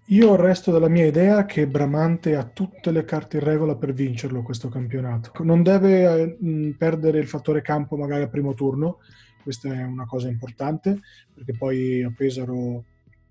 Io 0.08 0.36
resto 0.36 0.72
della 0.72 0.90
mia 0.90 1.06
idea 1.06 1.46
che 1.46 1.66
Bramante 1.66 2.36
ha 2.36 2.44
tutte 2.44 2.92
le 2.92 3.06
carte 3.06 3.38
in 3.38 3.44
regola 3.44 3.78
per 3.78 3.94
vincerlo 3.94 4.42
questo 4.42 4.68
campionato. 4.68 5.32
Non 5.44 5.64
deve 5.64 6.38
mh, 6.38 6.72
perdere 6.72 7.20
il 7.20 7.28
fattore 7.28 7.62
campo 7.62 7.96
magari 7.96 8.24
al 8.24 8.30
primo 8.30 8.54
turno, 8.54 9.00
questa 9.42 9.74
è 9.74 9.82
una 9.84 10.06
cosa 10.06 10.28
importante, 10.28 11.00
perché 11.34 11.54
poi 11.58 12.04
a 12.04 12.12
Pesaro 12.16 12.84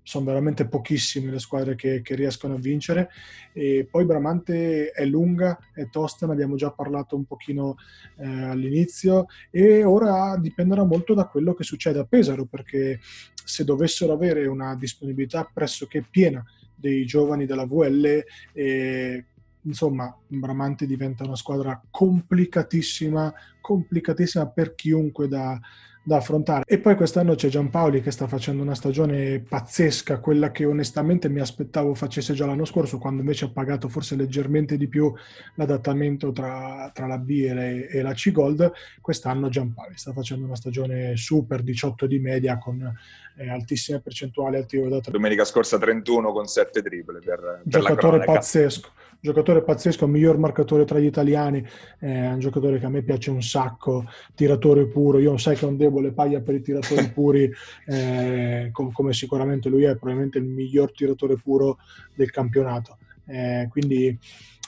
sono 0.03 0.25
veramente 0.25 0.67
pochissime 0.67 1.31
le 1.31 1.39
squadre 1.39 1.75
che, 1.75 2.01
che, 2.01 2.15
riescono 2.15 2.55
a 2.55 2.59
vincere. 2.59 3.09
E 3.53 3.87
poi 3.89 4.05
Bramante 4.05 4.91
è 4.91 5.05
lunga, 5.05 5.57
è 5.73 5.89
tosta, 5.89 6.27
ne 6.27 6.33
abbiamo 6.33 6.55
già 6.55 6.71
parlato 6.71 7.15
un 7.15 7.23
pochino 7.25 7.77
eh, 8.17 8.25
all'inizio. 8.25 9.27
E 9.49 9.83
ora 9.83 10.37
dipenderà 10.37 10.83
molto 10.83 11.13
da 11.13 11.25
quello 11.25 11.53
che 11.53 11.63
succede 11.63 11.99
a 11.99 12.05
Pesaro 12.05 12.45
perché 12.45 12.99
se 13.45 13.63
dovessero 13.63 14.13
avere 14.13 14.45
una 14.45 14.75
disponibilità 14.75 15.49
pressoché 15.51 16.05
piena 16.07 16.43
dei 16.75 17.05
giovani 17.05 17.45
della 17.45 17.65
VL 17.65 18.23
eh, 18.53 19.25
insomma 19.61 20.13
Bramante 20.27 20.85
diventa 20.85 21.23
una 21.23 21.37
squadra 21.37 21.81
complicatissima 21.89 23.33
complicatissima 23.61 24.49
per 24.49 24.75
chiunque 24.75 25.29
da, 25.29 25.57
da 26.05 26.17
affrontare. 26.17 26.63
E 26.67 26.79
poi 26.79 26.95
quest'anno 26.95 27.33
c'è 27.33 27.47
Giampaoli 27.47 28.01
che 28.01 28.11
sta 28.11 28.27
facendo 28.27 28.61
una 28.61 28.75
stagione 28.75 29.39
pazzesca, 29.39 30.19
quella 30.19 30.51
che 30.51 30.65
onestamente 30.65 31.29
mi 31.29 31.39
aspettavo 31.39 31.95
facesse 31.95 32.33
già 32.33 32.45
l'anno 32.45 32.65
scorso, 32.65 32.97
quando 32.97 33.21
invece 33.21 33.45
ha 33.45 33.49
pagato 33.49 33.87
forse 33.87 34.17
leggermente 34.17 34.75
di 34.75 34.87
più 34.87 35.11
l'adattamento 35.55 36.33
tra, 36.33 36.91
tra 36.93 37.07
la 37.07 37.17
B 37.17 37.29
e, 37.29 37.87
e, 37.89 38.01
la 38.01 38.13
C 38.13 38.31
Gold. 38.31 38.71
Quest'anno 38.99 39.47
Giampaoli 39.47 39.95
sta 39.95 40.11
facendo 40.11 40.45
una 40.45 40.57
stagione 40.57 41.15
super, 41.15 41.63
18 41.63 42.05
di 42.05 42.19
media 42.19 42.57
con 42.57 42.93
eh, 43.37 43.49
altissime 43.49 44.01
percentuali 44.01 44.57
al 44.57 44.65
tiro 44.65 44.89
da 44.89 44.99
tre. 44.99 45.11
Domenica 45.11 45.45
scorsa 45.45 45.77
31 45.77 46.33
con 46.33 46.45
7 46.45 46.81
triple 46.81 47.19
per, 47.19 47.39
per 47.39 47.61
Giocatore 47.63 48.25
pazzesco 48.25 48.89
giocatore 49.23 49.63
pazzesco, 49.63 50.05
miglior 50.05 50.37
marcatore 50.37 50.83
tra 50.83 50.99
gli 50.99 51.05
italiani, 51.05 51.65
è 51.97 52.27
un 52.27 52.39
giocatore 52.39 52.77
che 52.77 52.85
a 52.85 52.89
me 52.89 53.03
piace 53.03 53.31
un 53.31 53.41
sacco, 53.41 54.03
tiratore 54.35 54.85
puro, 54.87 55.17
io 55.17 55.37
sai 55.37 55.55
che 55.55 55.63
ho 55.63 55.69
un 55.69 55.77
debole 55.77 56.11
paglia 56.11 56.41
per 56.41 56.55
i 56.55 56.61
tiratori 56.61 57.07
puri, 57.15 57.49
eh, 57.85 58.67
com- 58.73 58.91
come 58.91 59.13
sicuramente 59.13 59.69
lui 59.69 59.83
è 59.83 59.95
probabilmente 59.95 60.39
il 60.39 60.43
miglior 60.43 60.91
tiratore 60.91 61.37
puro 61.37 61.77
del 62.13 62.31
campionato. 62.31 62.97
Eh, 63.25 63.67
quindi 63.69 64.19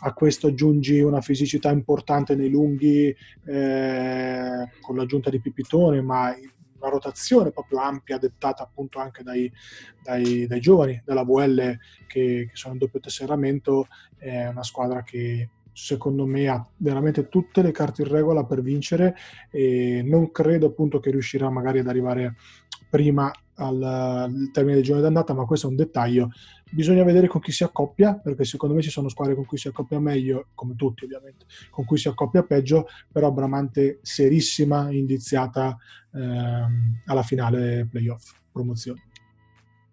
a 0.03 0.14
questo 0.14 0.47
aggiungi 0.47 1.01
una 1.01 1.20
fisicità 1.20 1.70
importante 1.70 2.34
nei 2.36 2.49
lunghi 2.49 3.14
eh, 3.45 4.70
con 4.80 4.95
l'aggiunta 4.95 5.30
di 5.30 5.41
Pipitone, 5.41 5.99
ma 5.99 6.34
una 6.80 6.89
rotazione 6.89 7.51
proprio 7.51 7.80
ampia, 7.80 8.17
dettata 8.17 8.63
appunto 8.63 8.99
anche 8.99 9.23
dai, 9.23 9.51
dai, 10.01 10.47
dai 10.47 10.59
giovani 10.59 11.01
della 11.05 11.23
VL 11.23 11.78
che, 12.07 12.47
che, 12.49 12.51
sono 12.53 12.73
in 12.73 12.80
doppio 12.80 12.99
tesseramento, 12.99 13.88
è 14.17 14.47
una 14.47 14.63
squadra 14.63 15.03
che 15.03 15.49
secondo 15.71 16.26
me 16.26 16.47
ha 16.47 16.65
veramente 16.78 17.28
tutte 17.28 17.61
le 17.61 17.71
carte 17.71 18.03
in 18.03 18.07
regola 18.07 18.45
per 18.45 18.61
vincere 18.61 19.13
e 19.51 20.01
non 20.05 20.32
credo 20.32 20.67
appunto 20.67 21.01
che 21.01 21.11
riuscirà 21.11 21.49
magari 21.49 21.80
ad 21.80 21.88
arrivare 21.88 22.36
prima 22.89 23.30
al, 23.56 23.82
al 23.82 24.49
termine 24.51 24.76
del 24.76 24.84
giorno 24.84 25.01
d'andata, 25.01 25.34
ma 25.34 25.45
questo 25.45 25.68
è 25.68 25.70
un 25.70 25.76
dettaglio. 25.76 26.32
Bisogna 26.72 27.03
vedere 27.03 27.28
con 27.28 27.41
chi 27.41 27.51
si 27.51 27.64
accoppia, 27.64 28.16
perché 28.16 28.43
secondo 28.43 28.76
me 28.76 28.82
ci 28.82 28.89
sono 28.89 29.10
squadre 29.10 29.36
con 29.36 29.45
cui 29.45 29.58
si 29.58 29.68
accoppia 29.68 29.99
meglio, 29.99 30.47
come 30.53 30.76
tutti 30.76 31.06
ovviamente, 31.06 31.45
con 31.70 31.86
cui 31.86 31.97
si 31.97 32.08
accoppia 32.08 32.43
peggio, 32.43 32.88
però 33.12 33.32
Bramante 33.32 33.99
serissima, 34.01 34.91
indiziata 34.91 35.78
ehm, 36.14 37.01
alla 37.06 37.24
finale 37.24 37.88
playoff, 37.89 38.34
promozione 38.51 39.03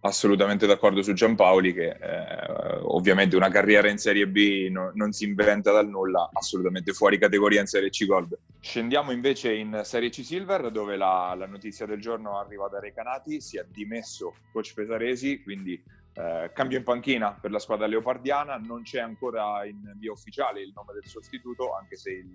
assolutamente 0.05 0.66
d'accordo 0.66 1.03
su 1.03 1.12
Giampaoli 1.12 1.72
che 1.72 1.88
eh, 1.88 2.78
ovviamente 2.82 3.36
una 3.36 3.50
carriera 3.50 3.88
in 3.88 3.98
Serie 3.98 4.26
B 4.26 4.68
no, 4.70 4.90
non 4.94 5.12
si 5.12 5.24
inventa 5.24 5.70
dal 5.70 5.88
nulla, 5.88 6.30
assolutamente 6.32 6.92
fuori 6.92 7.18
categoria 7.18 7.61
in 7.61 7.66
Serie 7.66 7.90
C 7.90 8.07
Gold. 8.07 8.36
Scendiamo 8.61 9.12
invece 9.12 9.55
in 9.55 9.80
Serie 9.84 10.11
C 10.11 10.24
Silver 10.24 10.70
dove 10.70 10.96
la, 10.96 11.34
la 11.36 11.46
notizia 11.46 11.86
del 11.86 12.00
giorno 12.00 12.38
arriva 12.38 12.68
da 12.68 12.80
Recanati, 12.80 13.40
si 13.40 13.59
è 13.59 13.64
dimesso 13.68 14.34
coach 14.53 14.74
Pesaresi, 14.74 15.42
quindi 15.42 15.80
eh, 16.14 16.50
cambio 16.53 16.78
in 16.78 16.84
panchina 16.84 17.38
per 17.40 17.50
la 17.50 17.59
squadra 17.59 17.86
leopardiana, 17.86 18.57
non 18.57 18.82
c'è 18.82 19.00
ancora 19.00 19.64
in 19.64 19.94
via 19.98 20.12
ufficiale 20.12 20.62
il 20.62 20.72
nome 20.74 20.94
del 20.94 21.07
sostituto, 21.07 21.74
anche 21.74 21.96
se 21.96 22.11
il, 22.11 22.30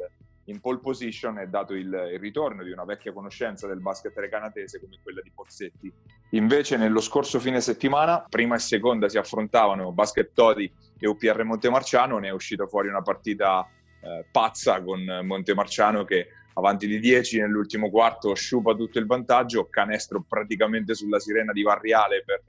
in 0.47 0.59
pole 0.59 0.79
position 0.79 1.39
è 1.39 1.47
dato 1.47 1.73
il, 1.73 1.87
il, 1.87 2.19
ritorno 2.19 2.63
di 2.63 2.71
una 2.71 2.85
vecchia 2.85 3.11
conoscenza 3.11 3.67
del 3.67 3.79
basket 3.79 4.15
recanatese 4.17 4.79
come 4.79 4.99
quella 5.01 5.21
di 5.21 5.31
Pozzetti. 5.33 5.91
Invece 6.31 6.77
nello 6.77 7.01
scorso 7.01 7.39
fine 7.39 7.61
settimana, 7.61 8.25
prima 8.29 8.55
e 8.55 8.59
seconda 8.59 9.09
si 9.09 9.17
affrontavano 9.17 9.91
Basket 9.91 10.31
Todi 10.33 10.71
e 10.97 11.07
UPR 11.07 11.43
Montemarciano, 11.43 12.17
ne 12.19 12.29
è 12.29 12.31
uscita 12.31 12.65
fuori 12.65 12.87
una 12.87 13.01
partita 13.01 13.67
eh, 14.01 14.25
pazza 14.31 14.81
con 14.81 15.03
Montemarciano 15.23 16.05
che 16.05 16.27
avanti 16.53 16.87
di 16.87 16.99
10 16.99 17.39
nell'ultimo 17.39 17.89
quarto 17.89 18.33
sciupa 18.33 18.73
tutto 18.73 18.99
il 18.99 19.05
vantaggio, 19.05 19.67
canestro 19.69 20.23
praticamente 20.27 20.95
sulla 20.95 21.19
sirena 21.19 21.51
di 21.51 21.61
Varriale 21.61 22.23
per 22.25 22.41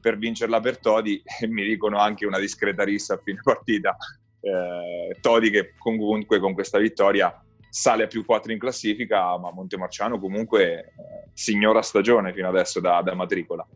per 0.00 0.16
vincerla 0.16 0.60
per 0.60 0.78
Todi 0.78 1.22
e 1.40 1.46
mi 1.46 1.64
dicono 1.64 1.98
anche 1.98 2.26
una 2.26 2.38
discreta 2.38 2.82
rissa 2.82 3.14
a 3.14 3.20
fine 3.22 3.40
partita. 3.42 3.96
Eh, 4.40 5.16
Todi 5.20 5.50
che 5.50 5.74
comunque 5.78 6.38
con 6.38 6.54
questa 6.54 6.78
vittoria 6.78 7.42
sale 7.68 8.04
a 8.04 8.06
più 8.06 8.24
4 8.24 8.52
in 8.52 8.58
classifica, 8.58 9.38
ma 9.38 9.52
Montemarciano 9.52 10.18
comunque 10.18 10.72
eh, 10.78 10.92
signora 11.32 11.82
stagione 11.82 12.32
fino 12.32 12.48
adesso 12.48 12.80
da, 12.80 13.00
da 13.02 13.14
matricola. 13.14 13.66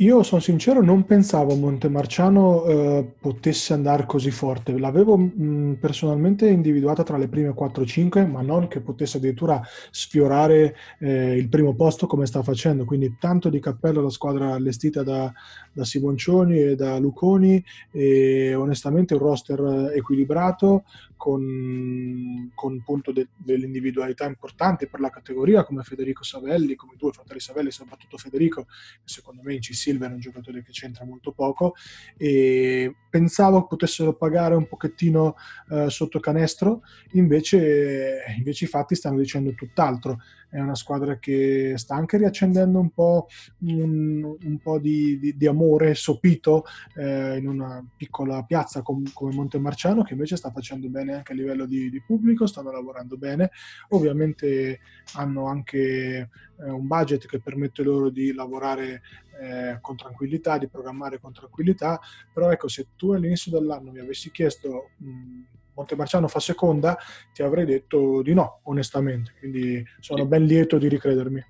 Io 0.00 0.22
sono 0.22 0.42
sincero, 0.42 0.82
non 0.82 1.06
pensavo 1.06 1.54
Montemarciano 1.54 2.64
eh, 2.66 3.12
potesse 3.18 3.72
andare 3.72 4.04
così 4.04 4.30
forte. 4.30 4.78
L'avevo 4.78 5.16
mh, 5.16 5.78
personalmente 5.80 6.48
individuata 6.48 7.02
tra 7.02 7.16
le 7.16 7.28
prime 7.28 7.54
4-5, 7.54 8.28
ma 8.28 8.42
non 8.42 8.68
che 8.68 8.80
potesse 8.80 9.16
addirittura 9.16 9.58
sfiorare 9.90 10.76
eh, 10.98 11.36
il 11.36 11.48
primo 11.48 11.74
posto 11.74 12.06
come 12.06 12.26
sta 12.26 12.42
facendo. 12.42 12.84
Quindi 12.84 13.16
tanto 13.18 13.48
di 13.48 13.58
cappello 13.58 14.02
la 14.02 14.10
squadra 14.10 14.52
allestita 14.52 15.02
da, 15.02 15.32
da 15.76 15.84
Simoncioni 15.84 16.58
e 16.58 16.74
da 16.74 16.96
Luconi 16.96 17.62
e 17.90 18.54
onestamente 18.54 19.12
un 19.12 19.20
roster 19.20 19.92
equilibrato 19.94 20.84
con, 21.16 22.50
con 22.54 22.82
de, 23.12 23.28
delle 23.36 23.66
individualità 23.66 24.26
importanti 24.26 24.86
per 24.86 25.00
la 25.00 25.10
categoria 25.10 25.64
come 25.64 25.82
Federico 25.82 26.22
Savelli, 26.24 26.74
come 26.76 26.94
due 26.96 27.12
fratelli 27.12 27.40
Savelli, 27.40 27.70
soprattutto 27.70 28.16
Federico, 28.16 28.64
che 28.64 29.04
secondo 29.04 29.42
me 29.42 29.54
in 29.54 29.60
CC 29.60 29.74
Silva 29.74 30.08
è 30.08 30.12
un 30.12 30.18
giocatore 30.18 30.62
che 30.62 30.72
c'entra 30.72 31.04
molto 31.04 31.32
poco 31.32 31.74
e 32.16 32.94
pensavo 33.10 33.66
potessero 33.66 34.14
pagare 34.14 34.54
un 34.54 34.66
pochettino 34.66 35.36
eh, 35.70 35.90
sotto 35.90 36.20
canestro, 36.20 36.82
invece, 37.12 38.24
invece 38.36 38.64
i 38.64 38.68
fatti 38.68 38.94
stanno 38.94 39.18
dicendo 39.18 39.52
tutt'altro. 39.54 40.20
È 40.48 40.58
una 40.60 40.74
squadra 40.74 41.18
che 41.18 41.74
sta 41.76 41.94
anche 41.94 42.16
riaccendendo 42.16 42.78
un 42.78 42.90
po', 42.90 43.26
un, 43.60 44.36
un 44.40 44.58
po 44.58 44.78
di, 44.78 45.18
di, 45.18 45.36
di, 45.36 45.46
amore 45.46 45.94
sopito 45.94 46.64
eh, 46.94 47.36
in 47.36 47.48
una 47.48 47.84
piccola 47.96 48.42
piazza 48.44 48.82
com, 48.82 49.04
come 49.12 49.34
Montemarciano, 49.34 50.02
che 50.02 50.14
invece 50.14 50.36
sta 50.36 50.50
facendo 50.50 50.88
bene 50.88 51.14
anche 51.14 51.32
a 51.32 51.34
livello 51.34 51.66
di, 51.66 51.90
di 51.90 52.00
pubblico, 52.00 52.46
stanno 52.46 52.70
lavorando 52.70 53.16
bene. 53.16 53.50
Ovviamente 53.90 54.80
hanno 55.14 55.46
anche 55.46 56.30
eh, 56.58 56.70
un 56.70 56.86
budget 56.86 57.26
che 57.26 57.40
permette 57.40 57.82
loro 57.82 58.10
di 58.10 58.32
lavorare 58.32 59.02
eh, 59.40 59.78
con 59.80 59.96
tranquillità, 59.96 60.58
di 60.58 60.68
programmare 60.68 61.18
con 61.20 61.32
tranquillità, 61.32 62.00
però 62.32 62.50
ecco, 62.50 62.68
se 62.68 62.88
tu 62.96 63.12
all'inizio 63.12 63.50
dell'anno 63.52 63.90
mi 63.90 64.00
avessi 64.00 64.30
chiesto 64.30 64.90
mh, 64.96 65.42
Montemarciano 65.76 66.26
fa 66.26 66.40
seconda, 66.40 66.96
ti 67.34 67.42
avrei 67.42 67.66
detto 67.66 68.22
di 68.22 68.32
no, 68.32 68.60
onestamente, 68.64 69.34
quindi 69.38 69.84
sono 70.00 70.24
ben 70.24 70.44
lieto 70.44 70.78
di 70.78 70.88
ricredermi. 70.88 71.44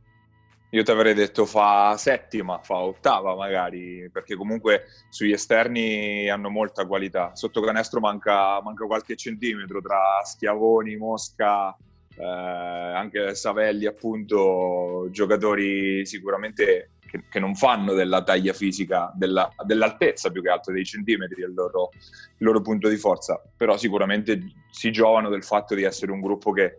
Io 0.70 0.82
ti 0.82 0.90
avrei 0.90 1.14
detto 1.14 1.46
fa 1.46 1.96
settima, 1.96 2.58
fa 2.60 2.74
ottava 2.74 3.36
magari, 3.36 4.10
perché 4.12 4.34
comunque 4.34 4.86
sugli 5.08 5.30
esterni 5.30 6.28
hanno 6.28 6.50
molta 6.50 6.86
qualità. 6.86 7.30
Sotto 7.34 7.60
canestro 7.60 8.00
manca, 8.00 8.60
manca 8.60 8.84
qualche 8.84 9.14
centimetro 9.14 9.80
tra 9.80 10.20
Schiavoni, 10.24 10.96
Mosca, 10.96 11.74
eh, 12.18 12.24
anche 12.24 13.36
Savelli, 13.36 13.86
appunto, 13.86 15.06
giocatori 15.10 16.04
sicuramente 16.04 16.95
che, 17.06 17.24
che, 17.28 17.38
non 17.40 17.54
fanno 17.54 17.94
della 17.94 18.22
taglia 18.22 18.52
fisica, 18.52 19.12
della, 19.14 19.50
dell'altezza 19.64 20.30
più 20.30 20.42
che 20.42 20.50
altro 20.50 20.72
dei 20.72 20.84
centimetri 20.84 21.42
il 21.42 21.54
loro, 21.54 21.90
il 21.94 22.44
loro 22.46 22.60
punto 22.60 22.88
di 22.88 22.96
forza, 22.96 23.40
però 23.56 23.76
sicuramente 23.76 24.40
si 24.70 24.90
giovano 24.90 25.28
del 25.28 25.44
fatto 25.44 25.74
di 25.74 25.84
essere 25.84 26.12
un 26.12 26.20
gruppo 26.20 26.52
che 26.52 26.64
eh, 26.64 26.76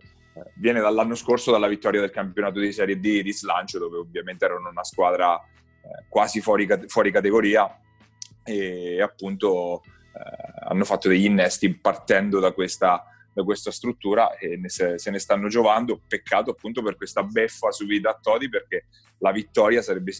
viene 0.55 0.79
dall'anno 0.79 1.15
scorso 1.15 1.51
dalla 1.51 1.67
vittoria 1.67 2.01
del 2.01 2.11
campionato 2.11 2.59
di 2.59 2.71
Serie 2.71 2.99
D 2.99 3.21
di 3.21 3.33
slancio, 3.33 3.79
dove 3.79 3.97
ovviamente 3.97 4.45
erano 4.45 4.69
una 4.69 4.83
squadra 4.83 5.35
eh, 5.37 6.05
quasi 6.07 6.41
fuori, 6.41 6.67
fuori, 6.87 7.11
categoria 7.11 7.79
e 8.43 9.01
appunto 9.01 9.81
eh, 9.83 10.67
hanno 10.67 10.85
fatto 10.85 11.07
degli 11.07 11.25
innesti 11.25 11.73
partendo 11.75 12.39
da 12.39 12.51
questa 12.51 13.03
da 13.37 13.43
questa 13.43 13.69
struttura 13.69 14.35
e 14.37 14.57
ne 14.57 14.67
se, 14.67 14.97
se, 14.97 15.11
ne 15.11 15.19
stanno 15.19 15.47
giovando. 15.47 16.01
Peccato 16.07 16.49
appunto 16.49 16.81
per 16.81 16.95
questa 16.95 17.21
beffa 17.21 17.69
subita 17.69 18.09
a 18.09 18.19
Todi 18.19 18.49
perché 18.49 18.87
la 19.19 19.31
vittoria 19.31 19.83
sarebbe, 19.83 20.11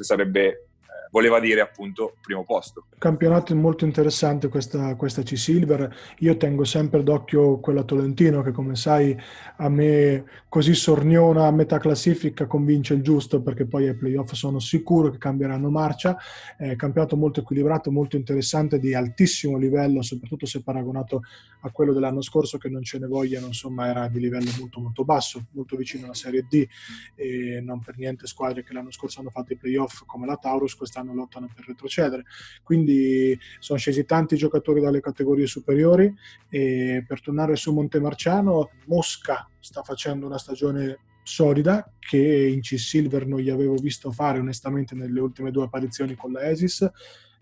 sarebbe 0.00 0.70
voleva 1.14 1.38
dire 1.38 1.60
appunto 1.60 2.16
primo 2.20 2.42
posto. 2.44 2.86
Campionato 2.98 3.54
molto 3.54 3.84
interessante 3.84 4.48
questa, 4.48 4.96
questa 4.96 5.22
C-Silver, 5.22 5.94
io 6.18 6.36
tengo 6.36 6.64
sempre 6.64 7.04
d'occhio 7.04 7.60
quella 7.60 7.84
Tolentino 7.84 8.42
che 8.42 8.50
come 8.50 8.74
sai 8.74 9.16
a 9.56 9.68
me 9.68 10.24
così 10.48 10.74
sorniona 10.74 11.46
a 11.46 11.52
metà 11.52 11.78
classifica 11.78 12.46
convince 12.46 12.94
il 12.94 13.02
giusto 13.02 13.42
perché 13.42 13.64
poi 13.66 13.86
ai 13.86 13.94
playoff 13.94 14.32
sono 14.32 14.58
sicuro 14.58 15.10
che 15.10 15.18
cambieranno 15.18 15.70
marcia, 15.70 16.16
eh, 16.58 16.74
campionato 16.74 17.16
molto 17.16 17.40
equilibrato, 17.40 17.92
molto 17.92 18.16
interessante, 18.16 18.80
di 18.80 18.94
altissimo 18.94 19.56
livello, 19.56 20.02
soprattutto 20.02 20.46
se 20.46 20.62
paragonato 20.62 21.22
a 21.60 21.70
quello 21.70 21.92
dell'anno 21.92 22.22
scorso 22.22 22.58
che 22.58 22.68
non 22.68 22.82
ce 22.82 22.98
ne 22.98 23.06
vogliano, 23.06 23.46
insomma 23.46 23.88
era 23.88 24.08
di 24.08 24.20
livello 24.20 24.50
molto 24.58 24.80
molto 24.80 25.04
basso, 25.04 25.46
molto 25.52 25.76
vicino 25.76 26.04
alla 26.04 26.14
Serie 26.14 26.46
D. 26.48 26.66
E 27.14 27.60
non 27.60 27.80
per 27.80 27.96
niente 27.96 28.26
squadre 28.26 28.62
che 28.62 28.72
l'anno 28.72 28.90
scorso 28.90 29.20
hanno 29.20 29.30
fatto 29.30 29.52
i 29.52 29.56
playoff 29.56 30.02
come 30.06 30.26
la 30.26 30.36
Taurus 30.36 30.76
quest'anno 30.84 31.14
lottano 31.14 31.50
per 31.54 31.66
retrocedere. 31.66 32.24
Quindi 32.62 33.38
sono 33.58 33.78
scesi 33.78 34.04
tanti 34.04 34.36
giocatori 34.36 34.80
dalle 34.80 35.00
categorie 35.00 35.46
superiori 35.46 36.12
e 36.48 37.04
per 37.06 37.20
tornare 37.20 37.56
su 37.56 37.72
Montemarciano, 37.72 38.70
Mosca 38.86 39.48
sta 39.58 39.82
facendo 39.82 40.26
una 40.26 40.38
stagione 40.38 40.98
solida 41.22 41.90
che 41.98 42.18
in 42.18 42.60
C-Silver 42.60 43.26
non 43.26 43.40
gli 43.40 43.48
avevo 43.48 43.74
visto 43.76 44.12
fare 44.12 44.38
onestamente 44.38 44.94
nelle 44.94 45.20
ultime 45.20 45.50
due 45.50 45.64
apparizioni 45.64 46.14
con 46.14 46.32
la 46.32 46.48
Esis 46.48 46.88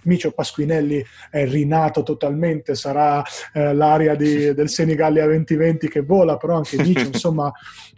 Micio 0.04 0.32
Pasquinelli 0.32 1.04
è 1.30 1.46
rinato 1.46 2.02
totalmente, 2.02 2.74
sarà 2.74 3.22
eh, 3.52 3.74
l'area 3.74 4.14
di, 4.14 4.52
del 4.54 4.68
Senigallia 4.68 5.24
2020 5.24 5.88
che 5.88 6.00
vola, 6.00 6.36
però 6.36 6.56
anche 6.56 6.76
Micio 6.82 7.06
insomma 7.12 7.52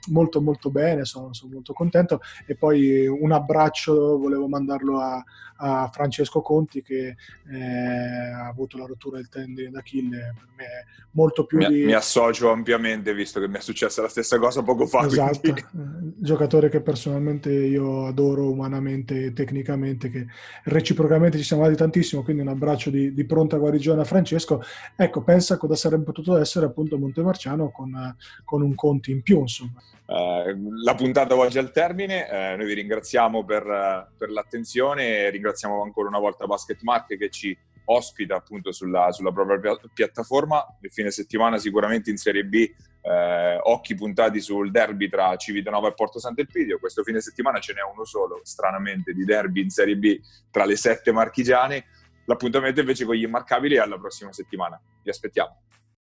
molto 0.09 0.41
molto 0.41 0.71
bene, 0.71 1.05
sono, 1.05 1.33
sono, 1.33 1.55
molto 1.55 1.73
contento 1.73 2.21
e 2.47 2.55
poi 2.57 3.07
un 3.07 3.33
abbraccio 3.33 4.19
volevo 4.19 4.49
mandarlo 4.49 5.01
a, 5.01 5.25
a 5.57 5.89
Francesco 5.93 6.43
Conti 6.43 6.83
che 6.83 7.17
eh, 7.51 8.33
ha 8.35 8.49
avuto 8.49 8.77
la 8.77 8.87
rottura 8.87 9.17
del 9.17 9.29
tendine 9.29 9.71
d'Achille, 9.71 10.35
per 10.35 10.49
me 10.57 10.65
è 10.65 10.85
molto 11.13 11.47
più 11.47 11.59
mi, 11.59 11.69
di... 11.69 11.85
Mi 11.85 11.93
associo 11.93 12.51
ampiamente 12.51 13.15
visto 13.15 13.41
che 13.41 13.49
mi 13.49 13.57
è 13.57 13.61
successa 13.61 14.03
la 14.03 14.09
stessa 14.09 14.39
cosa 14.39 14.63
poco 14.63 14.87
fa. 14.87 15.07
Esatto, 15.07 15.41
quindi... 15.41 15.61
Eh, 15.61 16.13
giocatore 16.19 16.69
che 16.69 16.81
personalmente 16.81 17.53
io 17.53 18.07
adoro 18.07 18.51
umanamente 18.51 19.27
e 19.27 19.33
tecnicamente, 19.33 20.11
che 20.11 20.27
reciprocamente 20.65 21.39
ci 21.39 21.45
siamo 21.45 21.63
dati 21.63 21.77
tanto 21.77 21.94
tantissimo, 21.95 22.23
quindi 22.23 22.43
un 22.43 22.49
abbraccio 22.49 22.91
di, 22.91 23.15
di, 23.15 23.25
pronta 23.25 23.57
guarigione 23.57 24.01
a 24.01 24.05
Francesco. 24.05 24.61
Ecco, 24.97 25.23
pensa 25.23 25.57
cosa 25.57 25.77
sarebbe 25.77 26.03
potuto 26.03 26.37
essere 26.37 26.67
appunto 26.67 26.99
Montemarciano 26.99 27.71
con, 27.71 28.17
con 28.45 28.63
un 28.63 28.75
Conti 28.75 29.13
in 29.13 29.23
più, 29.23 29.41
insomma. 29.41 29.81
Uh, 30.07 30.83
la 30.83 30.95
puntata 30.95 31.37
oggi 31.37 31.59
al 31.59 31.71
termine, 31.71 32.27
uh, 32.29 32.57
noi 32.57 32.67
vi 32.67 32.75
ringraziamo 32.75 33.45
per, 33.45 33.65
uh, 33.65 34.17
per 34.17 34.31
l'attenzione 34.31 35.19
e 35.19 35.31
ringraziamo 35.31 35.83
ancora 35.83 36.09
una 36.09 36.19
volta 36.19 36.47
Basket 36.47 36.83
Mark 36.83 37.17
che 37.17 37.31
ci 37.31 37.57
ospita 37.87 38.37
appunto 38.37 38.73
sulla, 38.73 39.13
sulla 39.13 39.33
propria 39.33 39.79
piattaforma. 39.93 40.65
Il 40.81 40.91
fine 40.91 41.11
settimana 41.11 41.59
sicuramente 41.59 42.11
in 42.11 42.17
Serie 42.17 42.45
B 42.45 42.71
eh, 43.07 43.59
occhi 43.63 43.95
puntati 43.95 44.41
sul 44.41 44.71
derby 44.71 45.09
tra 45.09 45.37
Civitanova 45.37 45.89
e 45.89 45.95
Porto 45.95 46.19
Sant'Elpidio. 46.19 46.79
Questo 46.79 47.03
fine 47.03 47.21
settimana 47.21 47.59
ce 47.59 47.75
n'è 47.75 47.83
uno 47.83 48.05
solo, 48.05 48.41
stranamente, 48.43 49.13
di 49.13 49.25
derby 49.25 49.63
in 49.63 49.69
Serie 49.69 49.97
B 49.97 50.19
tra 50.51 50.65
le 50.65 50.77
sette 50.77 51.13
marchigiane. 51.13 51.85
L'appuntamento 52.25 52.81
invece 52.81 53.05
con 53.05 53.15
gli 53.15 53.25
immarcabili 53.25 53.75
è 53.77 53.81
alla 53.81 53.99
prossima 53.99 54.33
settimana. 54.33 54.81
Vi 55.03 55.11
aspettiamo. 55.11 55.61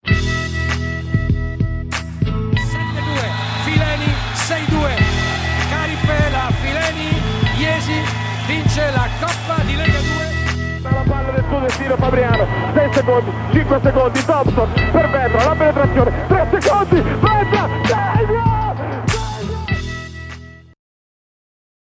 7-2, 0.01 0.15
Fileni 3.63 4.11
6-2, 4.33 4.97
Carifela, 5.69 6.49
Fileni, 6.61 7.09
Iesi 7.59 8.01
vince 8.47 8.89
la 8.91 9.07
Coppa 9.19 9.63
di 9.63 9.75
Lega 9.75 9.99
2 9.99 10.18
la 10.99 11.11
palla 11.11 11.31
del 11.31 11.43
suo 11.47 11.59
destino 11.59 11.95
Fabriano. 11.95 12.45
6 12.73 12.89
secondi 12.93 13.31
5 13.51 13.79
secondi 13.83 14.25
Thompson 14.25 14.69
per 14.91 15.09
Vetra 15.09 15.43
la 15.43 15.55
penetrazione 15.55 16.11
3 16.27 16.47
secondi 16.59 17.01
Vetra 17.01 17.69
segua 17.83 18.48